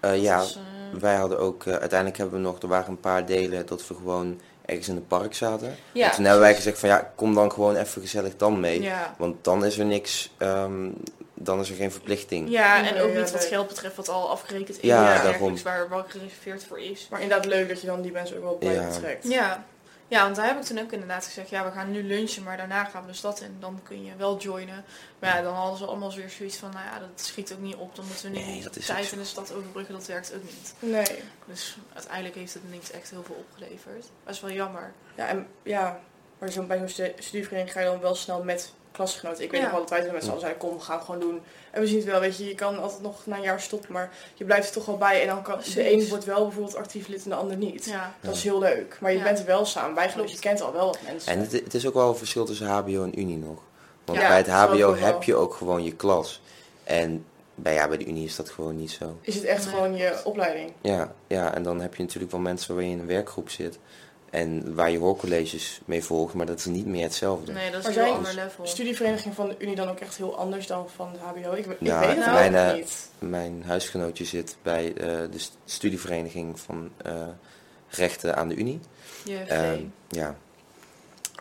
Eh, 0.00 0.22
ja 0.22 0.40
Dus, 0.40 0.56
eh, 0.56 1.00
wij 1.00 1.14
hadden 1.16 1.38
ook... 1.38 1.64
eh, 1.66 1.72
uiteindelijk 1.74 2.18
hebben 2.18 2.36
we 2.42 2.46
nog... 2.48 2.62
Er 2.62 2.68
waren 2.68 2.88
een 2.90 3.00
paar 3.00 3.26
delen 3.26 3.66
dat 3.66 3.86
we 3.86 3.94
gewoon 3.94 4.40
ergens 4.70 4.88
in 4.88 4.94
het 4.94 5.08
park 5.08 5.34
zaten. 5.34 5.76
ja, 5.92 6.08
en 6.08 6.14
toen 6.14 6.24
hebben 6.24 6.42
wij 6.42 6.54
gezegd 6.54 6.78
van 6.78 6.88
ja, 6.88 7.12
kom 7.14 7.34
dan 7.34 7.52
gewoon 7.52 7.76
even 7.76 8.00
gezellig 8.02 8.36
dan 8.36 8.60
mee. 8.60 8.82
ja. 8.82 9.14
Want 9.18 9.44
dan 9.44 9.64
is 9.64 9.78
er 9.78 9.84
niks... 9.84 10.30
ehm, 10.38 10.88
dan 11.34 11.60
is 11.60 11.70
er 11.70 11.76
geen 11.76 11.92
verplichting. 11.92 12.50
Ja, 12.50 12.86
en 12.86 13.00
ook 13.00 13.14
niet 13.14 13.30
wat 13.30 13.44
geld 13.44 13.68
betreft, 13.68 13.96
wat 13.96 14.08
al 14.08 14.30
afgerekend 14.30 14.68
is. 14.68 14.76
Ja, 14.80 15.22
daarom. 15.22 15.62
waar 15.62 15.88
wel 15.88 16.04
gereserveerd 16.08 16.64
voor 16.64 16.80
is. 16.80 17.06
Maar 17.10 17.20
inderdaad 17.20 17.46
leuk 17.46 17.68
dat 17.68 17.80
je 17.80 17.86
dan 17.86 18.00
die 18.02 18.12
mensen 18.12 18.36
ook 18.36 18.42
wel 18.42 18.58
bij 18.58 18.74
Ja. 18.74 18.86
betrekt. 18.86 19.28
Ja. 19.28 19.64
Ja, 20.10 20.22
want 20.22 20.36
daar 20.36 20.46
heb 20.46 20.56
ik 20.56 20.62
toen 20.62 20.78
ook 20.78 20.92
inderdaad 20.92 21.24
gezegd, 21.24 21.48
ja, 21.50 21.64
we 21.64 21.70
gaan 21.70 21.90
nu 21.90 22.02
lunchen, 22.02 22.42
maar 22.42 22.56
daarna 22.56 22.84
gaan 22.84 23.02
we 23.02 23.08
de 23.10 23.16
stad 23.16 23.40
in. 23.40 23.56
Dan 23.60 23.80
kun 23.82 24.04
je 24.04 24.16
wel 24.16 24.38
joinen. 24.38 24.84
Maar 25.18 25.36
ja, 25.36 25.42
dan 25.42 25.54
hadden 25.54 25.78
ze 25.78 25.84
allemaal 25.86 26.14
weer 26.14 26.30
zoiets 26.30 26.56
van, 26.56 26.70
nou 26.70 26.84
ja, 26.84 26.98
dat 26.98 27.08
schiet 27.20 27.52
ook 27.52 27.58
niet 27.58 27.74
op. 27.76 27.96
Dan 27.96 28.06
moeten 28.06 28.30
we 28.32 28.38
nu 28.38 28.44
Nee, 28.44 28.62
dat 28.62 28.76
is 28.76 28.90
ook 28.90 28.96
tijd 28.96 29.12
in 29.12 29.18
de 29.18 29.24
stad 29.24 29.52
overbruggen, 29.52 29.94
dat 29.94 30.06
werkt 30.06 30.34
ook 30.34 30.42
niet. 30.42 30.74
Nee. 30.78 31.22
Dus 31.46 31.76
uiteindelijk 31.94 32.34
heeft 32.34 32.54
het 32.54 32.70
niet 32.70 32.90
echt 32.90 33.10
heel 33.10 33.22
veel 33.24 33.44
opgeleverd. 33.48 34.06
Dat 34.24 34.34
is 34.34 34.40
wel 34.40 34.50
jammer. 34.50 34.92
Ja, 35.14 35.26
en 35.26 35.46
ja, 35.62 36.00
maar 36.38 36.50
zo, 36.50 36.62
bij 36.62 36.78
zo'n 36.78 36.88
stu- 36.88 37.12
studievereniging 37.18 37.72
ga 37.72 37.80
je 37.80 37.86
dan 37.86 38.00
wel 38.00 38.14
snel 38.14 38.42
met 38.44 38.72
klasgenoten. 38.92 39.44
Ik 39.44 39.50
weet 39.50 39.60
Ja. 39.60 39.66
nog 39.66 39.74
wel 39.76 39.80
dat 39.86 39.90
wij 39.90 40.02
toen 40.02 40.12
met 40.12 40.22
z'n 40.22 40.28
allen 40.28 40.40
zeiden, 40.40 40.60
kom, 40.60 40.74
we 40.76 40.80
gaan 40.82 40.96
het 40.96 41.04
gewoon 41.04 41.20
doen. 41.20 41.40
En 41.70 41.80
we 41.80 41.86
zien 41.86 41.96
het 41.96 42.04
wel, 42.06 42.20
weet 42.20 42.36
je, 42.36 42.44
je 42.48 42.54
kan 42.54 42.78
altijd 42.82 43.02
nog 43.02 43.26
na 43.26 43.36
een 43.36 43.42
jaar 43.42 43.60
stoppen, 43.60 43.92
maar 43.92 44.10
je 44.34 44.44
blijft 44.44 44.66
er 44.68 44.74
toch 44.74 44.86
wel 44.86 44.96
bij. 44.98 45.20
En 45.20 45.26
dan 45.26 45.42
kan, 45.42 45.58
de 45.74 45.92
een 45.92 46.08
wordt 46.08 46.24
wel 46.24 46.42
bijvoorbeeld 46.44 46.76
actief 46.76 47.08
lid 47.08 47.24
en 47.24 47.30
de 47.30 47.36
ander 47.36 47.56
niet. 47.56 47.84
Ja. 47.84 48.14
Dat 48.20 48.34
is 48.34 48.42
heel 48.42 48.58
leuk. 48.58 48.98
Maar 49.00 49.10
je 49.12 49.18
Ja. 49.18 49.24
bent 49.24 49.38
er 49.38 49.44
wel 49.46 49.64
samen 49.64 49.94
bij, 49.94 50.12
dus 50.16 50.32
je 50.32 50.38
kent 50.38 50.60
al 50.60 50.72
wel 50.72 50.86
wat 50.86 50.98
mensen. 51.06 51.32
En 51.32 51.38
het, 51.40 51.52
het 51.52 51.74
is 51.74 51.86
ook 51.86 51.94
wel 51.94 52.08
een 52.08 52.16
verschil 52.16 52.44
tussen 52.44 52.66
HBO 52.66 53.02
en 53.02 53.18
Unie 53.20 53.36
nog. 53.38 53.58
Want 54.04 54.18
Ja, 54.18 54.28
bij 54.28 54.36
het 54.36 54.48
HBO 54.48 54.76
wel. 54.76 54.94
heb 54.96 55.22
je 55.22 55.34
ook 55.34 55.54
gewoon 55.54 55.84
je 55.84 55.92
klas. 55.96 56.40
En 56.84 57.24
bij, 57.54 57.74
ja, 57.74 57.88
bij 57.88 57.96
de 57.96 58.06
Unie 58.06 58.24
is 58.24 58.36
dat 58.36 58.50
gewoon 58.50 58.76
niet 58.76 58.90
zo. 58.90 59.18
Is 59.20 59.34
het 59.34 59.44
echt 59.44 59.64
Nee. 59.64 59.74
gewoon 59.74 59.96
je 59.96 60.20
opleiding? 60.24 60.72
Ja, 60.80 61.12
ja, 61.26 61.54
en 61.54 61.62
dan 61.62 61.80
heb 61.80 61.94
je 61.94 62.02
natuurlijk 62.02 62.32
wel 62.32 62.40
mensen 62.40 62.74
waar 62.74 62.84
je 62.84 62.90
in 62.90 62.98
een 62.98 63.06
werkgroep 63.06 63.50
zit. 63.50 63.78
En 64.30 64.74
waar 64.74 64.90
je 64.90 64.98
hoorcolleges 64.98 65.80
mee 65.84 66.04
volgt, 66.04 66.34
maar 66.34 66.46
dat 66.46 66.58
is 66.58 66.64
niet 66.64 66.86
meer 66.86 67.02
hetzelfde. 67.02 67.52
Nee, 67.52 67.70
dat 67.70 67.88
is 67.88 67.96
Maar 67.96 68.06
een 68.06 68.12
ander 68.12 68.34
level. 68.34 68.64
De 68.64 68.70
studievereniging 68.70 69.34
van 69.34 69.48
de 69.48 69.54
Unie 69.58 69.74
dan 69.74 69.88
ook 69.88 70.00
echt 70.00 70.16
heel 70.16 70.36
anders 70.38 70.66
dan 70.66 70.88
van 70.94 71.10
het 71.12 71.20
HBO? 71.20 71.52
Ik, 71.52 71.66
ik 71.66 71.76
Ja, 71.80 72.00
weet 72.00 72.08
het 72.16 72.18
nou, 72.26 72.50
mijn, 72.50 72.76
niet. 72.76 73.08
Mijn 73.18 73.62
huisgenootje 73.66 74.24
zit 74.24 74.56
bij 74.62 74.86
eh, 74.94 75.06
de 75.30 75.38
st- 75.38 75.56
studievereniging 75.64 76.60
van 76.60 76.90
eh, 76.96 77.12
rechten 77.88 78.36
aan 78.36 78.48
de 78.48 78.54
Unie. 78.56 78.80
Ehm, 79.46 79.82
ja. 80.08 80.36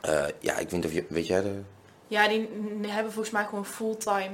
Eh, 0.02 0.24
ja, 0.40 0.54
ik 0.58 0.70
weet 0.70 0.72
niet 0.72 0.86
of 0.86 0.92
je, 0.94 1.06
weet 1.10 1.28
jij 1.28 1.42
de... 1.42 1.60
Ja, 2.08 2.28
die 2.28 2.48
hebben 2.88 3.12
volgens 3.12 3.34
mij 3.34 3.46
gewoon 3.46 3.66
fulltime 3.66 4.32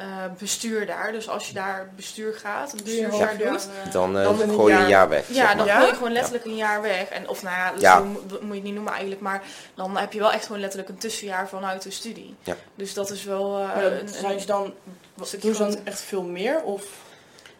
eh, 0.00 0.06
bestuur 0.38 0.86
daar. 0.86 1.12
Dus 1.12 1.28
als 1.28 1.48
je 1.48 1.54
daar 1.54 1.90
bestuur 1.96 2.34
gaat, 2.34 2.72
een 2.72 2.80
bestuursjaar 2.84 3.36
half 3.44 3.62
doet, 3.62 3.92
Dan, 3.92 4.18
eh, 4.18 4.24
Dan 4.24 4.40
een 4.40 4.50
gooi 4.50 4.72
je 4.72 4.78
een 4.78 4.80
jaar. 4.80 4.88
jaar 4.88 5.08
weg. 5.08 5.28
ja, 5.28 5.34
zeg 5.34 5.46
dan 5.48 5.56
maar. 5.56 5.66
Ja? 5.66 5.76
gooi 5.76 5.88
je 5.90 5.96
gewoon 5.96 6.12
letterlijk 6.12 6.44
een 6.44 6.56
jaar 6.56 6.82
weg. 6.82 7.08
En, 7.08 7.28
of 7.28 7.42
nou 7.42 7.56
ja, 7.56 7.72
Ja. 7.78 8.02
moet 8.40 8.56
je 8.56 8.62
niet 8.62 8.74
noemen 8.74 8.92
eigenlijk, 8.92 9.20
maar 9.20 9.42
dan 9.74 9.96
heb 9.96 10.12
je 10.12 10.18
wel 10.18 10.32
echt 10.32 10.46
gewoon 10.46 10.60
letterlijk 10.60 10.90
een 10.90 10.98
tussenjaar 10.98 11.48
vanuit 11.48 11.82
de 11.82 11.90
studie. 11.90 12.34
Ja. 12.42 12.56
Dus 12.74 12.94
dat 12.94 13.10
is 13.10 13.24
wel 13.24 13.58
eh, 13.58 13.74
dan 13.82 13.92
een, 13.92 14.08
zijn 14.08 14.40
ze 14.40 14.46
dan, 14.46 14.72
stukje 15.26 15.46
doen 15.46 15.56
ze 15.56 15.62
dan 15.62 15.76
echt 15.84 16.00
veel 16.00 16.22
meer? 16.22 16.62
Of 16.62 16.84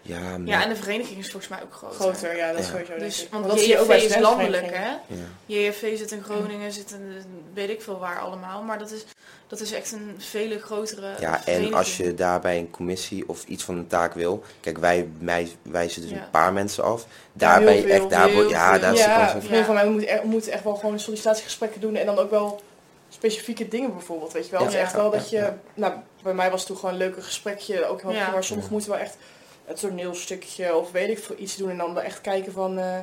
Ja, 0.02 0.18
maar- 0.20 0.40
Ja, 0.48 0.62
en 0.62 0.68
de 0.68 0.76
vereniging 0.76 1.18
is 1.18 1.30
volgens 1.30 1.48
mij 1.50 1.62
ook 1.62 1.72
groter. 1.74 2.00
groter? 2.00 2.36
Ja, 2.36 2.50
dat 2.50 2.60
is 2.60 2.66
Ja. 2.66 2.70
sowieso 2.72 2.98
Dus, 2.98 3.22
ik. 3.22 3.30
want 3.30 3.44
dat 3.44 3.52
ook 3.52 3.58
is 3.58 4.16
landelijk, 4.18 4.76
hè? 4.76 4.88
ja. 5.06 5.24
JFV 5.46 5.98
zit 5.98 6.10
in 6.12 6.22
Groningen, 6.22 6.72
zit 6.72 6.90
in 6.90 7.22
weet 7.54 7.68
ik 7.70 7.82
veel 7.82 7.98
waar 7.98 8.18
allemaal. 8.18 8.62
Maar 8.62 8.78
dat 8.78 8.90
is, 8.90 9.04
dat 9.50 9.60
is 9.60 9.72
echt 9.72 9.92
een 9.92 10.14
vele 10.18 10.58
grotere 10.58 11.14
Ja, 11.20 11.36
en 11.36 11.42
vereniging. 11.42 11.74
als 11.74 11.96
je 11.96 12.14
daarbij 12.14 12.58
een 12.58 12.70
commissie 12.70 13.28
of 13.28 13.44
iets 13.44 13.64
van 13.64 13.76
een 13.76 13.86
taak 13.86 14.14
wil. 14.14 14.42
Kijk, 14.60 14.78
wij 14.78 15.08
mij, 15.18 15.48
wijzen 15.62 16.02
dus 16.02 16.10
Ja. 16.10 16.16
een 16.16 16.30
paar 16.30 16.52
mensen 16.52 16.84
af. 16.84 17.00
Ja, 17.02 17.08
Daar 17.32 17.56
heel 17.56 17.64
ben 17.66 17.74
je 17.76 17.82
veel, 17.82 17.90
echt, 17.90 18.10
daar, 18.10 18.26
heel 18.28 18.34
word- 18.36 18.50
ja, 18.50 18.78
daar 18.78 18.92
is 18.92 18.98
de 19.02 19.08
ja, 19.08 19.16
kans 19.18 19.30
van. 19.30 19.40
vriendin 19.40 19.64
van 19.64 19.74
mij 19.74 19.88
moet, 19.88 20.08
er, 20.08 20.20
moet 20.24 20.48
echt 20.48 20.64
wel 20.64 20.74
gewoon 20.74 21.00
sollicitatiegesprekken 21.00 21.80
doen 21.80 21.96
en 21.96 22.06
dan 22.06 22.18
ook 22.18 22.30
wel 22.30 22.60
specifieke 23.08 23.68
dingen 23.68 23.92
bijvoorbeeld, 23.92 24.32
weet 24.32 24.44
je 24.44 24.50
wel. 24.50 24.60
Ja, 24.70 24.78
echt 24.78 24.90
ja, 24.92 24.96
wel 24.96 25.12
ja, 25.12 25.18
dat 25.18 25.30
je, 25.30 25.36
ja. 25.36 25.58
nou, 25.74 25.92
bij 26.22 26.34
mij 26.34 26.50
was 26.50 26.58
het 26.60 26.68
toen 26.68 26.76
gewoon 26.78 26.92
een 26.92 26.98
leuke 27.00 27.22
gesprekje, 27.22 27.86
ook 27.86 28.02
heel 28.02 28.12
Ja. 28.12 28.30
maar 28.30 28.44
sommigen 28.44 28.70
Ja. 28.70 28.76
moeten 28.76 28.90
wel 28.90 29.00
echt 29.06 29.16
het 29.64 29.80
toneelstukje 29.80 30.74
of 30.76 30.90
weet 30.90 31.08
ik 31.08 31.18
veel 31.18 31.36
iets 31.38 31.56
doen 31.56 31.70
en 31.70 31.76
dan 31.76 31.94
wel 31.94 32.02
echt 32.02 32.20
kijken 32.20 32.52
van 32.52 32.78
eh, 32.78 32.98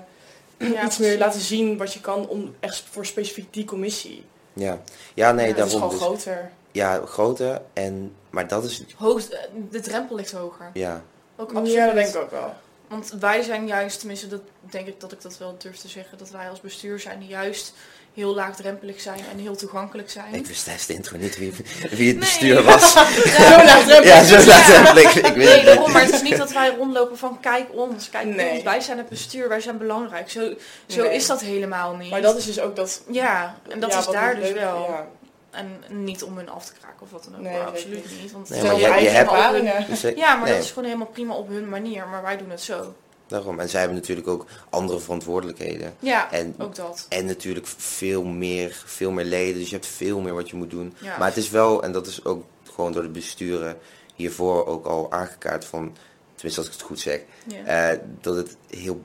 Ja, 0.73 0.86
iets 0.86 0.97
meer 0.97 1.17
laten 1.17 1.41
zien 1.41 1.77
wat 1.77 1.93
je 1.93 2.01
kan 2.01 2.27
om 2.27 2.55
echt 2.60 2.83
voor 2.91 3.05
specifiek 3.05 3.53
die 3.53 3.65
commissie. 3.65 4.23
Ja, 4.58 4.80
ja 5.13 5.32
nee, 5.32 5.48
Ja, 5.48 5.54
dat 5.56 5.65
is 5.65 5.72
daarom. 5.74 5.89
gewoon 6.00 6.13
Dus, 6.13 6.24
groter. 6.24 6.52
ja, 6.72 7.02
groter. 7.06 7.62
En, 7.74 8.13
maar 8.30 8.48
dat 8.48 8.63
is, 8.63 8.84
Hoogst, 8.96 9.30
eh, 9.30 9.39
de 9.70 9.80
drempel 9.80 10.15
ligt 10.15 10.32
hoger. 10.32 10.70
ja, 10.74 11.02
Ook 11.36 11.50
absoluut. 11.50 11.74
Ja, 11.74 11.86
dat 11.86 11.96
denk 11.96 12.08
ik 12.08 12.15
ook 12.15 12.32
wel. 12.32 12.54
Want 12.88 13.13
wij 13.20 13.41
zijn 13.41 13.67
juist, 13.67 14.00
tenminste 14.00 14.28
dat 14.28 14.41
denk 14.60 14.88
ik 14.88 15.00
dat 15.00 15.12
ik 15.12 15.22
dat 15.22 15.38
wel 15.38 15.56
durf 15.58 15.78
te 15.78 15.88
zeggen, 15.88 16.17
dat 16.17 16.30
wij 16.30 16.50
als 16.50 16.62
bestuur 16.62 17.00
zijn 17.00 17.20
die 17.20 17.28
juist 17.30 17.74
heel 18.17 18.36
laagdrempelig 18.36 19.01
zijn 19.01 19.19
en 19.32 19.39
heel 19.39 19.56
toegankelijk 19.56 20.10
zijn. 20.10 20.34
ik 20.34 20.45
wist 20.47 20.63
tijdens 20.63 20.86
de 20.86 20.93
intro 20.93 21.17
niet 21.17 21.38
wie, 21.38 21.53
wie 21.53 21.88
het 21.89 21.97
Nee. 21.99 22.15
bestuur 22.15 22.63
was. 22.63 22.91
Zo 22.93 22.97
laagdrempelig. 22.97 24.03
ja, 24.06 24.23
zo 24.23 24.36
laagdrempelig. 24.47 25.15
Ik 25.15 25.23
weet 25.23 25.36
Nee, 25.36 25.65
daarom, 25.65 25.91
maar 25.91 26.01
het 26.01 26.13
is 26.13 26.21
niet 26.21 26.38
dat 26.38 26.51
wij 26.51 26.69
rondlopen 26.75 27.17
van 27.17 27.39
kijk 27.39 27.67
ons, 27.73 28.10
kijk 28.10 28.25
Nee. 28.25 28.51
ons, 28.51 28.63
wij 28.63 28.82
zijn 28.82 28.97
het 28.97 29.10
bestuur, 29.10 29.49
wij 29.49 29.60
zijn 29.62 29.77
belangrijk. 29.77 30.30
Zo, 30.30 30.53
zo 30.88 31.01
Nee. 31.03 31.15
is 31.15 31.27
dat 31.27 31.41
helemaal 31.41 31.95
niet. 31.95 32.10
Maar 32.10 32.21
dat 32.21 32.38
is 32.38 32.45
dus 32.45 32.60
ook 32.60 32.75
dat... 32.75 33.01
Ja, 33.12 33.56
en 33.69 33.80
dat 33.80 33.91
ja, 33.93 33.99
is 33.99 34.06
daar 34.06 34.36
dus 34.36 34.43
leuk- 34.49 34.60
wel. 34.60 34.86
ja. 34.89 35.08
En 35.51 35.84
niet 35.88 36.23
om 36.23 36.38
hun 36.38 36.49
af 36.49 36.65
te 36.65 36.71
kraken 36.80 37.01
of 37.01 37.12
wat 37.12 37.23
dan 37.23 37.36
ook, 37.36 37.41
Nee, 37.41 37.58
maar 37.58 37.67
absoluut 37.67 38.06
niet. 38.21 38.32
Want 38.32 38.49
Nee, 38.49 38.62
maar 38.63 38.73
je 38.75 38.80
je, 38.80 38.88
hebt, 39.10 39.88
dus, 39.89 40.03
eh, 40.03 40.15
Ja, 40.17 40.36
maar 40.36 40.45
nee, 40.45 40.53
dat 40.56 40.63
is 40.63 40.69
gewoon 40.69 40.86
helemaal 40.86 41.08
prima 41.08 41.34
op 41.34 41.49
hun 41.49 41.69
manier, 41.69 42.08
maar 42.08 42.21
wij 42.21 42.38
doen 42.38 42.49
het 42.49 42.62
zo. 42.62 42.95
Daarom. 43.27 43.59
En 43.59 43.69
zij 43.69 43.79
hebben 43.79 43.97
natuurlijk 43.97 44.27
ook 44.27 44.45
andere 44.69 44.99
verantwoordelijkheden. 44.99 45.93
Ja, 45.99 46.31
En, 46.31 46.55
ook 46.57 46.75
dat. 46.75 47.05
en 47.09 47.25
natuurlijk 47.25 47.67
veel 47.67 48.23
meer, 48.23 48.83
veel 48.85 49.11
meer 49.11 49.25
leden, 49.25 49.59
dus 49.59 49.69
je 49.69 49.75
hebt 49.75 49.87
veel 49.87 50.19
meer 50.19 50.33
wat 50.33 50.49
je 50.49 50.55
moet 50.55 50.69
doen. 50.71 50.93
Ja. 50.99 51.17
Maar 51.17 51.27
het 51.27 51.37
is 51.37 51.49
wel, 51.49 51.83
en 51.83 51.91
dat 51.91 52.07
is 52.07 52.25
ook 52.25 52.43
gewoon 52.73 52.91
door 52.91 53.01
de 53.01 53.09
besturen 53.09 53.77
hiervoor 54.15 54.65
ook 54.65 54.85
al 54.85 55.11
aangekaart 55.11 55.65
van, 55.65 55.95
tenminste 56.35 56.59
als 56.61 56.69
ik 56.69 56.75
het 56.75 56.81
goed 56.87 56.99
zeg, 56.99 57.21
Ja. 57.47 57.91
eh, 57.91 57.99
dat 58.21 58.35
het 58.35 58.55
heel, 58.69 59.01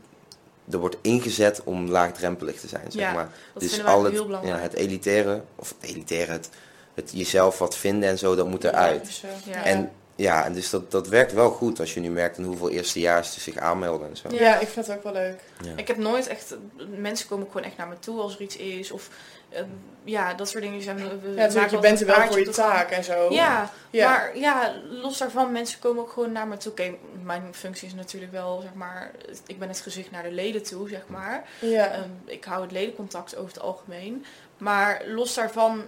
er 0.70 0.78
wordt 0.78 0.96
ingezet 1.00 1.60
om 1.64 1.88
laagdrempelig 1.88 2.60
te 2.60 2.68
zijn, 2.68 2.92
zeg 2.92 3.02
Ja, 3.02 3.12
maar. 3.12 3.30
dus 3.58 3.84
al 3.84 4.04
het, 4.04 4.12
heel 4.12 4.26
belangrijk. 4.26 4.56
ja, 4.56 4.62
het 4.62 4.74
elitaire, 4.74 5.42
of 5.56 5.74
elitaire, 5.80 6.32
het, 6.32 6.48
het 6.94 7.10
jezelf 7.14 7.58
wat 7.58 7.76
vinden 7.76 8.08
en 8.08 8.18
zo, 8.18 8.34
dat 8.34 8.48
moet 8.48 8.64
eruit. 8.64 9.22
Ja. 9.44 9.64
En 9.64 9.90
ja, 10.22 10.44
en 10.44 10.52
dus 10.52 10.70
dat, 10.70 10.90
dat 10.90 11.08
werkt 11.08 11.32
wel 11.32 11.50
goed 11.50 11.80
als 11.80 11.94
je 11.94 12.00
nu 12.00 12.10
merkt 12.10 12.38
aan 12.38 12.44
hoeveel 12.44 12.70
eerstejaars 12.70 13.34
er 13.34 13.40
zich 13.40 13.56
aanmelden 13.56 14.08
en 14.08 14.16
zo. 14.16 14.28
Ja. 14.30 14.58
ik 14.58 14.68
vind 14.68 14.86
het 14.86 14.96
ook 14.96 15.02
wel 15.02 15.12
leuk. 15.12 15.40
Ja. 15.64 15.72
Ik 15.76 15.86
heb 15.88 15.96
nooit 15.96 16.26
echt, 16.26 16.56
mensen 16.96 17.28
komen 17.28 17.46
gewoon 17.46 17.62
echt 17.66 17.76
naar 17.76 17.88
me 17.88 17.98
toe 17.98 18.20
als 18.20 18.34
er 18.34 18.40
iets 18.40 18.56
is. 18.56 18.90
Of 18.90 19.08
eh, 19.48 19.62
ja, 20.04 20.34
dat 20.34 20.48
soort 20.48 20.62
dingen 20.62 20.82
zijn. 20.82 20.96
we- 20.96 21.02
we 21.02 21.08
Ja, 21.08 21.18
maken 21.18 21.36
natuurlijk, 21.42 21.70
je 21.70 21.78
bent 21.78 22.00
er 22.00 22.06
wel 22.06 22.26
voor 22.26 22.38
je 22.38 22.48
taak 22.48 22.90
en 22.90 23.04
zo. 23.04 23.32
Ja, 23.32 23.70
Ja. 23.90 24.08
maar 24.10 24.38
ja, 24.38 24.74
los 24.88 25.18
daarvan, 25.18 25.52
mensen 25.52 25.78
komen 25.78 26.02
ook 26.02 26.10
gewoon 26.12 26.32
naar 26.32 26.46
me 26.48 26.56
toe. 26.56 26.72
Oké, 26.72 26.94
mijn 27.22 27.42
functie 27.54 27.86
is 27.88 27.94
natuurlijk 27.94 28.32
wel, 28.32 28.60
zeg 28.60 28.74
maar, 28.74 29.10
ik 29.46 29.58
ben 29.58 29.68
het 29.68 29.80
gezicht 29.80 30.10
naar 30.10 30.22
de 30.22 30.32
leden 30.32 30.62
toe, 30.62 30.88
zeg 30.88 31.02
maar. 31.06 31.44
Ja. 31.60 31.88
Ehm, 31.90 32.08
ik 32.24 32.44
hou 32.44 32.62
het 32.62 32.72
ledencontact 32.72 33.36
over 33.36 33.52
het 33.52 33.62
algemeen. 33.62 34.24
Maar 34.58 35.02
los 35.06 35.34
daarvan 35.34 35.82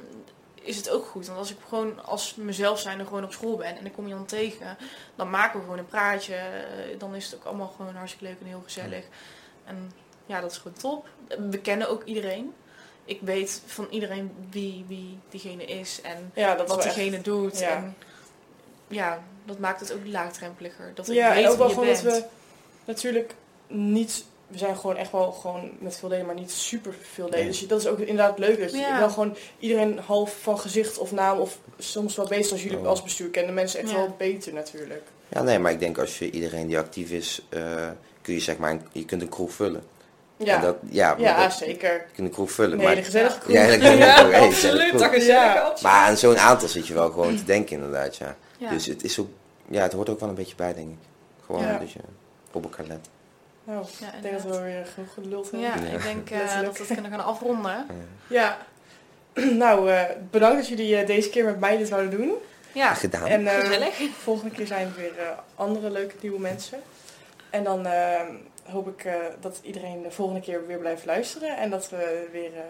is 0.65 0.77
het 0.77 0.91
ook 0.91 1.07
goed. 1.07 1.27
Want 1.27 1.39
als 1.39 1.51
ik 1.51 1.57
gewoon 1.69 2.05
als 2.05 2.35
mezelf 2.35 2.81
zijnde 2.81 3.05
gewoon 3.05 3.25
op 3.25 3.33
school 3.33 3.57
ben 3.57 3.77
en 3.79 3.87
ik 3.87 3.93
kom 3.93 4.07
iemand 4.07 4.29
tegen, 4.29 4.77
dan 5.15 5.31
maken 5.31 5.59
we 5.59 5.65
gewoon 5.65 5.79
een 5.79 5.87
praatje. 5.87 6.35
Eh, 6.35 6.99
Dan 6.99 7.15
is 7.15 7.25
het 7.25 7.35
ook 7.35 7.45
allemaal 7.45 7.75
gewoon 7.77 7.95
hartstikke 7.95 8.25
leuk 8.27 8.41
en 8.41 8.47
heel 8.47 8.63
gezellig. 8.65 9.05
En 9.65 9.93
ja, 10.27 10.41
dat 10.41 10.51
is 10.51 10.57
gewoon 10.57 10.77
top. 10.77 11.09
We 11.51 11.59
kennen 11.59 11.89
ook 11.89 12.05
iedereen. 12.05 12.55
Ik 13.05 13.21
weet 13.21 13.63
van 13.67 13.87
iedereen 13.91 14.33
wie, 14.51 14.85
wie 14.89 15.19
diegene 15.29 15.65
is 15.65 16.01
en 16.01 16.31
Ja, 16.35 16.55
dat 16.55 16.69
wat 16.69 16.85
echt- 16.85 16.95
diegene 16.95 17.21
doet. 17.21 17.59
ja. 17.59 17.69
En 17.77 17.97
ja, 18.89 19.23
dat 19.45 19.59
maakt 19.59 19.81
het 19.81 19.93
ook 19.93 20.07
laagdrempeliger. 20.07 20.93
Dat 20.95 21.09
ik 21.09 21.15
Ja, 21.15 21.35
weet 21.35 21.45
en 21.45 21.51
ook 21.51 21.59
wel 21.59 21.69
gewoon 21.69 21.87
dat 21.87 22.03
we 22.03 22.25
natuurlijk 22.85 23.35
niet... 23.67 24.25
We 24.55 24.61
zijn 24.61 24.77
gewoon 24.77 24.97
echt 24.97 25.13
wel 25.13 25.33
gewoon 25.33 25.71
met 25.79 25.97
veel 25.97 26.09
leden, 26.09 26.27
maar 26.27 26.35
niet 26.35 26.51
super 26.51 26.95
veel 27.13 27.25
leden. 27.25 27.39
Nee. 27.41 27.49
Dus 27.49 27.67
dat 27.69 27.81
is 27.81 27.87
ook 27.87 27.99
inderdaad 27.99 28.39
leuk. 28.39 28.61
Dat 28.61 28.71
je 28.71 28.77
Ja. 28.77 28.99
wel 28.99 29.11
gewoon 29.11 29.37
iedereen 29.59 29.99
half 29.99 30.37
van 30.43 30.59
gezicht 30.59 30.99
of 30.99 31.13
naam 31.13 31.39
of 31.39 31.59
soms 31.79 32.17
wel 32.17 32.27
beter 32.29 32.53
als 32.53 32.63
jullie 32.63 32.79
Oh. 32.79 32.87
als 32.87 33.03
bestuur 33.03 33.29
kennen. 33.29 33.55
Mensen 33.55 33.81
echt 33.81 33.91
Ja. 33.91 33.97
wel 33.97 34.15
beter 34.19 34.53
natuurlijk. 34.53 35.03
Ja, 35.29 35.43
nee, 35.43 35.59
maar 35.59 35.73
ik 35.73 35.79
denk 35.81 35.99
als 35.99 36.19
je 36.19 36.31
iedereen 36.31 36.67
die 36.67 36.79
actief 36.79 37.11
is, 37.11 37.47
eh, 37.49 37.89
kun 38.23 38.35
je 38.35 38.41
zeg 38.41 38.57
maar, 38.59 38.71
een- 38.71 38.87
je 38.93 39.05
kunt 39.05 39.23
een 39.23 39.29
kroeg 39.29 39.53
vullen. 39.53 39.83
Ja, 40.37 40.55
En 40.57 40.61
dat, 40.63 40.77
ja, 40.91 41.15
ja 41.19 41.43
dat- 41.43 41.53
zeker. 41.53 41.93
je 41.93 42.01
kunt 42.15 42.27
een 42.29 42.33
kroeg 42.35 42.51
vullen. 42.53 42.73
Een 42.73 42.79
maar, 42.79 42.89
hele 42.89 43.03
gezellige 43.03 43.39
kroeg. 43.39 43.55
Ja, 43.55 43.63
Ja. 43.73 44.29
Hey, 44.29 44.41
absoluut. 44.41 44.99
Dat 44.99 45.25
Ja. 45.25 45.73
Maar 45.83 46.07
aan 46.09 46.17
zo'n 46.17 46.39
aantal 46.39 46.69
zit 46.69 46.87
je 46.87 46.95
wel 46.95 47.11
gewoon 47.11 47.37
te 47.37 47.45
denken 47.45 47.77
inderdaad, 47.77 48.17
ja. 48.17 48.37
Ja. 48.59 48.71
Dus 48.71 48.87
het 48.87 49.05
is 49.05 49.19
ook, 49.19 49.29
ja, 49.69 49.83
het 49.83 49.93
hoort 49.93 50.09
ook 50.09 50.21
wel 50.21 50.29
een 50.29 50.35
beetje 50.35 50.57
bij, 50.57 50.75
denk 50.75 50.89
ik. 50.91 50.97
Gewoon 51.47 51.63
Ja. 51.63 51.79
dat 51.79 51.93
je 51.93 51.99
op 52.53 52.63
elkaar 52.65 52.87
let. 52.87 53.09
Nou, 53.65 53.85
Ja, 54.01 54.13
ik 54.15 54.23
denk 54.23 54.43
dat 54.43 54.57
we 54.57 54.63
weer 54.63 54.87
genoeg 54.87 55.13
geluld 55.15 55.51
hebben. 55.51 55.69
Ja, 55.69 55.75
ik 55.97 56.03
denk 56.03 56.31
eh, 56.31 56.61
dat 56.63 56.79
we 56.79 56.85
het 56.85 56.93
kunnen 56.93 57.11
gaan 57.11 57.25
afronden. 57.25 57.87
Ja. 58.27 58.59
nou, 59.65 59.91
eh, 59.91 60.03
bedankt 60.31 60.57
dat 60.57 60.69
jullie 60.69 60.97
eh, 60.97 61.07
deze 61.07 61.31
keer 61.31 61.45
met 61.45 61.61
mij 61.61 61.77
dit 61.77 61.89
zouden 61.89 62.11
doen. 62.11 62.33
Ja, 62.73 62.95
Gedaan. 62.95 63.27
En 63.27 63.47
eh, 63.47 63.87
volgende 64.23 64.55
keer 64.55 64.67
zijn 64.67 64.87
er 64.87 64.95
weer 64.97 65.19
eh, 65.19 65.29
andere 65.55 65.91
leuke 65.91 66.15
nieuwe 66.21 66.41
mensen. 66.41 66.79
En 67.51 67.65
dan 67.65 67.87
eh, 67.87 68.21
hoop 68.65 68.89
ik 68.89 69.05
eh, 69.05 69.15
dat 69.41 69.59
iedereen 69.63 70.03
de 70.03 70.11
volgende 70.11 70.41
keer 70.41 70.67
weer 70.67 70.79
blijft 70.79 71.05
luisteren. 71.05 71.57
En 71.57 71.71
dat 71.71 71.91
we 71.91 72.29
weer 72.33 72.55
eh, 72.55 72.61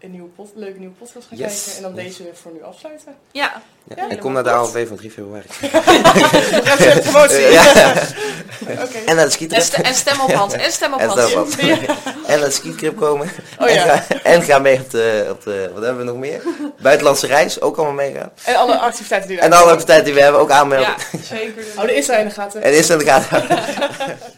een 0.00 0.10
nieuwe 0.10 0.28
pod- 0.28 0.52
leuke 0.54 0.78
nieuwe 0.78 0.94
podcast 0.94 1.26
gaan 1.28 1.38
Yes. 1.38 1.64
kijken. 1.64 1.76
En 1.84 1.92
dan 1.94 2.04
Yes. 2.04 2.16
deze 2.16 2.30
voor 2.34 2.52
nu 2.52 2.62
afsluiten. 2.62 3.14
Ja, 3.32 3.62
Ja, 3.88 3.96
Ja, 3.96 4.08
en 4.08 4.18
kom 4.18 4.32
naar 4.32 4.42
de 4.44 4.50
ALV 4.50 4.88
van 4.88 4.96
3 4.96 5.10
februari. 5.10 5.46
Even 5.60 7.00
promotie. 7.02 7.40
Ja. 7.40 7.72
En 7.74 7.94
naar 9.06 9.14
de 9.14 9.20
en, 9.22 9.30
skitrip. 9.32 9.62
st- 9.62 9.74
en 9.74 9.94
stem 9.94 10.20
op 10.20 10.32
Hans. 10.32 10.52
En 10.54 10.72
stem 10.72 10.92
op 10.92 11.00
En 11.00 11.08
Hans. 11.08 11.22
stem 11.30 11.40
op. 11.40 11.48
En 12.26 12.38
naar 12.38 12.48
de 12.48 12.50
skitrip 12.50 12.96
komen. 12.96 13.30
Oh 13.58 13.68
en, 13.68 13.74
ja. 13.74 13.96
ga, 13.96 14.20
en 14.22 14.42
ga 14.42 14.58
mee 14.58 14.78
op 14.80 14.90
de, 14.90 15.26
op 15.30 15.42
de, 15.44 15.70
wat 15.74 15.82
hebben 15.84 16.04
we 16.04 16.10
nog 16.10 16.16
meer? 16.20 16.42
Buitenlandse 16.80 17.26
reis, 17.26 17.60
ook 17.60 17.76
allemaal 17.76 17.94
meegaan. 17.94 18.30
En 18.44 18.54
alle 18.56 18.78
activiteiten 18.78 19.28
die 19.28 19.36
we 19.38 19.42
En 19.42 19.52
alle 19.52 19.64
activiteiten 19.64 20.04
die 20.06 20.14
we 20.14 20.20
hebben, 20.20 20.40
ook 20.40 20.50
aanmelden. 20.50 20.88
Ja, 21.12 21.18
zeker. 21.36 21.62
Oh, 21.76 21.82
de 21.84 21.94
Insta 21.94 22.16
in 22.16 22.24
de 22.28 22.34
gaten. 22.34 22.62
En 22.62 22.72
is 22.76 22.90
in 22.90 22.98
de 22.98 23.04
gaten. 23.04 23.46